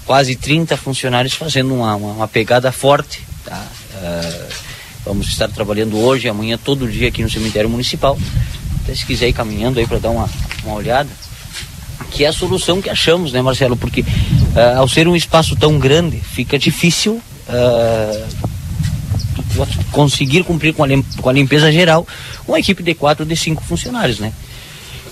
[0.10, 3.22] quase 30 funcionários fazendo uma, uma, uma pegada forte.
[3.46, 3.64] Tá?
[3.94, 4.54] Uh,
[5.06, 8.18] vamos estar trabalhando hoje e amanhã todo dia aqui no cemitério municipal.
[8.82, 10.28] Até se quiser ir caminhando aí para dar uma,
[10.64, 11.12] uma olhada.
[12.10, 13.78] Que é a solução que achamos, né, Marcelo?
[13.78, 17.22] Porque uh, ao ser um espaço tão grande, fica difícil
[19.92, 20.88] conseguir cumprir com a,
[21.22, 22.08] com a limpeza geral
[22.48, 24.34] uma equipe de quatro de cinco funcionários, né?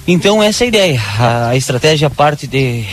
[0.07, 1.01] Então essa é a ideia.
[1.49, 2.83] A estratégia parte de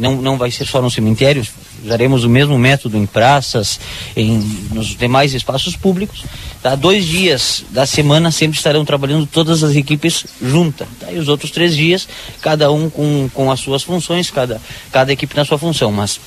[0.00, 1.46] não não vai ser só no cemitério,
[1.84, 3.78] usaremos o mesmo método em praças,
[4.16, 4.38] em
[4.72, 6.24] nos demais espaços públicos.
[6.62, 6.74] Tá?
[6.74, 10.88] Dois dias da semana sempre estarão trabalhando todas as equipes juntas.
[10.98, 11.12] Tá?
[11.12, 12.08] E os outros três dias,
[12.40, 14.60] cada um com, com as suas funções, cada,
[14.90, 15.92] cada equipe na sua função.
[15.92, 16.20] Mas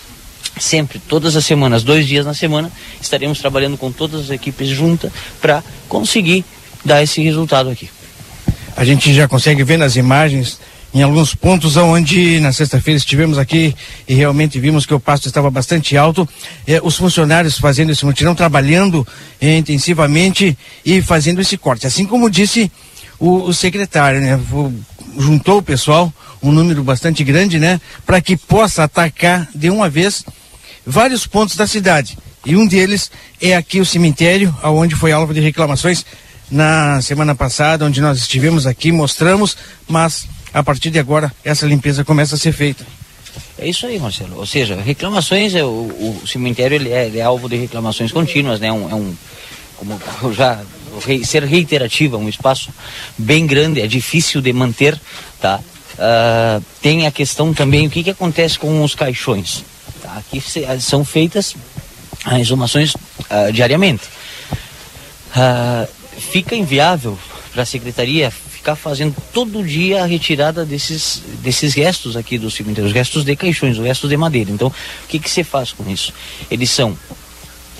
[0.59, 2.71] sempre, todas as semanas, dois dias na semana,
[3.01, 6.45] estaremos trabalhando com todas as equipes juntas para conseguir
[6.85, 7.89] dar esse resultado aqui.
[8.75, 10.59] A gente já consegue ver nas imagens
[10.93, 13.75] em alguns pontos onde na sexta-feira estivemos aqui
[14.07, 16.27] e realmente vimos que o pasto estava bastante alto,
[16.67, 19.05] eh, os funcionários fazendo esse mutirão, trabalhando
[19.41, 20.55] eh, intensivamente
[20.85, 21.87] e fazendo esse corte.
[21.87, 22.71] Assim como disse
[23.19, 24.39] o, o secretário, né?
[25.17, 27.79] juntou o pessoal, um número bastante grande, né?
[28.05, 30.23] Para que possa atacar de uma vez
[30.85, 32.17] vários pontos da cidade.
[32.45, 33.09] E um deles
[33.41, 36.05] é aqui o cemitério, aonde foi alvo de reclamações
[36.51, 39.57] na semana passada, onde nós estivemos aqui, mostramos,
[39.87, 42.85] mas a partir de agora essa limpeza começa a ser feita.
[43.57, 44.37] É isso aí, Marcelo.
[44.37, 45.67] Ou seja, reclamações, é, o,
[46.21, 48.71] o cemitério ele é, ele é, alvo de reclamações contínuas, né?
[48.71, 49.15] Um, é um,
[49.75, 49.99] como
[50.33, 50.61] já
[51.25, 52.71] ser reiterativa, um espaço
[53.17, 54.99] bem grande, é difícil de manter,
[55.41, 55.59] tá?
[55.93, 59.63] Uh, tem a questão também, o que, que acontece com os caixões?
[60.01, 60.17] Tá?
[60.17, 60.41] Aqui
[60.79, 61.55] são feitas
[62.25, 64.03] as exumações uh, diariamente.
[65.35, 65.87] Uh,
[66.19, 67.17] fica inviável
[67.51, 68.31] para a secretaria
[68.63, 73.35] ficar fazendo todo dia a retirada desses, desses restos aqui do cemitério, os restos de
[73.35, 74.49] caixões, os restos de madeira.
[74.49, 76.13] Então, o que, que você faz com isso?
[76.49, 76.97] Eles são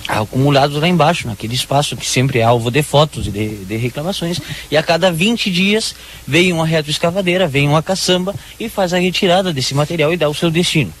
[0.06, 4.38] acumulados lá embaixo, naquele espaço que sempre é alvo de fotos e de, de, reclamações.
[4.70, 5.94] E a cada 20 dias
[6.28, 10.34] vem uma retroescavadeira, vem uma caçamba e faz a retirada desse material e dá o
[10.34, 10.92] seu destino.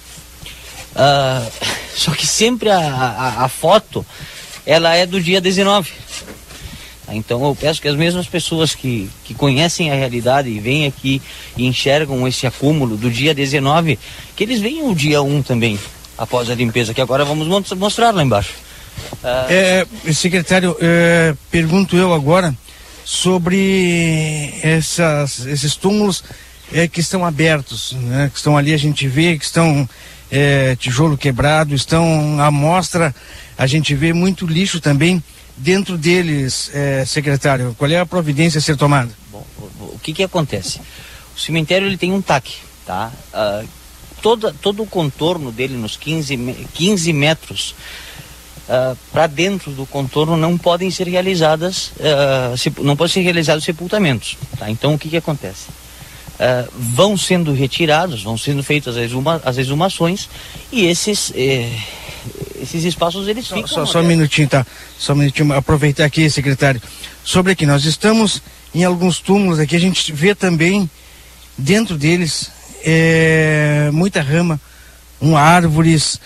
[0.94, 1.52] Uh,
[1.94, 4.04] só que sempre a, a, a, foto
[4.64, 5.90] ela é do dia 19.
[7.12, 11.20] Então eu peço que as mesmas pessoas que, que conhecem a realidade e vêm aqui
[11.56, 13.98] e enxergam esse acúmulo do dia 19,
[14.34, 15.78] que eles venham o dia 1 também,
[16.16, 18.54] após a limpeza, que agora vamos mostrar lá embaixo.
[19.48, 22.54] É, secretário, é, pergunto eu agora
[23.04, 26.24] sobre essas, esses túmulos
[26.72, 29.88] é, que estão abertos, né, que estão ali, a gente vê que estão
[30.30, 33.14] é, tijolo quebrado, estão à mostra,
[33.58, 35.22] a gente vê muito lixo também
[35.56, 37.74] dentro deles, é, secretário.
[37.78, 39.10] Qual é a providência a ser tomada?
[39.30, 39.44] Bom,
[39.80, 40.80] o, que que acontece?
[41.36, 42.52] O cemitério ele tem um TAC,
[42.86, 43.12] tá?
[43.32, 43.68] Uh,
[44.60, 46.36] todo o contorno dele nos 15,
[46.72, 47.74] 15 metros uh,
[48.68, 54.38] ah, para dentro do contorno não podem ser realizadas, uh, não podem ser realizados sepultamentos.
[54.58, 54.70] Tá?
[54.70, 55.68] Então o que, que acontece?
[56.34, 60.28] Uh, vão sendo retirados, vão sendo feitas as, exuma, as exumações
[60.72, 61.70] e esses, eh,
[62.60, 63.66] esses espaços eles ficam.
[63.66, 64.66] Só, só um minutinho, tá?
[64.98, 66.80] Só um minutinho, aproveitar aqui, secretário.
[67.24, 68.42] Sobre aqui, nós estamos
[68.74, 70.90] em alguns túmulos aqui, a gente vê também
[71.56, 72.50] dentro deles
[72.84, 74.60] é, muita rama,
[75.20, 76.20] um árvores,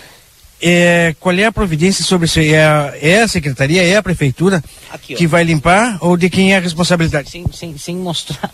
[0.60, 2.40] é, qual é a providência sobre isso?
[2.40, 6.52] É a, é a secretaria, é a prefeitura Aqui, que vai limpar ou de quem
[6.52, 7.30] é a responsabilidade?
[7.30, 8.52] Sem, sem, sem mostrar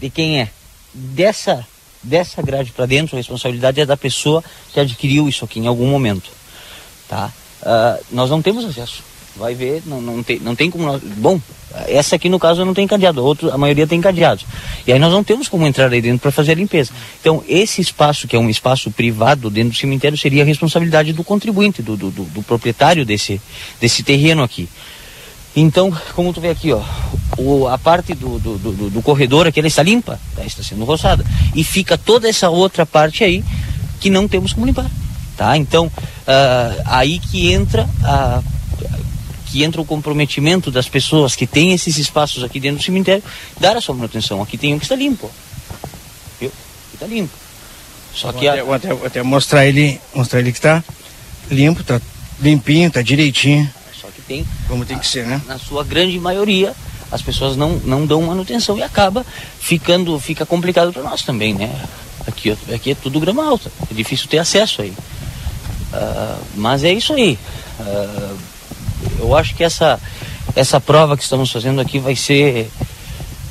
[0.00, 0.48] de quem é.
[0.94, 1.66] Dessa,
[2.02, 5.88] dessa grade para dentro, a responsabilidade é da pessoa que adquiriu isso aqui em algum
[5.88, 6.30] momento.
[7.08, 7.32] Tá?
[7.62, 9.02] Uh, nós não temos acesso.
[9.36, 10.84] Vai ver, não, não, tem, não tem como.
[10.84, 11.40] Nós, bom,
[11.86, 14.42] essa aqui no caso não tem cadeado, outro, a maioria tem cadeado.
[14.86, 16.90] E aí nós não temos como entrar aí dentro para fazer a limpeza.
[17.20, 21.22] Então, esse espaço, que é um espaço privado dentro do cemitério, seria a responsabilidade do
[21.22, 23.40] contribuinte, do, do, do, do proprietário desse,
[23.80, 24.68] desse terreno aqui.
[25.54, 26.82] Então, como tu vê aqui, ó,
[27.36, 31.24] o, a parte do, do, do, do corredor aqui, está limpa, tá, está sendo roçada.
[31.54, 33.44] E fica toda essa outra parte aí
[34.00, 34.90] que não temos como limpar.
[35.36, 35.56] Tá?
[35.56, 35.90] Então,
[36.28, 38.42] uh, aí que entra a
[39.46, 43.24] que entra o comprometimento das pessoas que têm esses espaços aqui dentro do cemitério,
[43.58, 44.42] dar a sua manutenção.
[44.42, 45.30] Aqui tem um que está limpo.
[46.38, 46.52] Viu?
[46.92, 47.32] Está limpo.
[48.14, 48.62] Só que a...
[48.74, 50.84] até, até, mostrar ele, mostrar ele que está
[51.50, 51.98] limpo, está
[52.40, 53.70] limpinho, está direitinho.
[53.98, 54.46] Só que tem.
[54.68, 55.40] Como tem que ser, né?
[55.46, 56.74] Na sua grande maioria,
[57.10, 59.24] as pessoas não, não dão manutenção e acaba
[59.58, 61.74] ficando, fica complicado para nós também, né?
[62.26, 64.92] Aqui, aqui é tudo grama alta, é difícil ter acesso aí.
[65.92, 67.38] Uh, mas é isso aí.
[67.80, 68.36] Uh,
[69.20, 69.98] eu acho que essa,
[70.54, 72.70] essa prova que estamos fazendo aqui vai ser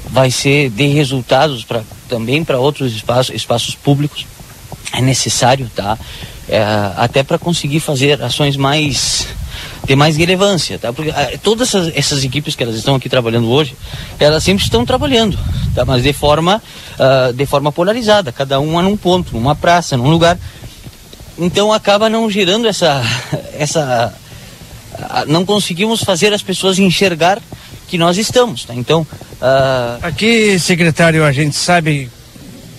[0.10, 4.26] vai ser de resultados para também para outros espaços espaços públicos.
[4.94, 5.98] É necessário tá?
[6.48, 6.64] É,
[6.96, 9.28] até para conseguir fazer ações mais
[9.86, 10.94] ter mais relevância tá?
[10.94, 13.76] Porque ah, todas essas, essas, equipes que elas estão aqui trabalhando hoje
[14.18, 15.38] elas sempre estão trabalhando
[15.76, 15.84] tá?
[15.84, 16.62] Mas de forma
[16.98, 20.40] uh, de forma polarizada cada uma num ponto numa praça num lugar
[21.38, 23.02] então acaba não gerando essa
[23.58, 24.14] essa
[25.28, 27.42] não conseguimos fazer as pessoas enxergar
[27.88, 28.66] que nós estamos.
[28.66, 28.74] Tá?
[28.76, 29.02] Então.
[29.42, 30.06] Uh...
[30.06, 32.10] Aqui, secretário, a gente sabe,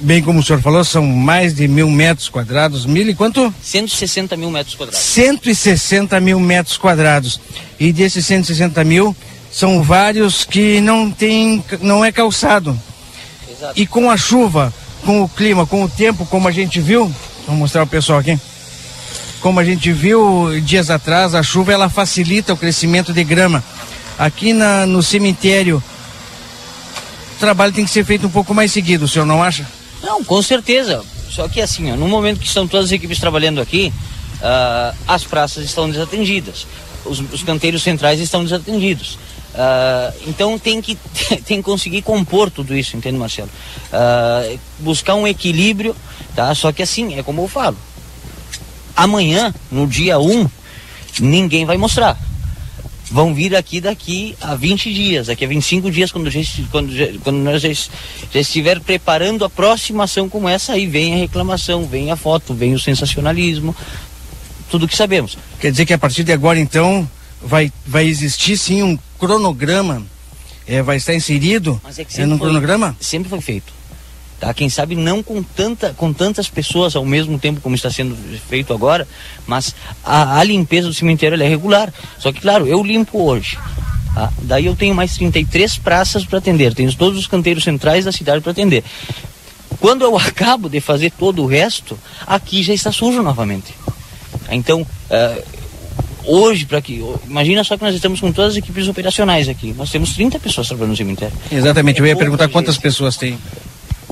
[0.01, 2.85] bem como o senhor falou, são mais de mil metros quadrados.
[2.87, 3.53] Mil e quanto?
[3.63, 5.01] 160 mil metros quadrados.
[5.01, 7.41] 160 mil metros quadrados.
[7.79, 9.17] E desses 160 mil,
[9.51, 12.79] são vários que não tem, não é calçado.
[13.51, 13.81] Exato.
[13.81, 14.73] E com a chuva,
[15.05, 17.13] com o clima, com o tempo, como a gente viu,
[17.47, 18.39] vou mostrar o pessoal aqui.
[19.41, 23.63] Como a gente viu dias atrás, a chuva ela facilita o crescimento de grama.
[24.19, 25.83] Aqui na, no cemitério,
[27.37, 29.65] o trabalho tem que ser feito um pouco mais seguido, o senhor não acha?
[30.03, 31.05] Não, com certeza.
[31.31, 33.93] Só que assim, ó, no momento que estão todas as equipes trabalhando aqui,
[34.41, 36.67] uh, as praças estão desatendidas,
[37.05, 39.19] os, os canteiros centrais estão desatendidos.
[39.55, 40.97] Uh, então tem que,
[41.47, 43.51] tem que conseguir compor tudo isso, entende, Marcelo?
[43.93, 45.95] Uh, buscar um equilíbrio,
[46.35, 46.53] tá?
[46.57, 47.77] Só que assim, é como eu falo,
[48.99, 50.49] Amanhã, no dia 1,
[51.21, 52.19] ninguém vai mostrar.
[53.09, 57.07] Vão vir aqui daqui a 20 dias, daqui a 25 dias, quando, já, quando, já,
[57.23, 61.87] quando nós já, já estiver preparando a próxima ação como essa, aí vem a reclamação,
[61.87, 63.75] vem a foto, vem o sensacionalismo,
[64.69, 65.39] tudo que sabemos.
[65.61, 67.09] Quer dizer que a partir de agora, então,
[67.41, 70.05] vai, vai existir sim um cronograma,
[70.67, 72.97] é, vai estar inserido Mas é que é, no foi, cronograma?
[72.99, 73.78] Sempre foi feito
[74.39, 74.53] tá?
[74.55, 78.17] Quem sabe não com, tanta, com tantas pessoas ao mesmo tempo como está sendo
[78.49, 79.07] feito agora,
[79.47, 79.75] mas
[80.05, 81.93] a, a limpeza do cemitério é regular.
[82.19, 83.59] Só que, claro, eu limpo hoje.
[84.15, 84.33] Tá?
[84.43, 88.41] Daí eu tenho mais 33 praças para atender, tenho todos os canteiros centrais da cidade
[88.41, 88.83] para atender.
[89.81, 93.75] Quando eu acabo de fazer todo o resto, aqui já está sujo novamente.
[94.51, 95.45] Então, uh,
[96.25, 97.05] hoje, para que.
[97.27, 99.75] Imagina só que nós estamos com todas as equipes operacionais aqui.
[99.77, 101.37] Nós temos 30 pessoas trabalhando no cemitério.
[101.53, 103.39] Exatamente, eu ia perguntar quantas pessoas tem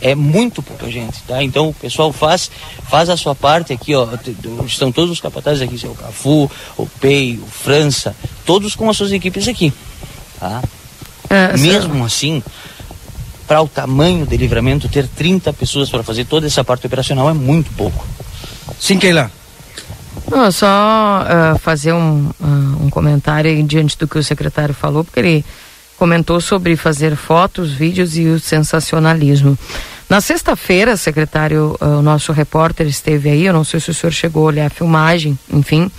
[0.00, 1.42] é muito pouca gente, tá?
[1.42, 2.50] Então o pessoal faz,
[2.88, 4.06] faz a sua parte aqui, ó.
[4.66, 8.14] Estão todos os capatazes aqui, o Cafu, o Pei, o França,
[8.44, 9.72] todos com as suas equipes aqui,
[10.38, 10.62] tá?
[11.28, 12.42] É, Mesmo assim,
[13.46, 17.34] para o tamanho do livramento, ter 30 pessoas para fazer toda essa parte operacional é
[17.34, 18.06] muito pouco.
[18.78, 19.30] Sim, Keila.
[20.30, 20.66] Não, só
[21.22, 25.44] uh, fazer um, uh, um comentário diante do que o secretário falou, porque ele
[25.96, 29.58] comentou sobre fazer fotos, vídeos e o sensacionalismo.
[30.08, 34.12] Na sexta-feira, secretário, uh, o nosso repórter esteve aí, eu não sei se o senhor
[34.12, 35.90] chegou a olhar a filmagem, enfim,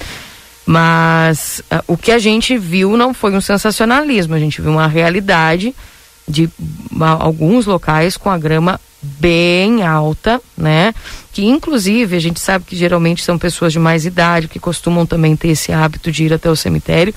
[0.65, 4.87] mas uh, o que a gente viu não foi um sensacionalismo, a gente viu uma
[4.87, 5.75] realidade
[6.27, 6.49] de
[6.99, 10.93] alguns locais com a grama bem alta, né?
[11.31, 15.35] Que inclusive a gente sabe que geralmente são pessoas de mais idade que costumam também
[15.35, 17.13] ter esse hábito de ir até o cemitério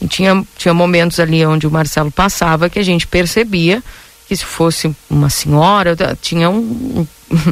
[0.00, 3.82] e tinha, tinha momentos ali onde o Marcelo passava que a gente percebia
[4.28, 7.06] que se fosse uma senhora, tinha um,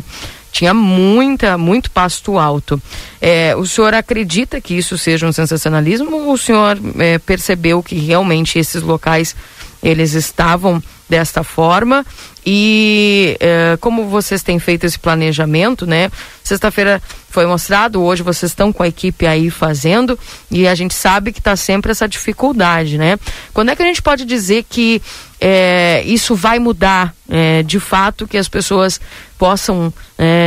[0.52, 2.80] tinha muita, muito pasto alto.
[3.20, 7.96] É, o senhor acredita que isso seja um sensacionalismo ou o senhor é, percebeu que
[7.96, 9.34] realmente esses locais
[9.82, 12.04] eles estavam desta forma
[12.44, 16.10] e eh, como vocês têm feito esse planejamento, né?
[16.44, 20.18] Sexta-feira foi mostrado, hoje vocês estão com a equipe aí fazendo
[20.50, 23.18] e a gente sabe que está sempre essa dificuldade, né?
[23.52, 25.02] Quando é que a gente pode dizer que
[25.40, 29.00] eh, isso vai mudar eh, de fato, que as pessoas
[29.38, 29.92] possam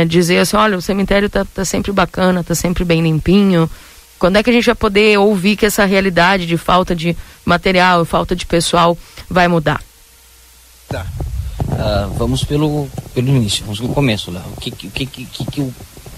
[0.08, 3.70] dizer assim, olha, o cemitério está tá sempre bacana, está sempre bem limpinho.
[4.18, 8.04] Quando é que a gente vai poder ouvir que essa realidade de falta de material,
[8.04, 9.80] falta de pessoal vai mudar?
[10.90, 11.06] Tá.
[11.60, 14.44] Uh, vamos pelo, pelo início, vamos pelo começo lá.
[14.56, 15.72] O que, que, que, que, que eu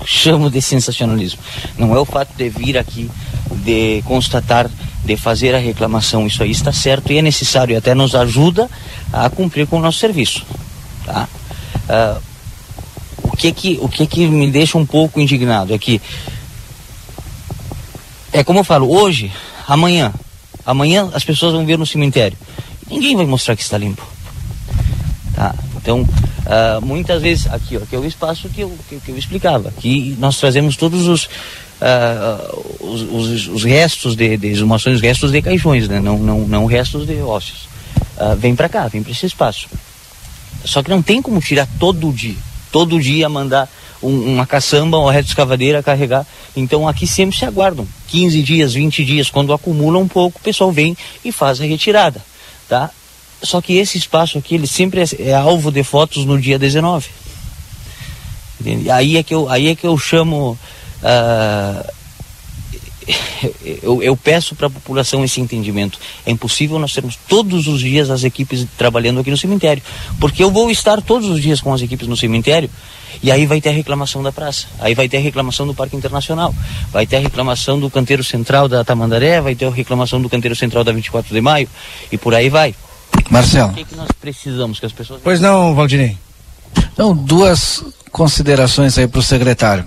[0.06, 1.40] chamo de sensacionalismo?
[1.76, 3.10] Não é o fato de vir aqui,
[3.50, 4.70] de constatar,
[5.04, 6.26] de fazer a reclamação.
[6.26, 8.70] Isso aí está certo e é necessário e até nos ajuda
[9.12, 10.42] a cumprir com o nosso serviço.
[11.04, 11.28] Tá?
[11.84, 12.22] Uh,
[13.24, 16.00] o que que, o que que me deixa um pouco indignado é que
[18.32, 19.30] é como eu falo, hoje,
[19.68, 20.14] amanhã,
[20.64, 22.38] amanhã as pessoas vão ver no cemitério.
[22.88, 24.02] Ninguém vai mostrar que está limpo.
[25.42, 25.54] Tá?
[25.76, 29.18] Então, uh, muitas vezes, aqui, ó, que é o espaço que eu, que, que eu
[29.18, 35.32] explicava, aqui nós trazemos todos os, uh, os, os, os, restos de, de exumações, restos
[35.32, 35.98] de caixões, né?
[35.98, 37.64] não, não, não restos de ossos.
[38.16, 39.66] Uh, vem para cá, vem para esse espaço.
[40.64, 42.36] Só que não tem como tirar todo dia,
[42.70, 43.68] todo dia mandar
[44.00, 46.24] um, uma caçamba, uma reta escavadeira a carregar.
[46.54, 49.28] Então aqui sempre se aguardam 15 dias, 20 dias.
[49.28, 52.22] Quando acumula um pouco, o pessoal vem e faz a retirada.
[52.68, 52.90] Tá?
[53.42, 57.08] Só que esse espaço aqui, ele sempre é, é alvo de fotos no dia 19.
[58.60, 58.90] Entende?
[58.90, 60.58] Aí é que eu, aí é que eu chamo.
[61.02, 62.02] Uh,
[63.82, 65.98] eu, eu, peço para a população esse entendimento.
[66.24, 69.82] É impossível nós termos todos os dias as equipes trabalhando aqui no cemitério.
[70.20, 72.70] Porque eu vou estar todos os dias com as equipes no cemitério
[73.20, 75.96] e aí vai ter a reclamação da praça, aí vai ter a reclamação do Parque
[75.96, 76.54] Internacional,
[76.90, 80.56] vai ter a reclamação do canteiro central da Tamandaré, vai ter a reclamação do canteiro
[80.56, 81.68] central da 24 de maio
[82.10, 82.74] e por aí vai.
[83.30, 83.70] Marcelo.
[83.70, 85.20] O que, que nós precisamos que as pessoas.
[85.22, 86.16] Pois não, Valdinei.
[86.92, 89.84] Então, duas considerações aí para o secretário.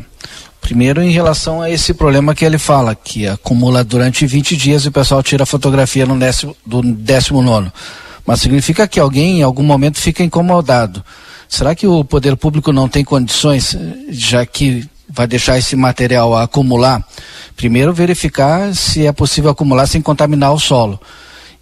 [0.60, 4.88] Primeiro, em relação a esse problema que ele fala, que acumula durante 20 dias e
[4.88, 7.72] o pessoal tira a fotografia no décimo, do 19.
[8.26, 11.06] Mas significa que alguém em algum momento fica incomodado.
[11.48, 13.78] Será que o poder público não tem condições,
[14.10, 17.06] já que vai deixar esse material acumular?
[17.56, 21.00] Primeiro, verificar se é possível acumular sem contaminar o solo.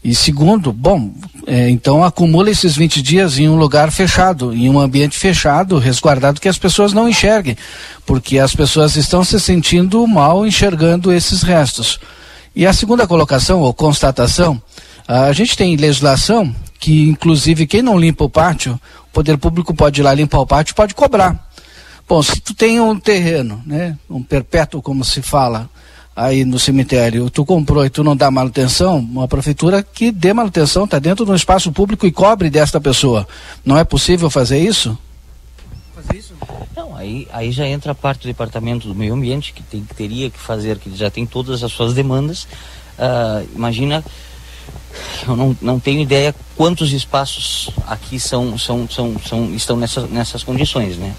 [0.03, 1.11] E segundo, bom,
[1.47, 6.41] é, então acumula esses 20 dias em um lugar fechado, em um ambiente fechado, resguardado,
[6.41, 7.55] que as pessoas não enxerguem,
[8.05, 11.99] porque as pessoas estão se sentindo mal enxergando esses restos.
[12.53, 14.61] E a segunda colocação, ou constatação,
[15.07, 20.01] a gente tem legislação que, inclusive, quem não limpa o pátio, o poder público pode
[20.01, 21.49] ir lá limpar o pátio, pode cobrar.
[22.07, 25.69] Bom, se tu tem um terreno, né, um perpétuo, como se fala,
[26.15, 30.85] aí no cemitério, tu comprou e tu não dá manutenção, uma prefeitura que dê manutenção,
[30.85, 33.27] está dentro de um espaço público e cobre desta pessoa.
[33.65, 34.97] Não é possível fazer isso?
[35.95, 36.33] Fazer isso?
[36.75, 39.95] Não, aí, aí já entra a parte do departamento do meio ambiente, que, tem, que
[39.95, 42.43] teria que fazer, que já tem todas as suas demandas.
[42.97, 44.03] Uh, imagina,
[45.27, 50.43] eu não, não tenho ideia quantos espaços aqui são, são, são, são, estão nessas, nessas
[50.43, 51.13] condições, né?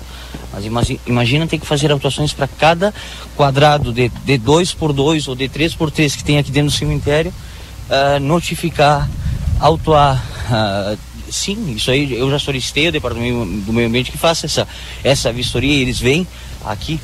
[0.70, 2.94] Mas imagina ter que fazer autuações para cada
[3.36, 6.70] quadrado de, de 2 por 2 ou de 3 por 3 que tem aqui dentro
[6.70, 7.32] do cemitério,
[7.88, 9.09] uh, notificar,
[9.59, 10.24] autuar.
[10.48, 10.98] Uh,
[11.30, 14.68] sim, isso aí eu já solicitei ao Departamento do Meio Ambiente que faça essa,
[15.02, 15.82] essa vistoria.
[15.82, 16.26] Eles vêm
[16.64, 17.01] aqui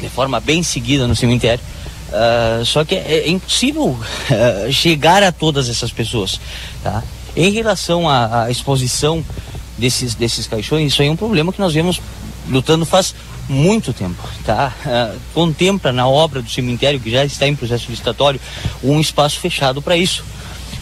[0.00, 1.62] de forma bem seguida no cemitério.
[2.10, 6.40] Uh, só que é, é impossível uh, chegar a todas essas pessoas.
[6.82, 7.02] Tá?
[7.36, 9.24] Em relação à, à, exposição
[9.78, 12.00] desses, desses caixões, isso aí é um problema que nós vemos
[12.48, 13.14] lutando faz
[13.48, 14.72] muito tempo, tá?
[14.84, 18.40] Uh, contempla na obra do cemitério, que já está em processo licitatório,
[18.82, 20.24] um espaço fechado para isso.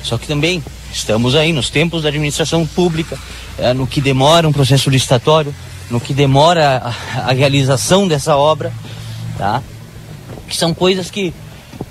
[0.03, 3.19] Só que também estamos aí nos tempos da administração pública,
[3.59, 5.55] uh, no que demora um processo licitatório,
[5.91, 8.73] no que demora a, a realização dessa obra,
[9.37, 9.63] tá?
[10.49, 11.33] Que são coisas que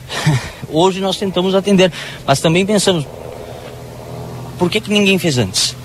[0.69, 1.91] hoje nós tentamos atender,
[2.25, 3.05] mas também pensamos,
[4.57, 5.75] por que, que ninguém fez antes?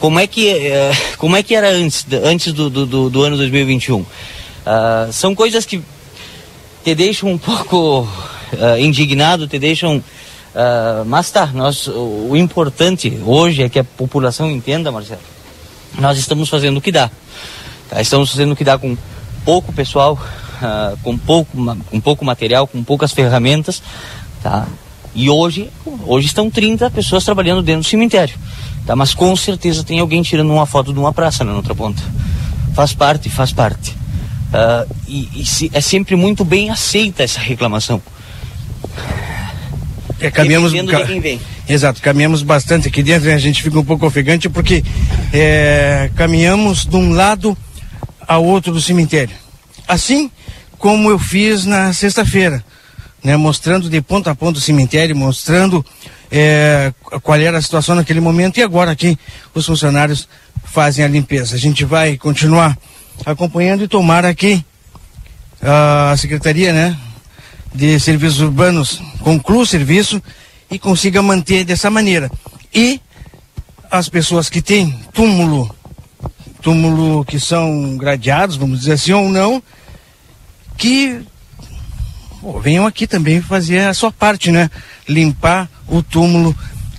[0.00, 4.00] Como é que, uh, como é que era antes, antes do, do, do ano 2021?
[4.00, 4.06] Uh,
[4.66, 5.82] ah, são coisas que
[6.84, 9.96] te deixam um pouco uh, indignado, te deixam.
[9.96, 15.20] Uh, mas tá, nós, o, o, importante hoje é que a população entenda, Marcelo.
[15.98, 17.10] Nós estamos fazendo o que dá.
[17.90, 18.00] Tá?
[18.00, 18.96] Estamos fazendo o que dá com
[19.44, 20.18] pouco pessoal,
[21.02, 21.56] com, pouco,
[21.90, 23.82] com pouco material, com poucas ferramentas.
[24.42, 24.66] Tá?
[25.14, 25.70] E hoje,
[26.06, 28.34] hoje estão 30 pessoas trabalhando dentro do cemitério.
[28.86, 28.94] Tá?
[28.94, 32.02] Mas com certeza tem alguém tirando uma foto de uma praça na outra ponta.
[32.74, 33.90] Faz parte, faz parte.
[33.90, 38.00] Uh, e, e se, é sempre muito bem aceita essa reclamação.
[40.20, 41.06] É, caminhamos, ca...
[41.68, 43.34] Exato, caminhamos bastante aqui dentro, né?
[43.34, 44.82] a gente fica um pouco ofegante porque
[45.32, 47.56] é, caminhamos de um lado
[48.26, 49.34] ao outro do cemitério.
[49.86, 50.30] Assim
[50.78, 52.64] como eu fiz na sexta-feira,
[53.22, 53.36] né?
[53.36, 55.84] mostrando de ponta a ponta o cemitério, mostrando
[56.30, 56.92] é,
[57.22, 59.18] qual era a situação naquele momento e agora aqui
[59.54, 60.28] os funcionários
[60.64, 61.56] fazem a limpeza.
[61.56, 62.76] A gente vai continuar
[63.24, 64.64] acompanhando e tomar aqui
[65.62, 66.96] a Secretaria né,
[67.74, 70.22] de Serviços Urbanos conclua o serviço
[70.70, 72.30] e consiga manter dessa maneira.
[72.74, 73.00] E
[73.90, 75.74] as pessoas que têm túmulo,
[76.60, 79.62] túmulo que são gradeados, vamos dizer assim, ou não,
[80.76, 81.20] que
[82.40, 84.70] pô, venham aqui também fazer a sua parte, né?
[85.08, 86.56] Limpar o túmulo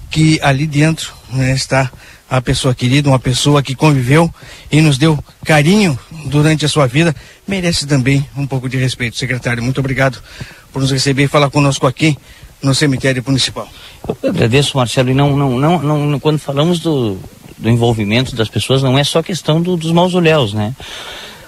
[0.10, 1.92] que ali dentro né, está
[2.30, 4.34] a pessoa querida, uma pessoa que conviveu
[4.72, 7.16] e nos deu carinho durante a sua vida,
[7.48, 9.18] merece também um pouco de respeito.
[9.18, 10.22] Secretário, muito obrigado
[10.74, 12.18] por nos receber e falar conosco aqui
[12.62, 13.68] no cemitério municipal.
[14.22, 17.18] Eu agradeço, Marcelo, e não, não, não, não quando falamos do,
[17.58, 20.76] do envolvimento das pessoas, não é só questão do, dos mausoléus, né?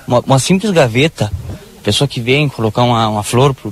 [0.08, 1.32] Uma, uma simples gaveta
[1.80, 3.70] pessoa que vem colocar uma, uma flor para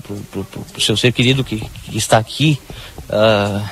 [0.77, 2.59] o seu ser querido que, que, está aqui,
[3.09, 3.63] uh,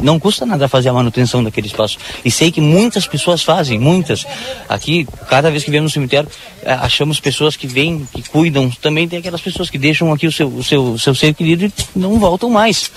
[0.00, 1.98] Não custa nada fazer a manutenção daquele espaço.
[2.24, 4.24] E sei que muitas pessoas fazem, muitas.
[4.68, 6.28] Aqui, cada vez que vemos no cemitério,
[6.62, 8.70] eh, achamos pessoas que vêm, que cuidam.
[8.80, 11.64] Também tem aquelas pessoas que deixam aqui o seu, o seu, o seu ser querido
[11.64, 12.90] e não voltam mais.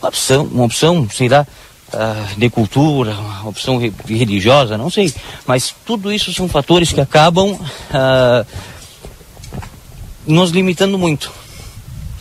[0.00, 1.46] Uma opção, uma opção sei lá,
[1.92, 5.12] ah, de cultura, uma opção re- religiosa, não sei.
[5.46, 7.58] Mas tudo isso são fatores que acabam
[7.92, 8.44] ah,
[10.28, 11.32] nos limitando muito.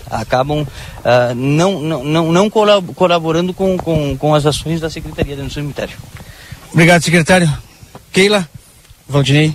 [0.10, 0.66] Acabam
[1.04, 5.50] ah, não, não, não, não colab- colaborando com, com, com as ações da Secretaria do
[5.52, 5.96] cemitério.
[6.72, 7.52] Obrigado, secretário.
[8.12, 8.48] Keila,
[9.08, 9.54] Valdinei.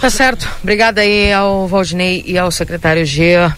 [0.00, 0.48] Tá certo.
[0.62, 3.50] Obrigada aí ao Valdinei e ao secretário G.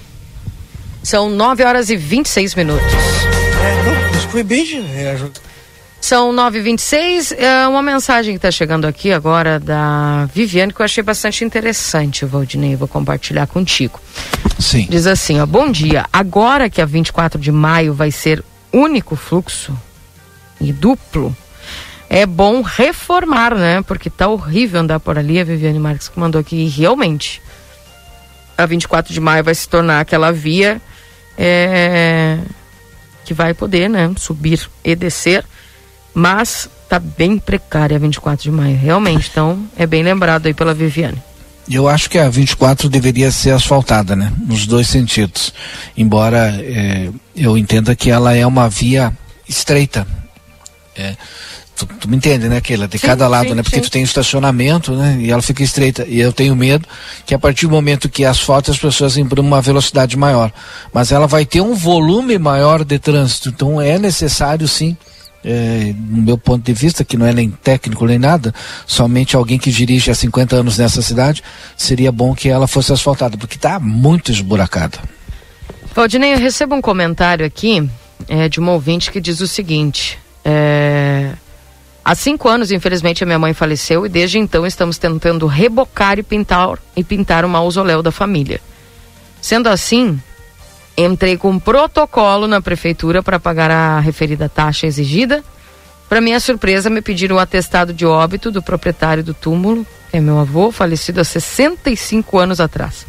[1.03, 2.87] São 9 horas e 26 minutos.
[2.93, 4.85] É, Isso foi bem.
[6.01, 7.37] São 9h26.
[7.39, 12.25] É uma mensagem que está chegando aqui agora da Viviane que eu achei bastante interessante,
[12.25, 12.75] Valdinei.
[12.75, 14.01] Vou compartilhar contigo.
[14.59, 14.87] Sim.
[14.89, 16.07] Diz assim, ó, bom dia.
[16.13, 19.77] Agora que a 24 de maio vai ser único fluxo
[20.61, 21.37] e duplo,
[22.09, 23.83] é bom reformar, né?
[23.83, 25.39] Porque tá horrível andar por ali.
[25.39, 26.57] A Viviane Marques que mandou aqui.
[26.57, 27.41] E realmente,
[28.59, 30.81] a 24 de maio vai se tornar aquela via
[31.39, 32.39] é,
[33.25, 34.13] que vai poder, né?
[34.17, 35.45] Subir e descer.
[36.15, 39.29] Mas tá bem precária a 24 de maio, realmente.
[39.31, 41.23] Então, é bem lembrado aí pela Viviane.
[41.71, 44.33] Eu acho que a 24 deveria ser asfaltada, né?
[44.45, 45.53] Nos dois sentidos.
[45.97, 49.17] Embora eh, eu entenda que ela é uma via
[49.49, 50.05] estreita.
[50.97, 51.15] É,
[51.77, 52.89] tu, tu me entende, né, Keila?
[52.89, 53.63] De Sim, cada lado, sim, né?
[53.63, 53.83] Porque sim.
[53.83, 55.19] tu tem estacionamento, né?
[55.21, 56.05] E ela fica estreita.
[56.09, 56.89] E eu tenho medo
[57.25, 60.53] que a partir do momento que asfalta as pessoas imprimam uma velocidade maior.
[60.93, 63.49] Mas ela vai ter um volume maior de trânsito.
[63.49, 64.97] Então é necessário, sim,
[65.45, 68.55] é, no meu ponto de vista, que não é nem técnico nem nada,
[68.87, 71.43] somente alguém que dirige há 50 anos nessa cidade,
[71.77, 74.99] seria bom que ela fosse asfaltada, porque está muito esburacada.
[75.95, 77.89] Valdinei, eu recebo um comentário aqui
[78.29, 81.33] é, de uma ouvinte que diz o seguinte: é,
[82.05, 86.23] há cinco anos, infelizmente, a minha mãe faleceu e desde então estamos tentando rebocar e
[86.23, 88.61] pintar e pintar o mausoléu da família.
[89.41, 90.21] Sendo assim,
[90.97, 95.43] entrei com um protocolo na prefeitura para pagar a referida taxa exigida.
[96.09, 100.21] Para minha surpresa, me pediram o atestado de óbito do proprietário do túmulo, que é
[100.21, 103.07] meu avô, falecido há 65 anos atrás.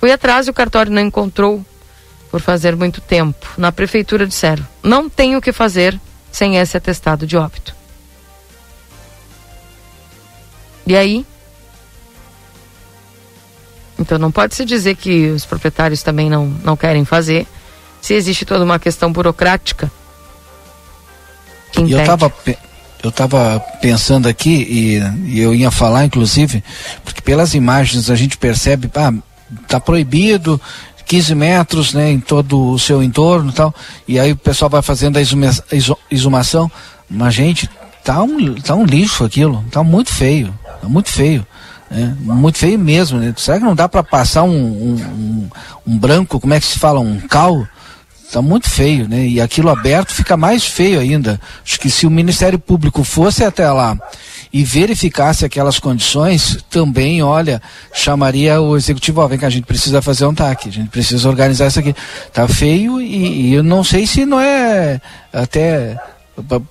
[0.00, 1.64] Fui atrás e o cartório não encontrou
[2.30, 3.46] por fazer muito tempo.
[3.58, 6.00] Na prefeitura disseram: não tem o que fazer
[6.32, 7.74] sem esse atestado de óbito.
[10.86, 11.26] E aí?
[14.00, 17.46] Então não pode se dizer que os proprietários também não, não querem fazer,
[18.00, 19.92] se existe toda uma questão burocrática.
[21.70, 22.32] que eu estava
[23.02, 24.98] eu tava pensando aqui e,
[25.34, 26.62] e eu ia falar inclusive,
[27.04, 29.12] porque pelas imagens a gente percebe, ah,
[29.66, 30.60] tá proibido
[31.06, 33.74] 15 metros, né, em todo o seu entorno, e tal.
[34.06, 35.50] E aí o pessoal vai fazendo a exuma-
[36.10, 36.70] exumação,
[37.08, 37.68] mas gente,
[38.04, 41.44] tá um tá um lixo aquilo, tá muito feio, tá muito feio.
[41.90, 43.34] Né, muito feio mesmo, né?
[43.36, 45.50] Será que não dá para passar um, um, um-
[45.86, 47.66] um branco, como é que se fala, um cal?
[48.32, 49.26] Tá muito feio, né?
[49.26, 51.40] E aquilo aberto fica mais feio ainda.
[51.64, 53.98] Acho que se o Ministério Público fosse até lá
[54.52, 57.60] e verificasse aquelas condições, também, olha,
[57.92, 61.28] chamaria o executivo, ó, vem cá, a gente precisa fazer um TAC, a gente precisa
[61.28, 61.92] organizar isso aqui.
[62.32, 65.00] Tá feio e, e eu não sei se não é
[65.32, 65.96] até,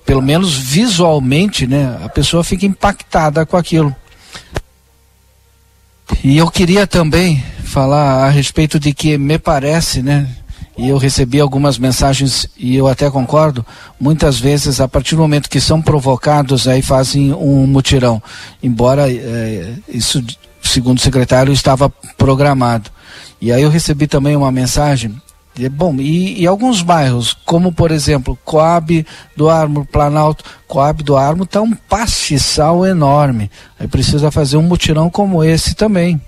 [0.06, 1.94] pelo menos visualmente, né?
[2.02, 3.94] A pessoa fica impactada com aquilo.
[6.22, 10.28] E eu queria também falar a respeito de que me parece, né?
[10.76, 13.64] E eu recebi algumas mensagens e eu até concordo.
[14.00, 18.22] Muitas vezes, a partir do momento que são provocados, aí fazem um mutirão.
[18.62, 20.24] Embora eh, isso,
[20.62, 22.90] segundo o secretário, estava programado.
[23.40, 25.14] E aí eu recebi também uma mensagem.
[25.64, 29.06] E, bom, e, e alguns bairros, como por exemplo, Coab
[29.36, 33.50] do Armo, Planalto, Coab do Armo está um pastiçal enorme.
[33.78, 36.20] Aí precisa fazer um mutirão como esse também.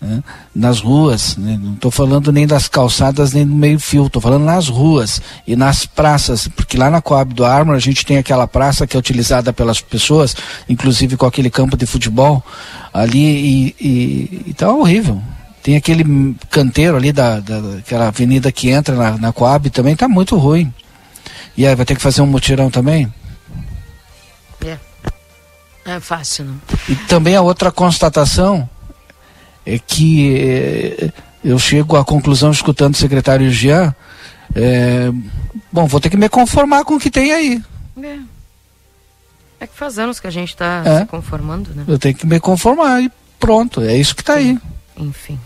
[0.00, 0.22] né?
[0.54, 1.58] Nas ruas, né?
[1.62, 5.56] não estou falando nem das calçadas nem do meio fio, estou falando nas ruas e
[5.56, 9.00] nas praças, porque lá na Coab do Armo a gente tem aquela praça que é
[9.00, 10.36] utilizada pelas pessoas,
[10.68, 12.44] inclusive com aquele campo de futebol
[12.92, 15.22] ali e, e, e tá horrível.
[15.66, 16.04] Tem aquele
[16.48, 20.72] canteiro ali da, da daquela avenida que entra na, na Coab também tá muito ruim.
[21.56, 23.12] E aí vai ter que fazer um mutirão também?
[24.64, 24.78] É.
[25.84, 26.60] É fácil, não?
[26.88, 28.70] E também a outra constatação
[29.66, 31.12] é que eh,
[31.42, 33.92] eu chego à conclusão, escutando o secretário Jean,
[34.54, 35.10] eh,
[35.72, 37.60] bom, vou ter que me conformar com o que tem aí.
[38.00, 38.18] É.
[39.58, 41.00] É que faz anos que a gente está É.
[41.00, 41.82] se conformando, né?
[41.88, 43.10] Eu tenho que me conformar e
[43.40, 44.56] pronto, é isso que está aí.
[44.96, 45.38] Enfim.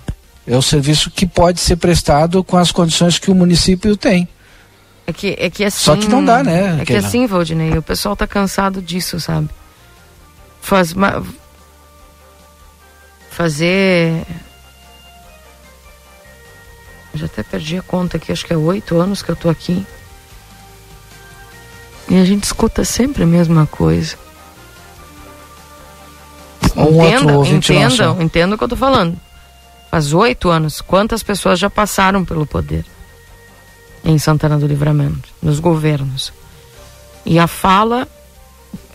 [0.47, 4.29] É o serviço que pode ser prestado com as condições que o município tem.
[5.07, 5.85] É que, é que assim.
[5.85, 7.07] Só que não dá, né, É que Keila?
[7.07, 9.49] assim, Valdinei, o pessoal tá cansado disso, sabe?
[10.61, 10.95] Faz.
[13.31, 14.25] Fazer.
[17.13, 19.49] Eu já até perdi a conta aqui, acho que é oito anos que eu tô
[19.49, 19.85] aqui.
[22.09, 24.17] E a gente escuta sempre a mesma coisa.
[26.77, 28.23] Um entendam, nosso.
[28.23, 29.19] entendam o que eu tô falando.
[29.91, 32.85] Faz oito anos, quantas pessoas já passaram pelo poder
[34.05, 36.33] em Santana do Livramento, nos governos.
[37.27, 38.07] E a fala,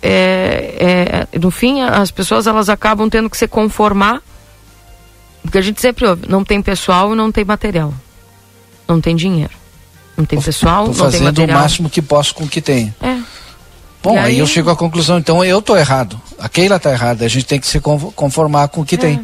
[0.02, 4.22] é, é, no fim, as pessoas elas acabam tendo que se conformar,
[5.42, 7.94] porque a gente sempre ouve, não tem pessoal e não tem material.
[8.88, 9.54] Não tem dinheiro.
[10.18, 11.60] Não tem pessoal, Tô não tem fazendo o material.
[11.60, 12.94] máximo que posso com o que tenho.
[13.02, 13.20] É.
[14.02, 14.26] Bom, aí...
[14.26, 16.20] aí- eu chego à conclusão, então eu tô errado.
[16.40, 18.88] A Keila tá errada, a gente tem que se con- conformar com o É.
[18.88, 19.20] que tem.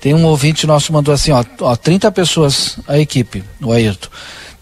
[0.00, 4.08] Tem um ouvinte nosso mandou assim, ó, ó, 30 pessoas a equipe, o Ayrton.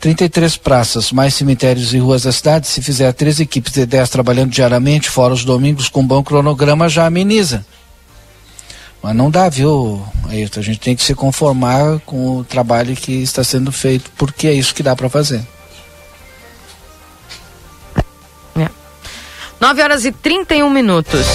[0.01, 4.51] 33 praças, mais cemitérios e ruas da cidade, se fizer três equipes de 10 trabalhando
[4.51, 7.65] diariamente, fora os domingos com bom cronograma, já ameniza.
[9.03, 10.61] Mas não dá, viu, Ayrton?
[10.61, 14.53] A gente tem que se conformar com o trabalho que está sendo feito, porque é
[14.53, 15.47] isso que dá para fazer.
[19.61, 21.27] 9 horas e 31 minutos.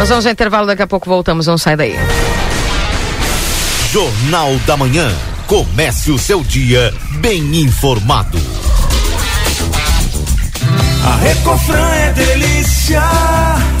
[0.00, 1.94] Nós vamos ao intervalo, daqui a pouco voltamos, não sai daí.
[3.92, 5.12] Jornal da Manhã.
[5.46, 8.38] Comece o seu dia bem informado.
[11.04, 13.02] A Recofran é delícia.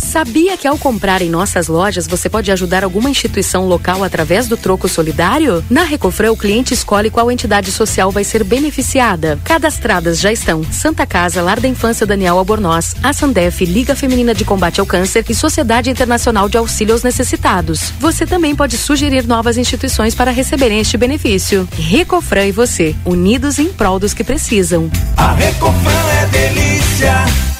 [0.00, 4.56] Sabia que ao comprar em nossas lojas você pode ajudar alguma instituição local através do
[4.56, 5.62] troco solidário?
[5.68, 9.38] Na Recofran, o cliente escolhe qual entidade social vai ser beneficiada.
[9.44, 14.44] Cadastradas já estão Santa Casa, Lar da Infância Daniel Albornoz, a Sandef, Liga Feminina de
[14.44, 17.92] Combate ao Câncer e Sociedade Internacional de Auxílio aos Necessitados.
[18.00, 21.68] Você também pode sugerir novas instituições para receberem este benefício.
[21.72, 24.90] Recofran e você, unidos em prol dos que precisam.
[25.16, 27.59] A Recofran é delícia.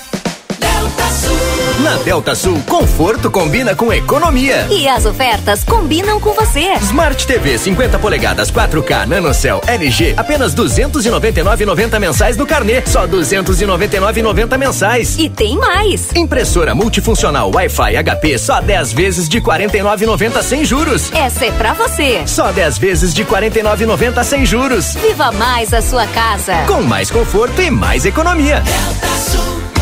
[1.80, 1.84] Delta Sul.
[1.84, 4.66] Na Delta Sul, conforto combina com economia.
[4.70, 6.74] E as ofertas combinam com você.
[6.82, 15.18] Smart TV 50 polegadas 4K NanoCell LG apenas 299,90 mensais no carnê, só 299,90 mensais.
[15.18, 16.10] E tem mais.
[16.14, 21.10] Impressora multifuncional Wi-Fi HP só 10 vezes de 49,90 sem juros.
[21.12, 22.22] Essa é pra você.
[22.26, 24.94] Só 10 vezes de 49,90 sem juros.
[24.94, 26.54] Viva mais a sua casa.
[26.66, 28.62] Com mais conforto e mais economia.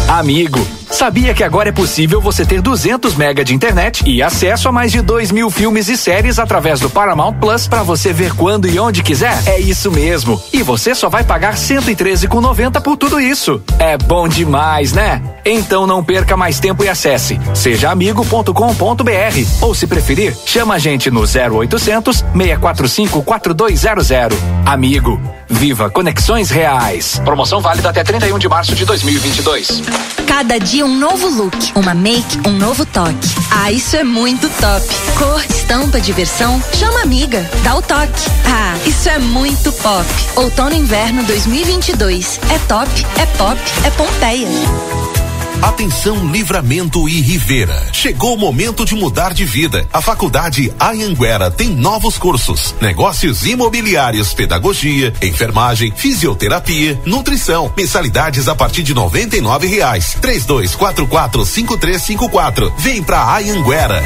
[0.09, 4.73] Amigo, sabia que agora é possível você ter 200 mega de internet e acesso a
[4.73, 8.69] mais de 2 mil filmes e séries através do Paramount Plus para você ver quando
[8.69, 9.37] e onde quiser?
[9.47, 10.43] É isso mesmo.
[10.53, 13.63] E você só vai pagar 113,90 por tudo isso.
[13.79, 15.23] É bom demais, né?
[15.45, 18.53] Então não perca mais tempo e acesse sejaamigo.com.br
[19.61, 24.37] ou se preferir, chama a gente no 0800 645 4200.
[24.67, 27.21] Amigo, viva conexões reais.
[27.25, 29.83] Promoção válida até 31 de março de 2022.
[30.27, 33.29] Cada dia um novo look, uma make, um novo toque.
[33.51, 34.87] Ah, isso é muito top.
[35.17, 38.31] Cor, estampa, diversão, chama amiga, dá o toque.
[38.47, 40.07] Ah, isso é muito pop.
[40.37, 42.39] Outono e inverno 2022.
[42.51, 42.89] É top,
[43.21, 45.18] é pop, é Pompeia.
[45.63, 47.89] Atenção Livramento e Rivera.
[47.93, 49.89] Chegou o momento de mudar de vida.
[49.93, 57.73] A Faculdade Anhanguera tem novos cursos: negócios imobiliários, pedagogia, enfermagem, fisioterapia, nutrição.
[57.77, 60.17] Mensalidades a partir de noventa e nove reais.
[60.21, 62.73] Três dois quatro quatro cinco três cinco quatro.
[62.79, 64.01] Vem pra Anhanguera.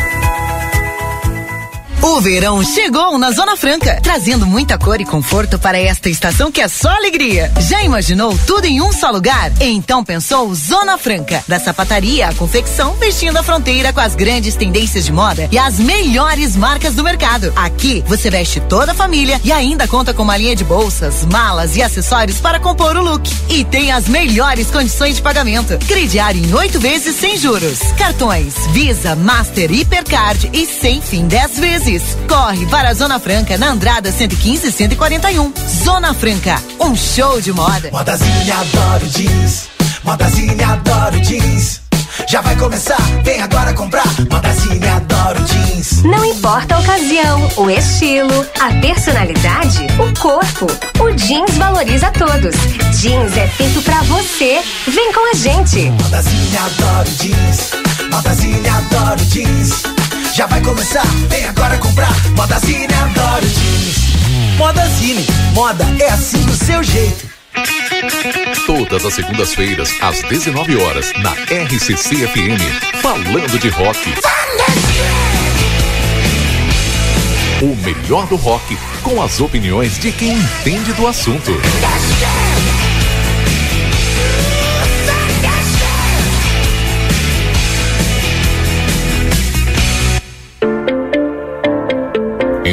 [2.05, 6.61] O verão chegou na Zona Franca, trazendo muita cor e conforto para esta estação que
[6.61, 7.53] é só alegria.
[7.61, 9.53] Já imaginou tudo em um só lugar?
[9.61, 15.05] Então pensou Zona Franca, da sapataria à confecção, vestindo a fronteira com as grandes tendências
[15.05, 17.53] de moda e as melhores marcas do mercado.
[17.55, 21.77] Aqui você veste toda a família e ainda conta com uma linha de bolsas, malas
[21.77, 23.31] e acessórios para compor o look.
[23.49, 25.79] E tem as melhores condições de pagamento.
[25.87, 27.79] Crediário em oito vezes sem juros.
[27.97, 31.92] Cartões Visa, Master, Hipercard e sem fim dez vezes.
[32.27, 35.53] Corre para a Zona Franca na Andrada 115 e 141.
[35.85, 37.91] Zona Franca, um show de moda.
[37.93, 39.69] Modazinha adoro jeans.
[40.03, 41.83] Modazinha adoro jeans.
[42.27, 44.07] Já vai começar, vem agora comprar.
[44.31, 46.03] Modazinha adoro jeans.
[46.03, 50.67] Não importa a ocasião, o estilo, a personalidade, o corpo.
[50.99, 52.55] O jeans valoriza todos.
[52.99, 54.63] Jeans é feito pra você.
[54.89, 55.91] Vem com a gente.
[55.91, 57.71] Modazinha adoro jeans.
[58.11, 60.02] Modazinha adoro jeans.
[60.35, 62.11] Já vai começar, vem agora comprar.
[62.31, 64.57] Modazinha adoro jeans.
[64.57, 67.27] Modazine, moda é assim do seu jeito.
[68.67, 74.15] Todas as segundas-feiras, às 19 horas, na RCC FM, falando de rock.
[77.61, 81.53] O melhor do rock com as opiniões de quem entende do assunto.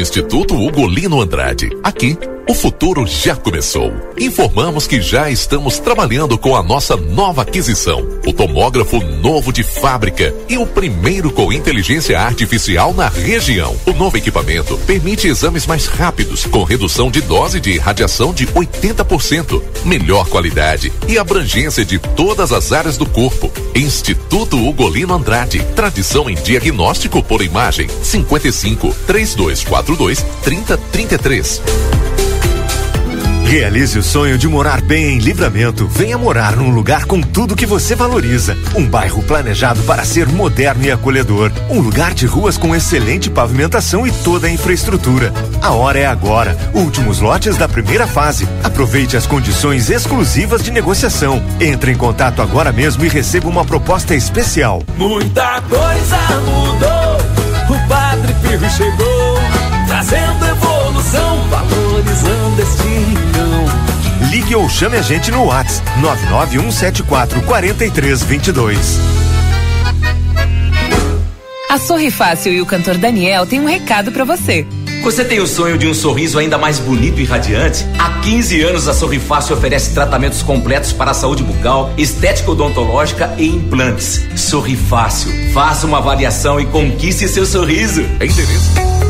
[0.00, 1.68] Instituto Ugolino Andrade.
[1.82, 2.16] Aqui,
[2.50, 3.92] o futuro já começou.
[4.18, 10.34] Informamos que já estamos trabalhando com a nossa nova aquisição, o tomógrafo novo de fábrica
[10.48, 13.76] e o primeiro com inteligência artificial na região.
[13.86, 19.62] O novo equipamento permite exames mais rápidos, com redução de dose de radiação de 80%,
[19.84, 23.48] melhor qualidade e abrangência de todas as áreas do corpo.
[23.76, 27.88] Instituto Ugolino Andrade, tradição em diagnóstico por imagem.
[28.02, 32.09] 55 3242 3033.
[33.50, 35.88] Realize o sonho de morar bem em Livramento.
[35.88, 38.56] Venha morar num lugar com tudo que você valoriza.
[38.76, 41.50] Um bairro planejado para ser moderno e acolhedor.
[41.68, 45.32] Um lugar de ruas com excelente pavimentação e toda a infraestrutura.
[45.60, 46.56] A hora é agora.
[46.72, 48.48] Últimos lotes da primeira fase.
[48.62, 51.42] Aproveite as condições exclusivas de negociação.
[51.60, 54.80] Entre em contato agora mesmo e receba uma proposta especial.
[54.96, 57.76] Muita coisa mudou.
[57.76, 59.40] O Padre Pirro chegou,
[59.88, 60.79] trazendo evolução,
[61.18, 64.30] valorizando este rincão.
[64.30, 68.98] Ligue ou chame a gente no WhatsApp 99174 4322.
[71.68, 74.66] A Sorri Fácil e o cantor Daniel têm um recado para você.
[75.02, 77.86] Você tem o sonho de um sorriso ainda mais bonito e radiante?
[77.98, 83.46] Há 15 anos a Sorrifácil oferece tratamentos completos para a saúde bucal, estética odontológica e
[83.46, 84.20] implantes.
[84.36, 85.32] Sorrifácil.
[85.54, 88.02] Faça uma avaliação e conquiste seu sorriso.
[88.20, 89.09] É interesse?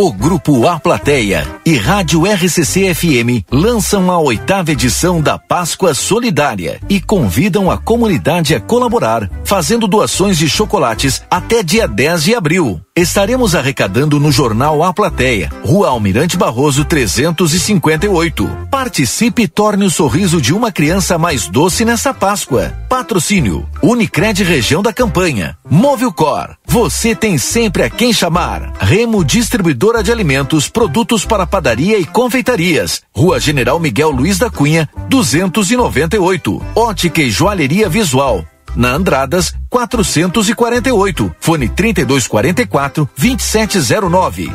[0.00, 6.80] O Grupo A Plateia e Rádio RCC FM lançam a oitava edição da Páscoa Solidária
[6.88, 12.80] e convidam a comunidade a colaborar, fazendo doações de chocolates até dia 10 de abril.
[12.98, 18.66] Estaremos arrecadando no Jornal A Plateia, Rua Almirante Barroso 358.
[18.68, 22.76] Participe e torne o sorriso de uma criança mais doce nessa Páscoa.
[22.88, 25.56] Patrocínio Unicred Região da Campanha.
[25.70, 26.56] Movilcor.
[26.66, 28.72] Você tem sempre a quem chamar.
[28.80, 33.02] Remo Distribuidora de Alimentos, produtos para padaria e confeitarias.
[33.14, 36.60] Rua General Miguel Luiz da Cunha, 298.
[36.74, 38.44] Ótica e Joalheria Visual.
[38.78, 41.34] Na Andradas, 448.
[41.40, 44.52] Fone 3244 2709.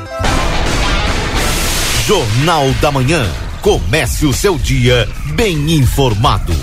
[2.07, 3.29] Jornal da Manhã.
[3.61, 6.53] Comece o seu dia bem informado.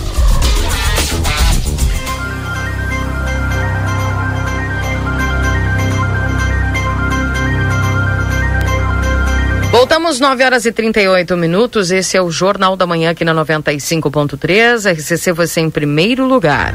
[9.71, 11.91] Voltamos 9 horas e 38 minutos.
[11.91, 14.95] Esse é o Jornal da Manhã aqui na 95.3.
[14.95, 16.73] RCC você em primeiro lugar.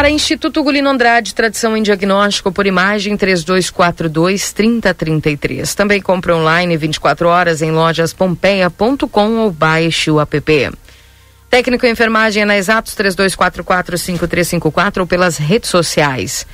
[0.00, 5.74] Para Instituto Gulino Andrade, tradição em diagnóstico por imagem 3242 3033.
[5.74, 10.70] Também compra online 24 horas em lojas pompeia.com ou baixe o app.
[11.50, 16.46] Técnico em enfermagem é na Exatos 3244 5354 ou pelas redes sociais.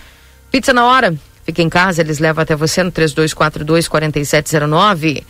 [0.51, 1.14] Pizza na hora.
[1.44, 5.24] Fica em casa, eles levam até você no 3242 4709.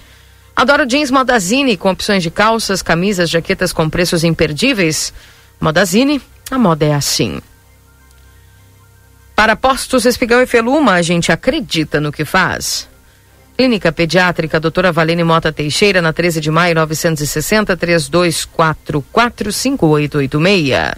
[0.56, 5.12] Adoro jeans Modazine com opções de calças, camisas, jaquetas com preços imperdíveis.
[5.60, 6.18] Modazine,
[6.50, 7.42] a moda é assim.
[9.36, 12.88] Para Postos Espigão e Feluma, a gente acredita no que faz.
[13.54, 20.94] Clínica Pediátrica Doutora Valene Mota Teixeira, na 13 de maio, 960 3244 5886.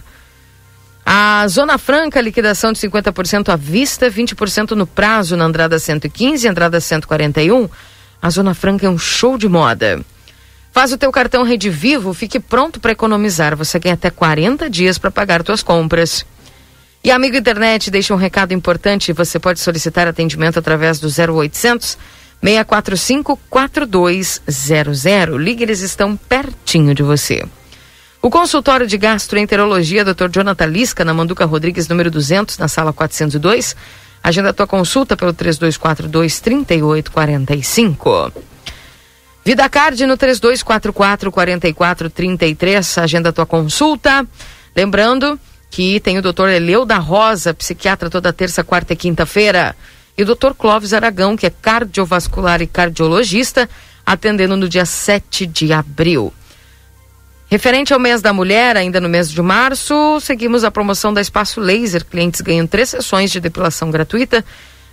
[1.05, 6.81] A Zona Franca, liquidação de 50% à vista, 20% no prazo na Andrada 115, Andrada
[6.81, 7.69] 141.
[8.23, 10.01] A Zona Franca é um show de moda.
[10.71, 13.57] Faz o teu cartão Rede Vivo, fique pronto para economizar.
[13.57, 16.25] Você ganha até 40 dias para pagar tuas compras.
[17.03, 19.13] E amigo internet, deixa um recado importante.
[19.13, 21.97] Você pode solicitar atendimento através do 0800
[22.41, 25.05] 645 4200.
[25.39, 27.45] Ligue, eles estão pertinho de você.
[28.21, 30.29] O consultório de gastroenterologia Dr.
[30.31, 33.77] Jonathan Lisca, na Manduca Rodrigues, número 200, na sala 402.
[34.23, 38.33] Agenda a tua consulta pelo 3242 3845.
[39.45, 42.99] Vida Card no 3244 4433.
[42.99, 44.27] Agenda a tua consulta.
[44.77, 45.39] Lembrando
[45.71, 49.77] que tem o doutor Eleu da Rosa, psiquiatra toda terça, quarta e quinta-feira.
[50.17, 53.69] E o doutor Clóvis Aragão, que é cardiovascular e cardiologista,
[54.05, 56.33] atendendo no dia 7 de abril.
[57.51, 61.61] Referente ao mês da mulher, ainda no mês de março, seguimos a promoção da Espaço
[61.61, 62.05] Laser.
[62.05, 64.45] Clientes ganham três sessões de depilação gratuita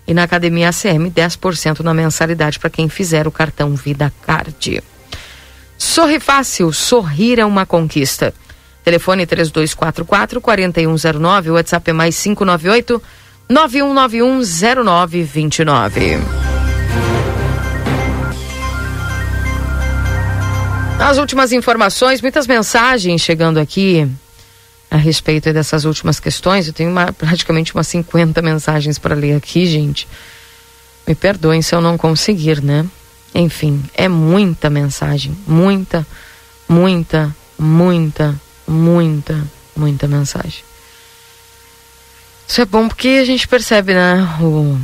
[0.08, 4.82] e na Academia ACM 10% na mensalidade para quem fizer o cartão Vida Card.
[5.78, 8.34] Sorri Fácil, sorrir é uma conquista.
[8.86, 10.06] Telefone 3244
[10.40, 13.02] 4109, WhatsApp é mais 598
[13.50, 16.20] 9191 0929.
[21.00, 24.08] As últimas informações, muitas mensagens chegando aqui
[24.92, 26.68] a respeito dessas últimas questões.
[26.68, 30.08] Eu tenho uma, praticamente umas 50 mensagens para ler aqui, gente.
[31.08, 32.86] Me perdoem se eu não conseguir, né?
[33.34, 35.36] Enfim, é muita mensagem.
[35.48, 36.06] Muita,
[36.70, 40.64] muita, muita, muita, muita mensagem.
[42.48, 44.22] Isso é bom porque a gente percebe, né?
[44.42, 44.78] O...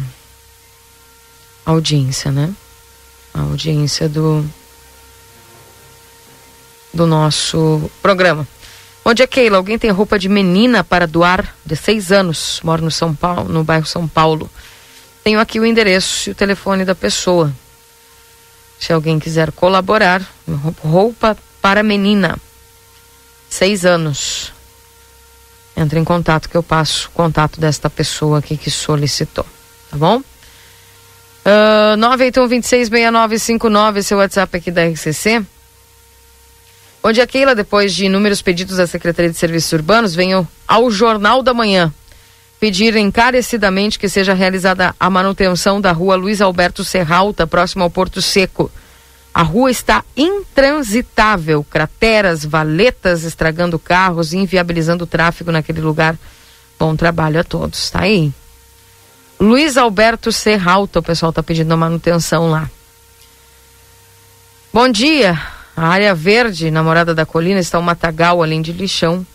[1.65, 2.53] A audiência, né?
[3.33, 4.43] A audiência do
[6.93, 8.45] do nosso programa.
[9.03, 9.57] Bom dia, Keila.
[9.57, 11.55] Alguém tem roupa de menina para doar?
[11.65, 12.59] De seis anos.
[12.63, 14.49] Moro no São Paulo, no bairro São Paulo.
[15.23, 17.53] Tenho aqui o endereço e o telefone da pessoa.
[18.79, 20.21] Se alguém quiser colaborar,
[20.83, 22.37] roupa para menina.
[23.51, 24.53] Seis anos.
[25.75, 29.45] Entre em contato que eu passo o contato desta pessoa aqui que solicitou.
[29.91, 30.19] Tá bom?
[31.43, 35.45] Uh, 981 26 6959, esse é o WhatsApp aqui da RCC.
[37.03, 41.43] Onde a Keila, depois de inúmeros pedidos da Secretaria de Serviços Urbanos, venho ao Jornal
[41.43, 41.93] da Manhã
[42.57, 48.21] pedir encarecidamente que seja realizada a manutenção da rua Luiz Alberto Serralta, próximo ao Porto
[48.21, 48.71] Seco.
[49.33, 56.17] A rua está intransitável, crateras, valetas estragando carros, inviabilizando o tráfego naquele lugar.
[56.77, 58.33] Bom trabalho a todos, tá aí.
[59.39, 62.69] Luiz Alberto Serralta, o pessoal está pedindo a manutenção lá.
[64.73, 65.39] Bom dia.
[65.75, 69.25] A área verde, namorada da colina, está um matagal além de lixão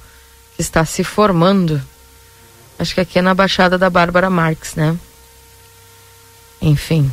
[0.55, 1.81] que está se formando.
[2.79, 4.97] Acho que aqui é na Baixada da Bárbara Marques, né?
[6.61, 7.11] Enfim.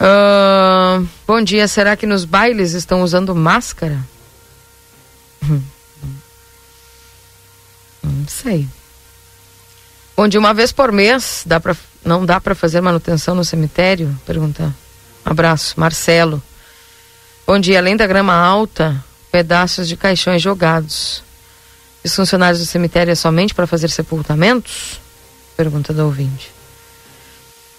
[0.00, 3.98] Uh, bom dia, será que nos bailes estão usando máscara?
[8.02, 8.66] Não sei.
[10.28, 14.18] Dia, uma vez por mês, dá pra, não dá para fazer manutenção no cemitério?
[14.26, 14.74] Pergunta.
[15.24, 16.42] abraço, Marcelo.
[17.60, 21.22] Dia, além da grama alta, pedaços de caixões jogados.
[22.04, 25.00] Os funcionários do cemitério é somente para fazer sepultamentos?
[25.56, 26.59] Pergunta do ouvinte.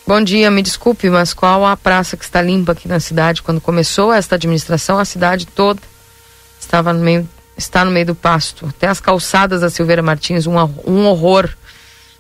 [0.06, 3.42] Bom dia, me desculpe, mas qual a praça que está limpa aqui na cidade?
[3.44, 5.80] Quando começou esta administração, a cidade toda
[6.60, 8.66] estava no meio, está no meio do pasto.
[8.66, 10.56] Até as calçadas da Silveira Martins, um,
[10.86, 11.50] um horror.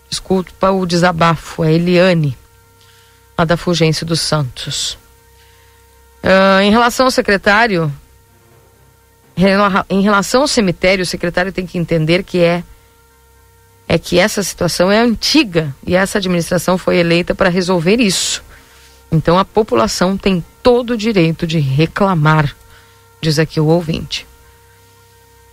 [0.09, 2.37] Desculpa o desabafo, é Eliane,
[3.37, 4.93] lá da Fulgêncio dos Santos.
[6.23, 7.91] Uh, em relação ao secretário,
[9.89, 12.63] em relação ao cemitério, o secretário tem que entender que é
[13.91, 18.41] é que essa situação é antiga e essa administração foi eleita para resolver isso.
[19.11, 22.55] Então a população tem todo o direito de reclamar,
[23.19, 24.26] diz aqui o ouvinte.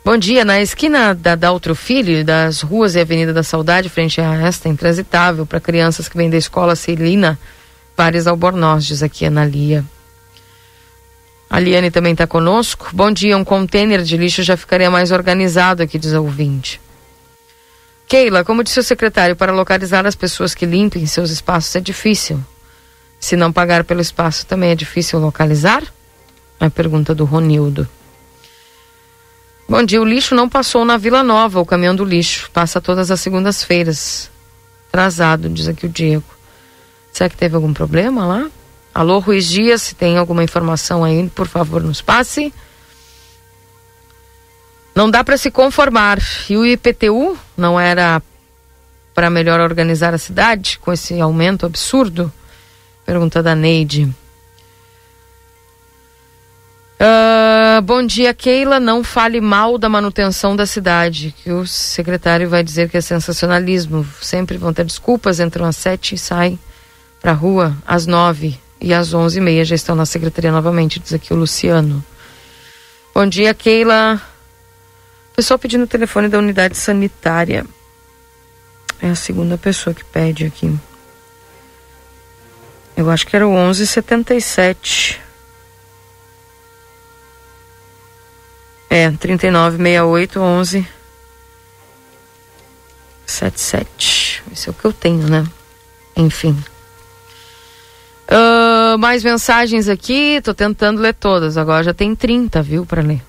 [0.05, 4.33] Bom dia, na esquina da Daltro Filho, das ruas e Avenida da Saudade, frente a
[4.37, 7.37] esta intransitável para crianças que vêm da escola Celina,
[7.97, 9.85] Pares Albornoz, diz aqui a Analia.
[11.51, 12.91] A Liane também está conosco.
[12.93, 16.81] Bom dia, um contêiner de lixo já ficaria mais organizado aqui, diz a ouvinte.
[18.09, 22.43] Keila, como disse o secretário, para localizar as pessoas que limpem seus espaços é difícil.
[23.21, 25.83] Se não pagar pelo espaço, também é difícil localizar?
[26.59, 27.87] É a pergunta do Ronildo.
[29.69, 32.51] Bom dia, o lixo não passou na Vila Nova, o caminhão do lixo.
[32.51, 34.31] Passa todas as segundas-feiras.
[34.89, 36.25] Atrasado, diz aqui o Diego.
[37.13, 38.51] Será que teve algum problema lá?
[38.95, 42.55] Alô, Ruiz Dias, se tem alguma informação aí, por favor, nos passe.
[44.99, 46.19] Não dá para se conformar.
[46.51, 48.21] E o IPTU não era
[49.15, 52.33] para melhor organizar a cidade com esse aumento absurdo?
[53.07, 54.13] Pergunta da Neide.
[56.99, 58.81] Uh, bom dia, Keila.
[58.81, 64.05] Não fale mal da manutenção da cidade, que o secretário vai dizer que é sensacionalismo.
[64.21, 66.59] Sempre vão ter desculpas, entram às sete e saem
[67.21, 70.99] para a rua às nove e às onze e meia já estão na secretaria novamente,
[70.99, 72.05] diz aqui o Luciano.
[73.15, 74.21] Bom dia, Keila.
[75.39, 77.65] Pessoal pedindo o telefone da unidade sanitária.
[79.01, 80.77] É a segunda pessoa que pede aqui.
[82.97, 85.21] Eu acho que era o 1177.
[88.91, 90.89] É, 3968 11
[93.25, 94.43] 77.
[94.51, 95.47] Esse é o que eu tenho, né?
[96.17, 96.61] Enfim.
[98.29, 101.57] Uh, mais mensagens aqui, tô tentando ler todas.
[101.57, 103.28] Agora já tem 30, viu, para ler.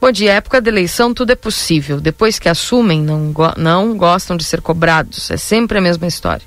[0.00, 2.00] Bom dia, época de eleição tudo é possível.
[2.00, 5.28] Depois que assumem, não, go não gostam de ser cobrados.
[5.28, 6.46] É sempre a mesma história.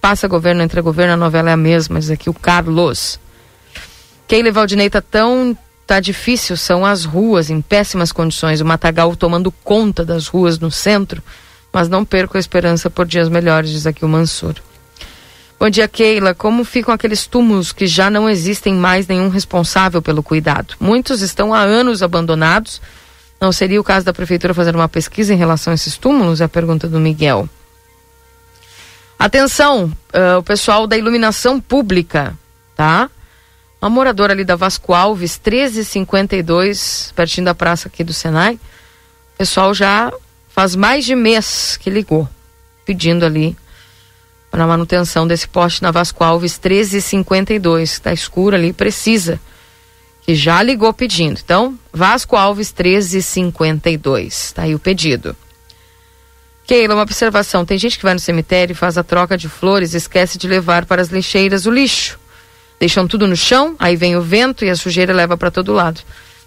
[0.00, 3.20] Passa governo, entra governo, a novela é a mesma, diz aqui o Carlos.
[4.26, 5.56] Keila Valdinei tá tão.
[5.86, 10.70] tá difícil, são as ruas em péssimas condições, o matagal tomando conta das ruas no
[10.70, 11.22] centro,
[11.70, 14.54] mas não perco a esperança por dias melhores, diz aqui o Mansur.
[15.58, 16.34] Bom dia, Keila.
[16.34, 20.74] Como ficam aqueles túmulos que já não existem mais nenhum responsável pelo cuidado?
[20.78, 22.80] Muitos estão há anos abandonados.
[23.40, 26.42] Não seria o caso da prefeitura fazer uma pesquisa em relação a esses túmulos?
[26.42, 27.48] É a pergunta do Miguel.
[29.18, 32.34] Atenção, uh, o pessoal da iluminação pública,
[32.76, 33.10] tá?
[33.80, 38.56] Uma moradora ali da Vasco Alves, 1352, pertinho da praça aqui do Senai.
[39.34, 40.12] O pessoal já
[40.50, 42.28] faz mais de mês que ligou,
[42.84, 43.56] pedindo ali
[44.56, 49.40] na manutenção desse poste na Vasco Alves 1352, está escuro ali, precisa.
[50.22, 51.38] Que já ligou pedindo.
[51.42, 55.36] Então, Vasco Alves 1352, está aí o pedido.
[56.66, 57.64] Keila, uma observação.
[57.64, 60.48] Tem gente que vai no cemitério e faz a troca de flores e esquece de
[60.48, 62.18] levar para as lixeiras o lixo.
[62.80, 66.00] Deixam tudo no chão, aí vem o vento e a sujeira leva para todo lado.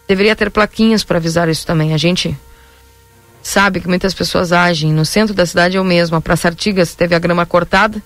[0.08, 1.94] Deveria ter plaquinhas para avisar isso também.
[1.94, 2.38] A gente
[3.42, 4.94] sabe que muitas pessoas agem.
[4.94, 6.16] No centro da cidade é o mesmo.
[6.16, 8.02] A Praça Artigas teve a grama cortada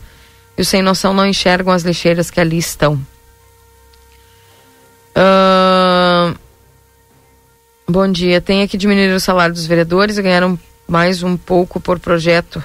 [0.57, 2.95] e os sem noção não enxergam as lixeiras que ali estão.
[5.15, 6.35] Uh...
[7.87, 8.39] Bom dia.
[8.39, 10.57] Tem que diminuir o salário dos vereadores e ganhar um,
[10.87, 12.63] mais um pouco por projeto,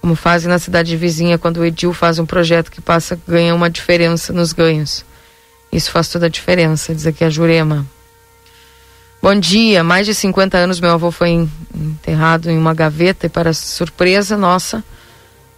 [0.00, 3.70] como fazem na cidade vizinha quando o Edil faz um projeto que passa ganha uma
[3.70, 5.04] diferença nos ganhos.
[5.72, 7.86] Isso faz toda a diferença, diz aqui a Jurema.
[9.22, 13.52] Bom dia, mais de 50 anos meu avô foi enterrado em uma gaveta e para
[13.52, 14.82] surpresa nossa,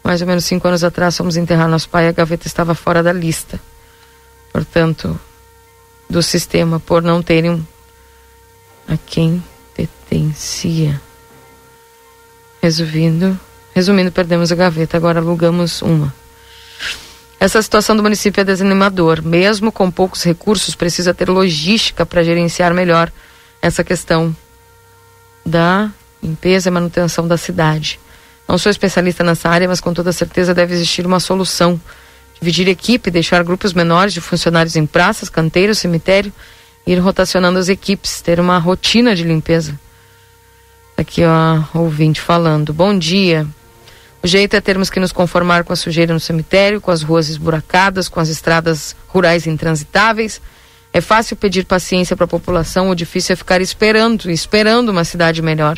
[0.05, 3.03] mais ou menos cinco anos atrás fomos enterrar nosso pai e a gaveta estava fora
[3.03, 3.59] da lista.
[4.53, 5.19] Portanto,
[6.11, 7.67] do sistema, por não terem
[8.87, 9.43] a quem
[9.75, 11.01] pertencia.
[12.61, 13.41] Resumindo,
[13.75, 16.15] resumindo, perdemos a gaveta, agora alugamos uma.
[17.41, 19.23] Essa situação do município é desanimador.
[19.23, 23.11] Mesmo com poucos recursos, precisa ter logística para gerenciar melhor
[23.65, 24.37] essa questão
[25.45, 25.91] da
[26.23, 27.99] limpeza e manutenção da cidade.
[28.47, 31.81] Não sou especialista nessa área, mas com toda certeza deve existir uma solução.
[32.39, 36.31] Dividir equipe, deixar grupos menores de funcionários em praças, canteiros, cemitério,
[36.87, 39.81] ir rotacionando as equipes, ter uma rotina de limpeza.
[40.95, 42.75] Aqui, ó, ouvinte falando.
[42.75, 43.47] Bom dia.
[44.23, 47.31] O jeito é termos que nos conformar com a sujeira no cemitério, com as ruas
[47.31, 50.39] esburacadas, com as estradas rurais intransitáveis
[50.95, 55.43] é fácil pedir paciência para a população, o difícil é ficar esperando, esperando uma cidade
[55.43, 55.77] melhor.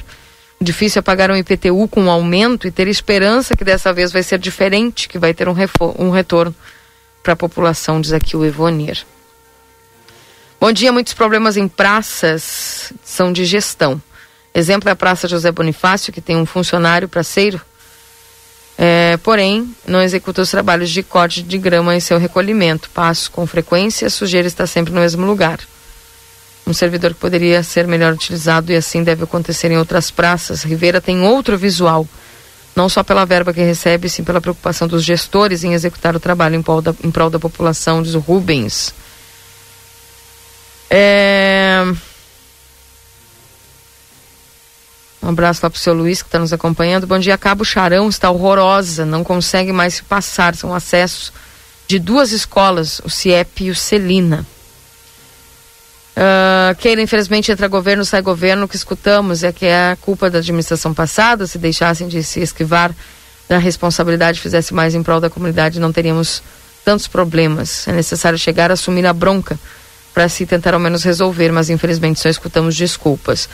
[0.60, 4.12] O difícil é pagar um IPTU com um aumento e ter esperança que dessa vez
[4.12, 5.54] vai ser diferente, que vai ter um,
[5.98, 6.54] um retorno
[7.22, 9.06] para a população, diz aqui o Evonir.
[10.60, 14.00] Bom dia, muitos problemas em praças são de gestão.
[14.54, 17.58] Exemplo é a Praça José Bonifácio, que tem um funcionário praceiro
[18.78, 22.90] é, porém, não executa os trabalhos de corte de grama em seu recolhimento.
[22.90, 25.58] Passo com frequência, a sujeira está sempre no mesmo lugar.
[26.66, 30.62] Um servidor que poderia ser melhor utilizado e assim deve acontecer em outras praças.
[30.62, 32.06] Rivera tem outro visual,
[32.74, 36.56] não só pela verba que recebe, sim pela preocupação dos gestores em executar o trabalho
[36.56, 38.92] em prol da, em prol da população, diz o Rubens.
[40.90, 41.82] É...
[45.26, 47.04] Um abraço lá pro seu Luiz que está nos acompanhando.
[47.04, 50.54] Bom dia, Cabo Charão está horrorosa, não consegue mais se passar.
[50.54, 51.32] São acessos
[51.88, 54.46] de duas escolas, o CIEP e o Celina.
[56.16, 58.66] Uh, Keila, infelizmente, entra governo, sai governo.
[58.66, 61.44] O que escutamos é que é a culpa da administração passada.
[61.44, 62.94] Se deixassem de se esquivar
[63.48, 66.40] da responsabilidade, fizesse mais em prol da comunidade, não teríamos
[66.84, 67.88] tantos problemas.
[67.88, 69.58] É necessário chegar a assumir a bronca
[70.14, 73.48] para se tentar ao menos resolver, mas infelizmente só escutamos desculpas.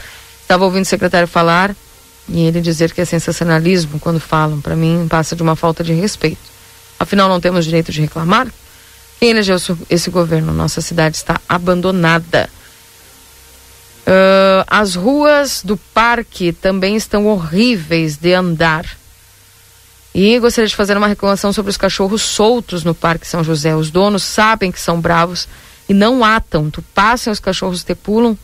[0.52, 1.74] Estava ouvindo o secretário falar
[2.28, 4.60] e ele dizer que é sensacionalismo quando falam.
[4.60, 6.42] Para mim, passa de uma falta de respeito.
[6.98, 8.48] Afinal, não temos direito de reclamar?
[9.18, 9.56] Quem elegeu
[9.88, 10.52] esse governo?
[10.52, 12.50] Nossa cidade está abandonada.
[14.06, 18.84] Uh, as ruas do parque também estão horríveis de andar.
[20.14, 23.74] E gostaria de fazer uma reclamação sobre os cachorros soltos no Parque São José.
[23.74, 25.48] Os donos sabem que são bravos
[25.88, 26.70] e não atam.
[26.70, 28.36] Tu passam os cachorros te pulam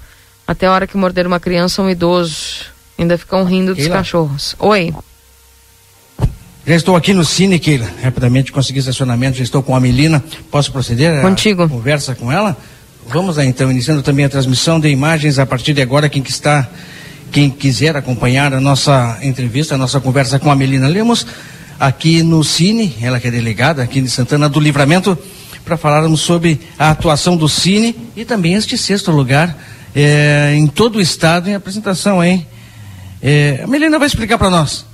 [0.49, 2.65] até a hora que morder uma criança ou um idoso.
[2.99, 3.99] Ainda ficam rindo dos Keila.
[3.99, 4.57] cachorros.
[4.59, 4.95] Oi.
[6.67, 7.87] Já estou aqui no Cine, Keila.
[8.03, 10.25] Rapidamente consegui estacionamento, já estou com a Melina.
[10.51, 11.21] Posso proceder?
[11.21, 11.69] Contigo.
[11.69, 12.57] Conversa com ela?
[13.07, 16.31] Vamos lá então, iniciando também a transmissão de imagens a partir de agora, quem que
[16.31, 16.67] está,
[17.31, 21.27] quem quiser acompanhar a nossa entrevista, a nossa conversa com a Melina Lemos,
[21.79, 25.17] aqui no Cine, ela que é delegada aqui de Santana do Livramento,
[25.65, 29.57] para falarmos sobre a atuação do Cine e também este sexto lugar
[29.95, 32.47] é, em todo o estado em apresentação, hein?
[33.23, 34.87] É, a Melina vai explicar para nós.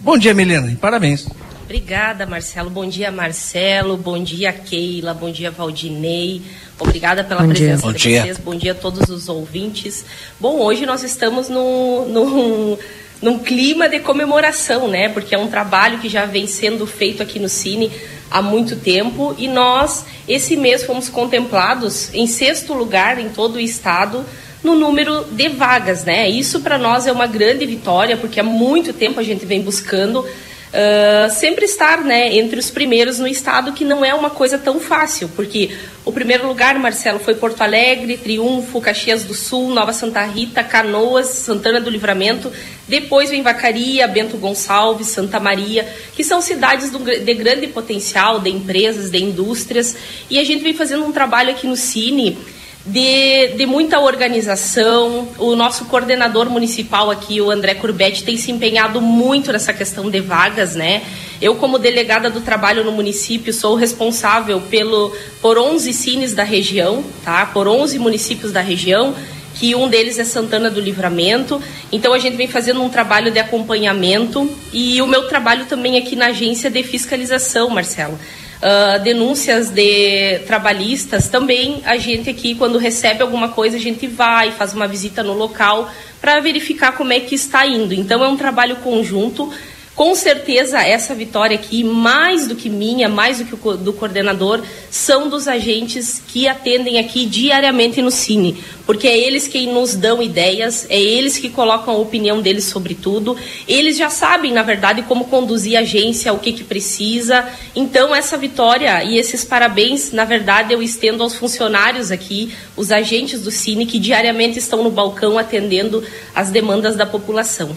[0.00, 1.26] Bom dia, Melina, e parabéns.
[1.64, 2.68] Obrigada, Marcelo.
[2.68, 3.96] Bom dia, Marcelo.
[3.96, 5.14] Bom dia, Keila.
[5.14, 6.42] Bom dia, Valdinei.
[6.82, 7.76] Obrigada pela Bom presença dia.
[7.76, 8.22] de Bom dia.
[8.22, 8.38] vocês.
[8.38, 10.04] Bom dia a todos os ouvintes.
[10.38, 12.76] Bom, hoje nós estamos no, num,
[13.22, 15.08] num clima de comemoração, né?
[15.08, 17.90] Porque é um trabalho que já vem sendo feito aqui no Cine
[18.30, 23.60] há muito tempo e nós, esse mês, fomos contemplados em sexto lugar em todo o
[23.60, 24.24] estado
[24.62, 26.28] no número de vagas, né?
[26.28, 30.26] Isso para nós é uma grande vitória, porque há muito tempo a gente vem buscando
[30.74, 34.80] ah, sempre estar né, entre os primeiros no estado, que não é uma coisa tão
[34.80, 35.70] fácil, porque
[36.04, 41.26] o primeiro lugar, Marcelo, foi Porto Alegre, Triunfo, Caxias do Sul, Nova Santa Rita, Canoas,
[41.26, 42.50] Santana do Livramento,
[42.88, 45.86] depois vem Vacaria, Bento Gonçalves, Santa Maria,
[46.16, 49.94] que são cidades de grande potencial, de empresas, de indústrias,
[50.30, 52.38] e a gente vem fazendo um trabalho aqui no Cine
[52.84, 55.28] de, de muita organização.
[55.38, 60.20] O nosso coordenador municipal aqui, o André Curbetti, tem se empenhado muito nessa questão de
[60.20, 61.02] vagas, né?
[61.40, 67.04] Eu, como delegada do trabalho no município, sou responsável pelo, por 11 cines da região,
[67.24, 67.46] tá?
[67.46, 69.14] Por 11 municípios da região,
[69.54, 71.60] que um deles é Santana do Livramento.
[71.90, 76.16] Então, a gente vem fazendo um trabalho de acompanhamento e o meu trabalho também aqui
[76.16, 78.18] na agência de fiscalização, Marcelo.
[78.64, 84.52] Ah, denúncias de trabalhistas, também a gente aqui, quando recebe alguma coisa, a gente vai,
[84.52, 85.90] faz uma visita no local
[86.20, 87.92] para verificar como é que está indo.
[87.92, 89.52] Então, é um trabalho conjunto.
[89.94, 95.28] Com certeza, essa vitória aqui, mais do que minha, mais do que do coordenador, são
[95.28, 98.56] dos agentes que atendem aqui diariamente no Cine,
[98.86, 102.94] porque é eles quem nos dão ideias, é eles que colocam a opinião deles sobre
[102.94, 103.36] tudo.
[103.68, 107.46] Eles já sabem, na verdade, como conduzir a agência, o que, que precisa.
[107.76, 113.42] Então, essa vitória e esses parabéns, na verdade, eu estendo aos funcionários aqui, os agentes
[113.42, 116.02] do Cine, que diariamente estão no balcão atendendo
[116.34, 117.76] as demandas da população.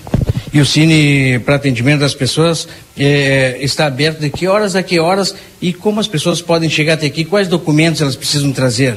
[0.55, 2.65] E o Cine para atendimento das pessoas
[2.97, 6.93] eh, está aberto de que horas a que horas e como as pessoas podem chegar
[6.93, 7.25] até aqui?
[7.25, 8.95] Quais documentos elas precisam trazer?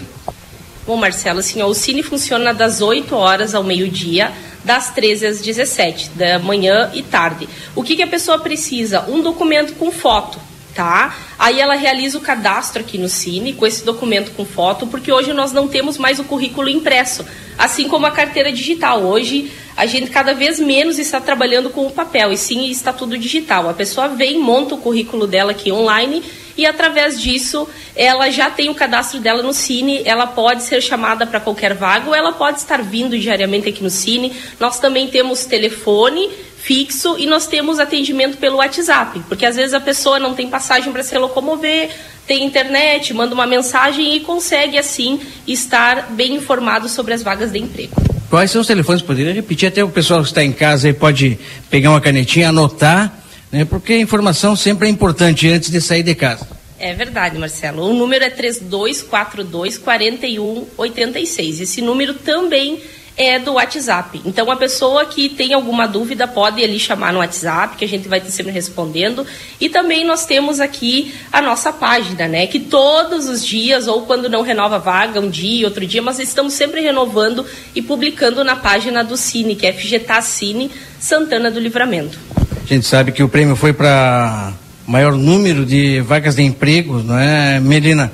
[0.86, 4.30] Bom, Marcelo, assim, ó, o Cine funciona das 8 horas ao meio-dia,
[4.64, 7.48] das 13 às 17, da manhã e tarde.
[7.74, 9.04] O que, que a pessoa precisa?
[9.08, 10.38] Um documento com foto,
[10.78, 11.12] tá?
[11.36, 15.32] Aí ela realiza o cadastro aqui no Cine com esse documento com foto, porque hoje
[15.32, 17.26] nós não temos mais o currículo impresso,
[17.58, 19.02] assim como a carteira digital.
[19.02, 23.18] Hoje a gente cada vez menos está trabalhando com o papel, e sim está tudo
[23.18, 23.68] digital.
[23.68, 26.22] A pessoa vem, monta o currículo dela aqui online
[26.56, 31.26] e através disso ela já tem o cadastro dela no Cine, ela pode ser chamada
[31.26, 34.32] para qualquer vaga ou ela pode estar vindo diariamente aqui no Cine.
[34.60, 36.30] Nós também temos telefone
[36.60, 40.92] fixo e nós temos atendimento pelo WhatsApp, porque às vezes a pessoa não tem passagem
[40.92, 41.90] para se locomover,
[42.26, 47.58] tem internet, manda uma mensagem e consegue assim estar bem informado sobre as vagas de
[47.58, 47.94] emprego.
[48.28, 49.00] Quais são os telefones?
[49.00, 51.38] Poderia repetir até o pessoal que está em casa e pode
[51.70, 53.18] pegar uma canetinha, anotar,
[53.50, 53.64] né?
[53.64, 56.46] Porque a informação sempre é importante antes de sair de casa.
[56.78, 57.82] É verdade, Marcelo.
[57.88, 61.60] O número é 3242 4186.
[61.60, 62.78] Esse número também
[63.18, 64.22] é do WhatsApp.
[64.24, 68.06] Então, a pessoa que tem alguma dúvida pode ali chamar no WhatsApp, que a gente
[68.06, 69.26] vai estar sempre respondendo.
[69.60, 72.46] E também nós temos aqui a nossa página, né?
[72.46, 76.52] Que todos os dias, ou quando não renova vaga, um dia, outro dia, mas estamos
[76.52, 80.70] sempre renovando e publicando na página do Cine, que é FGTA Cine
[81.00, 82.16] Santana do Livramento.
[82.62, 84.52] A gente sabe que o prêmio foi para
[84.86, 88.12] maior número de vagas de emprego, não é, Melina?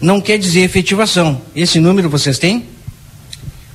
[0.00, 1.40] Não quer dizer efetivação.
[1.54, 2.71] Esse número vocês têm?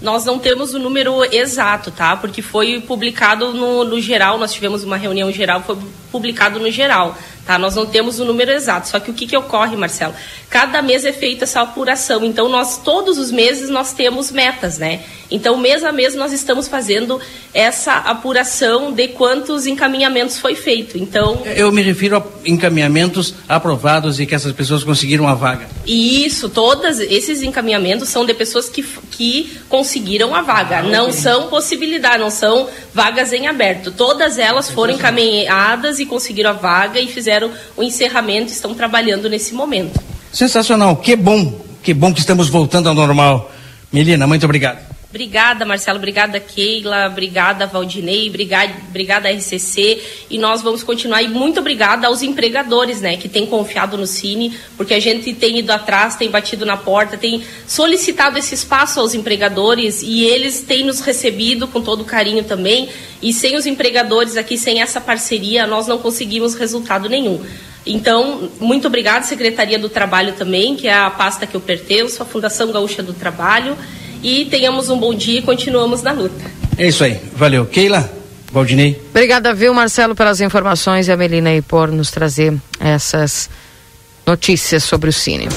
[0.01, 2.15] Nós não temos o número exato, tá?
[2.15, 5.77] Porque foi publicado no, no geral, nós tivemos uma reunião geral, foi
[6.11, 7.17] publicado no geral,
[7.47, 7.57] tá?
[7.57, 8.89] Nós não temos o número exato.
[8.89, 10.13] Só que o que, que ocorre, Marcelo?
[10.49, 12.23] Cada mês é feita essa apuração.
[12.25, 15.01] Então, nós, todos os meses, nós temos metas, né?
[15.29, 17.19] Então, mês a mês, nós estamos fazendo
[17.53, 20.97] essa apuração de quantos encaminhamentos foi feito.
[20.97, 25.67] Então, Eu me refiro a encaminhamentos aprovados e que essas pessoas conseguiram a vaga.
[25.85, 30.81] E isso, todos esses encaminhamentos são de pessoas que, que conseguiram a vaga.
[30.81, 33.91] não são possibilidade, não são vagas em aberto.
[33.91, 37.36] Todas elas foram encaminhadas e conseguiram a vaga e fizeram
[37.75, 39.99] o encerramento, estão trabalhando nesse momento.
[40.31, 43.51] Sensacional, que bom, que bom que estamos voltando ao normal.
[43.91, 44.86] Melina, muito obrigado.
[45.17, 45.97] Obrigada, Marcelo.
[45.97, 47.07] Obrigada, Keila.
[47.07, 48.29] Obrigada, Valdinei.
[48.29, 49.99] Obrigada, obrigada, RCC.
[50.29, 51.23] E nós vamos continuar.
[51.23, 55.57] E muito obrigada aos empregadores, né, que têm confiado no Cine, porque a gente tem
[55.57, 60.85] ido atrás, tem batido na porta, tem solicitado esse espaço aos empregadores e eles têm
[60.85, 62.87] nos recebido com todo carinho também.
[63.19, 67.43] E sem os empregadores aqui, sem essa parceria, nós não conseguimos resultado nenhum.
[67.87, 72.25] Então, muito obrigada, Secretaria do Trabalho também, que é a pasta que eu pertenço, a
[72.25, 73.75] Fundação Gaúcha do Trabalho
[74.27, 76.43] e tenhamos um bom dia e continuamos na luta.
[76.77, 77.17] É isso aí.
[77.33, 77.65] Valeu.
[77.65, 78.11] Keila,
[78.51, 79.01] Valdinei.
[79.09, 83.49] Obrigada, viu, Marcelo, pelas informações e a Melina aí por nos trazer essas
[84.25, 85.47] notícias sobre o Cine.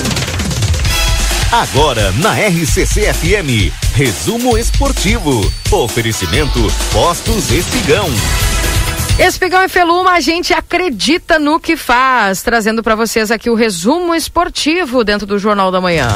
[1.51, 5.53] Agora na RCC FM, resumo esportivo.
[5.73, 6.61] Oferecimento
[6.93, 8.07] Postos Espigão.
[9.19, 14.15] Espigão e Feluma, a gente acredita no que faz, trazendo para vocês aqui o resumo
[14.15, 16.09] esportivo dentro do Jornal da Manhã.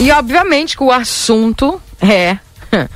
[0.00, 2.38] E obviamente que o assunto é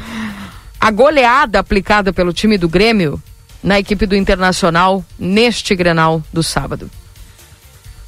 [0.80, 3.22] a goleada aplicada pelo time do Grêmio
[3.62, 6.90] na equipe do Internacional neste Grenal do sábado.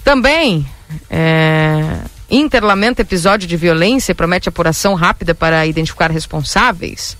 [0.02, 0.66] Também,
[1.08, 2.00] é,
[2.30, 7.16] Inter lamenta episódio de violência e promete apuração rápida para identificar responsáveis.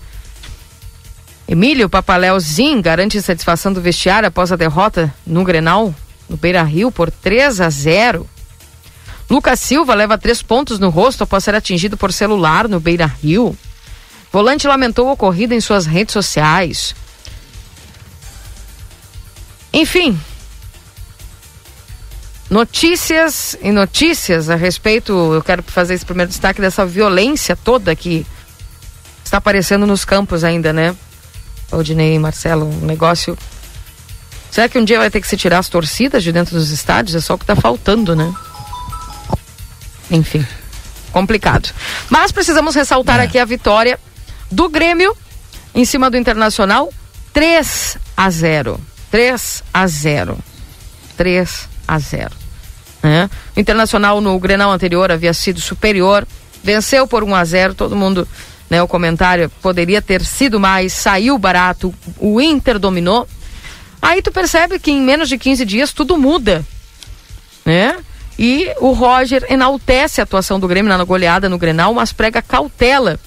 [1.47, 5.93] Emílio Papaléuzinho garante satisfação do vestiário após a derrota no Grenal,
[6.29, 8.29] no Beira Rio, por 3 a 0.
[9.31, 13.57] Lucas Silva leva três pontos no rosto após ser atingido por celular no Beira Rio.
[14.29, 16.93] Volante lamentou o ocorrido em suas redes sociais.
[19.71, 20.19] Enfim.
[22.49, 25.13] Notícias e notícias a respeito.
[25.13, 28.27] Eu quero fazer esse primeiro destaque dessa violência toda que
[29.23, 30.93] está aparecendo nos campos ainda, né?
[31.71, 33.37] Odinei e Marcelo, um negócio.
[34.51, 37.15] Será que um dia vai ter que se tirar as torcidas de dentro dos estádios?
[37.15, 38.35] É só o que está faltando, né?
[40.11, 40.45] Enfim,
[41.11, 41.69] complicado.
[42.09, 43.23] Mas precisamos ressaltar é.
[43.23, 43.99] aqui a vitória
[44.51, 45.15] do Grêmio
[45.73, 46.93] em cima do Internacional,
[47.33, 48.79] 3 a 0.
[49.09, 50.37] 3 a 0.
[51.17, 52.31] 3 a 0.
[53.01, 53.29] Né?
[53.55, 56.27] O Internacional no Grenal anterior havia sido superior,
[56.63, 58.27] venceu por 1 a 0, todo mundo,
[58.69, 63.27] né, o comentário poderia ter sido mais, saiu barato, o Inter dominou.
[64.01, 66.65] Aí tu percebe que em menos de 15 dias tudo muda,
[67.65, 67.97] né?
[68.37, 73.19] E o Roger enaltece a atuação do Grêmio na goleada no Grenal, mas prega cautela.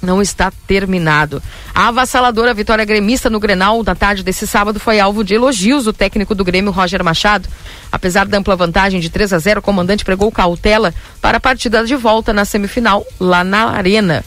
[0.00, 1.42] Não está terminado.
[1.74, 5.92] A avassaladora vitória gremista no Grenal da tarde desse sábado foi alvo de elogios do
[5.94, 7.48] técnico do Grêmio, Roger Machado.
[7.90, 11.84] Apesar da ampla vantagem de 3 a 0, o comandante pregou cautela para a partida
[11.84, 14.22] de volta na semifinal, lá na Arena.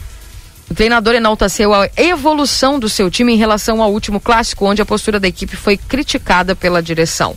[0.70, 4.86] O treinador enalteceu a evolução do seu time em relação ao último clássico, onde a
[4.86, 7.36] postura da equipe foi criticada pela direção.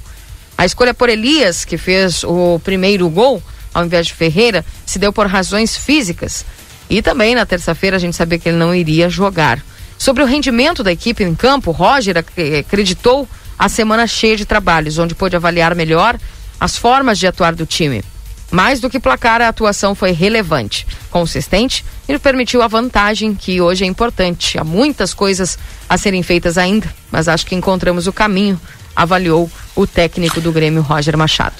[0.62, 3.42] A escolha por Elias, que fez o primeiro gol,
[3.74, 6.46] ao invés de Ferreira, se deu por razões físicas.
[6.88, 9.60] E também na terça-feira a gente sabia que ele não iria jogar.
[9.98, 13.28] Sobre o rendimento da equipe em campo, Roger acreditou
[13.58, 16.16] a semana cheia de trabalhos, onde pôde avaliar melhor
[16.60, 18.04] as formas de atuar do time.
[18.52, 23.84] Mais do que placar, a atuação foi relevante, consistente e permitiu a vantagem que hoje
[23.84, 24.60] é importante.
[24.60, 25.58] Há muitas coisas
[25.90, 28.62] a serem feitas ainda, mas acho que encontramos o caminho
[28.96, 31.56] avaliou o técnico do Grêmio, Roger Machado.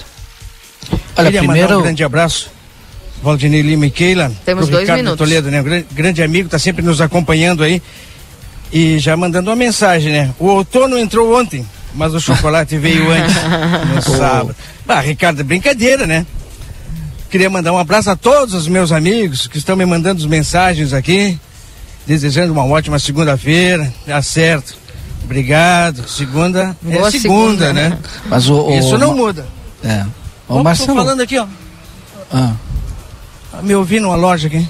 [1.16, 1.78] Olha, Queria primeiro...
[1.78, 2.50] um grande abraço,
[3.22, 4.32] Valdinei Lima e Keila.
[4.44, 5.18] Temos dois Ricardo minutos.
[5.18, 5.60] Toledo, né?
[5.60, 7.82] Um grande, grande amigo, está sempre nos acompanhando aí.
[8.72, 10.34] E já mandando uma mensagem, né?
[10.38, 13.34] O outono entrou ontem, mas o chocolate veio antes,
[13.94, 14.56] no sábado.
[14.88, 16.26] Ah, Ricardo, brincadeira, né?
[17.30, 20.92] Queria mandar um abraço a todos os meus amigos que estão me mandando as mensagens
[20.92, 21.38] aqui,
[22.06, 24.81] desejando uma ótima segunda-feira, tá certo.
[25.24, 26.08] Obrigado.
[26.08, 27.98] Segunda é Boa é segunda, segunda né?
[28.26, 29.46] Mas o, o, Isso não muda.
[29.82, 30.04] É.
[30.48, 30.88] O Ô, Marcelo.
[30.88, 31.46] Tô falando aqui, ó.
[32.32, 32.52] Ah.
[33.62, 34.66] Me ouvi numa loja aqui.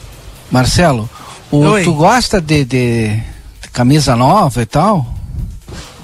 [0.51, 1.09] Marcelo,
[1.51, 5.15] o, tu gosta de, de, de, camisa nova e tal?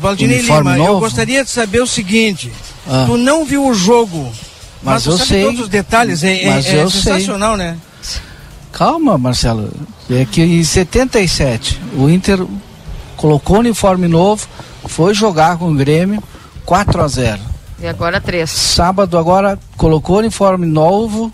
[0.00, 0.90] Valdinei Lima, novo?
[0.90, 2.52] eu gostaria de saber o seguinte.
[2.88, 3.04] Ah.
[3.06, 4.32] Tu não viu o jogo,
[4.82, 6.22] mas, mas eu sei todos os detalhes.
[6.22, 7.66] É, mas é, é sensacional, sei.
[7.66, 7.78] né?
[8.72, 9.70] Calma, Marcelo.
[10.10, 12.46] É que em 77 o Inter
[13.18, 14.48] colocou uniforme novo,
[14.86, 16.22] foi jogar com o Grêmio,
[16.64, 17.40] 4 a 0
[17.80, 18.48] E agora 3.
[18.48, 21.30] Sábado agora colocou uniforme novo,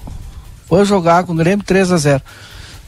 [0.66, 2.23] foi jogar com o Grêmio 3 a 0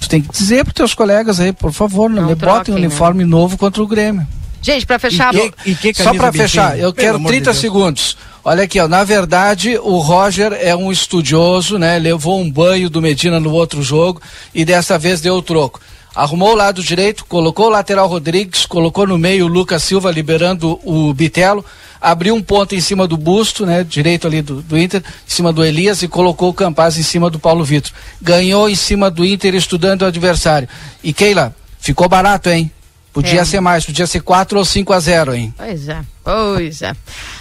[0.01, 2.79] Tu tem que dizer para teus colegas aí, por favor, não, não me botem um
[2.79, 3.31] uniforme né?
[3.31, 4.27] novo contra o Grêmio.
[4.61, 8.17] Gente, para fechar, e que, e que só para fechar, eu quero 30 de segundos.
[8.45, 11.99] Olha aqui, ó, na verdade, o Roger é um estudioso, né?
[11.99, 14.21] Levou um banho do Medina no outro jogo
[14.55, 15.81] e dessa vez deu o troco.
[16.17, 20.81] Arrumou o lado direito, colocou o lateral Rodrigues, colocou no meio o Lucas Silva liberando
[20.83, 21.63] o Bitelo,
[22.01, 25.53] abriu um ponto em cima do busto, né, direito ali do, do Inter, em cima
[25.53, 27.93] do Elias e colocou o Campaz em cima do Paulo Vitor.
[28.21, 30.69] Ganhou em cima do Inter estudando o adversário.
[31.05, 32.71] E Keila, ficou barato, hein?
[33.17, 33.45] Podia É.
[33.47, 35.55] ser mais, podia ser 4 ou 5 a 0, hein?
[35.57, 36.93] Pois é, pois é.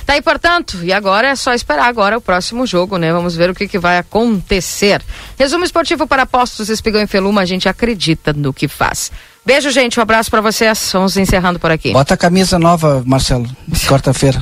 [0.06, 3.12] Tá aí, portanto, e agora é só esperar agora o próximo jogo, né?
[3.12, 5.02] Vamos ver o que, que vai acontecer.
[5.38, 9.12] Resumo esportivo para Postos Espigão e Feluma, a gente acredita no que faz.
[9.46, 10.90] Beijo, gente, um abraço para vocês.
[10.94, 11.92] Vamos encerrando por aqui.
[11.92, 13.46] Bota a camisa nova, Marcelo,
[13.86, 14.42] quarta-feira.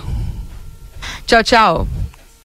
[1.25, 1.87] Tchau, tchau.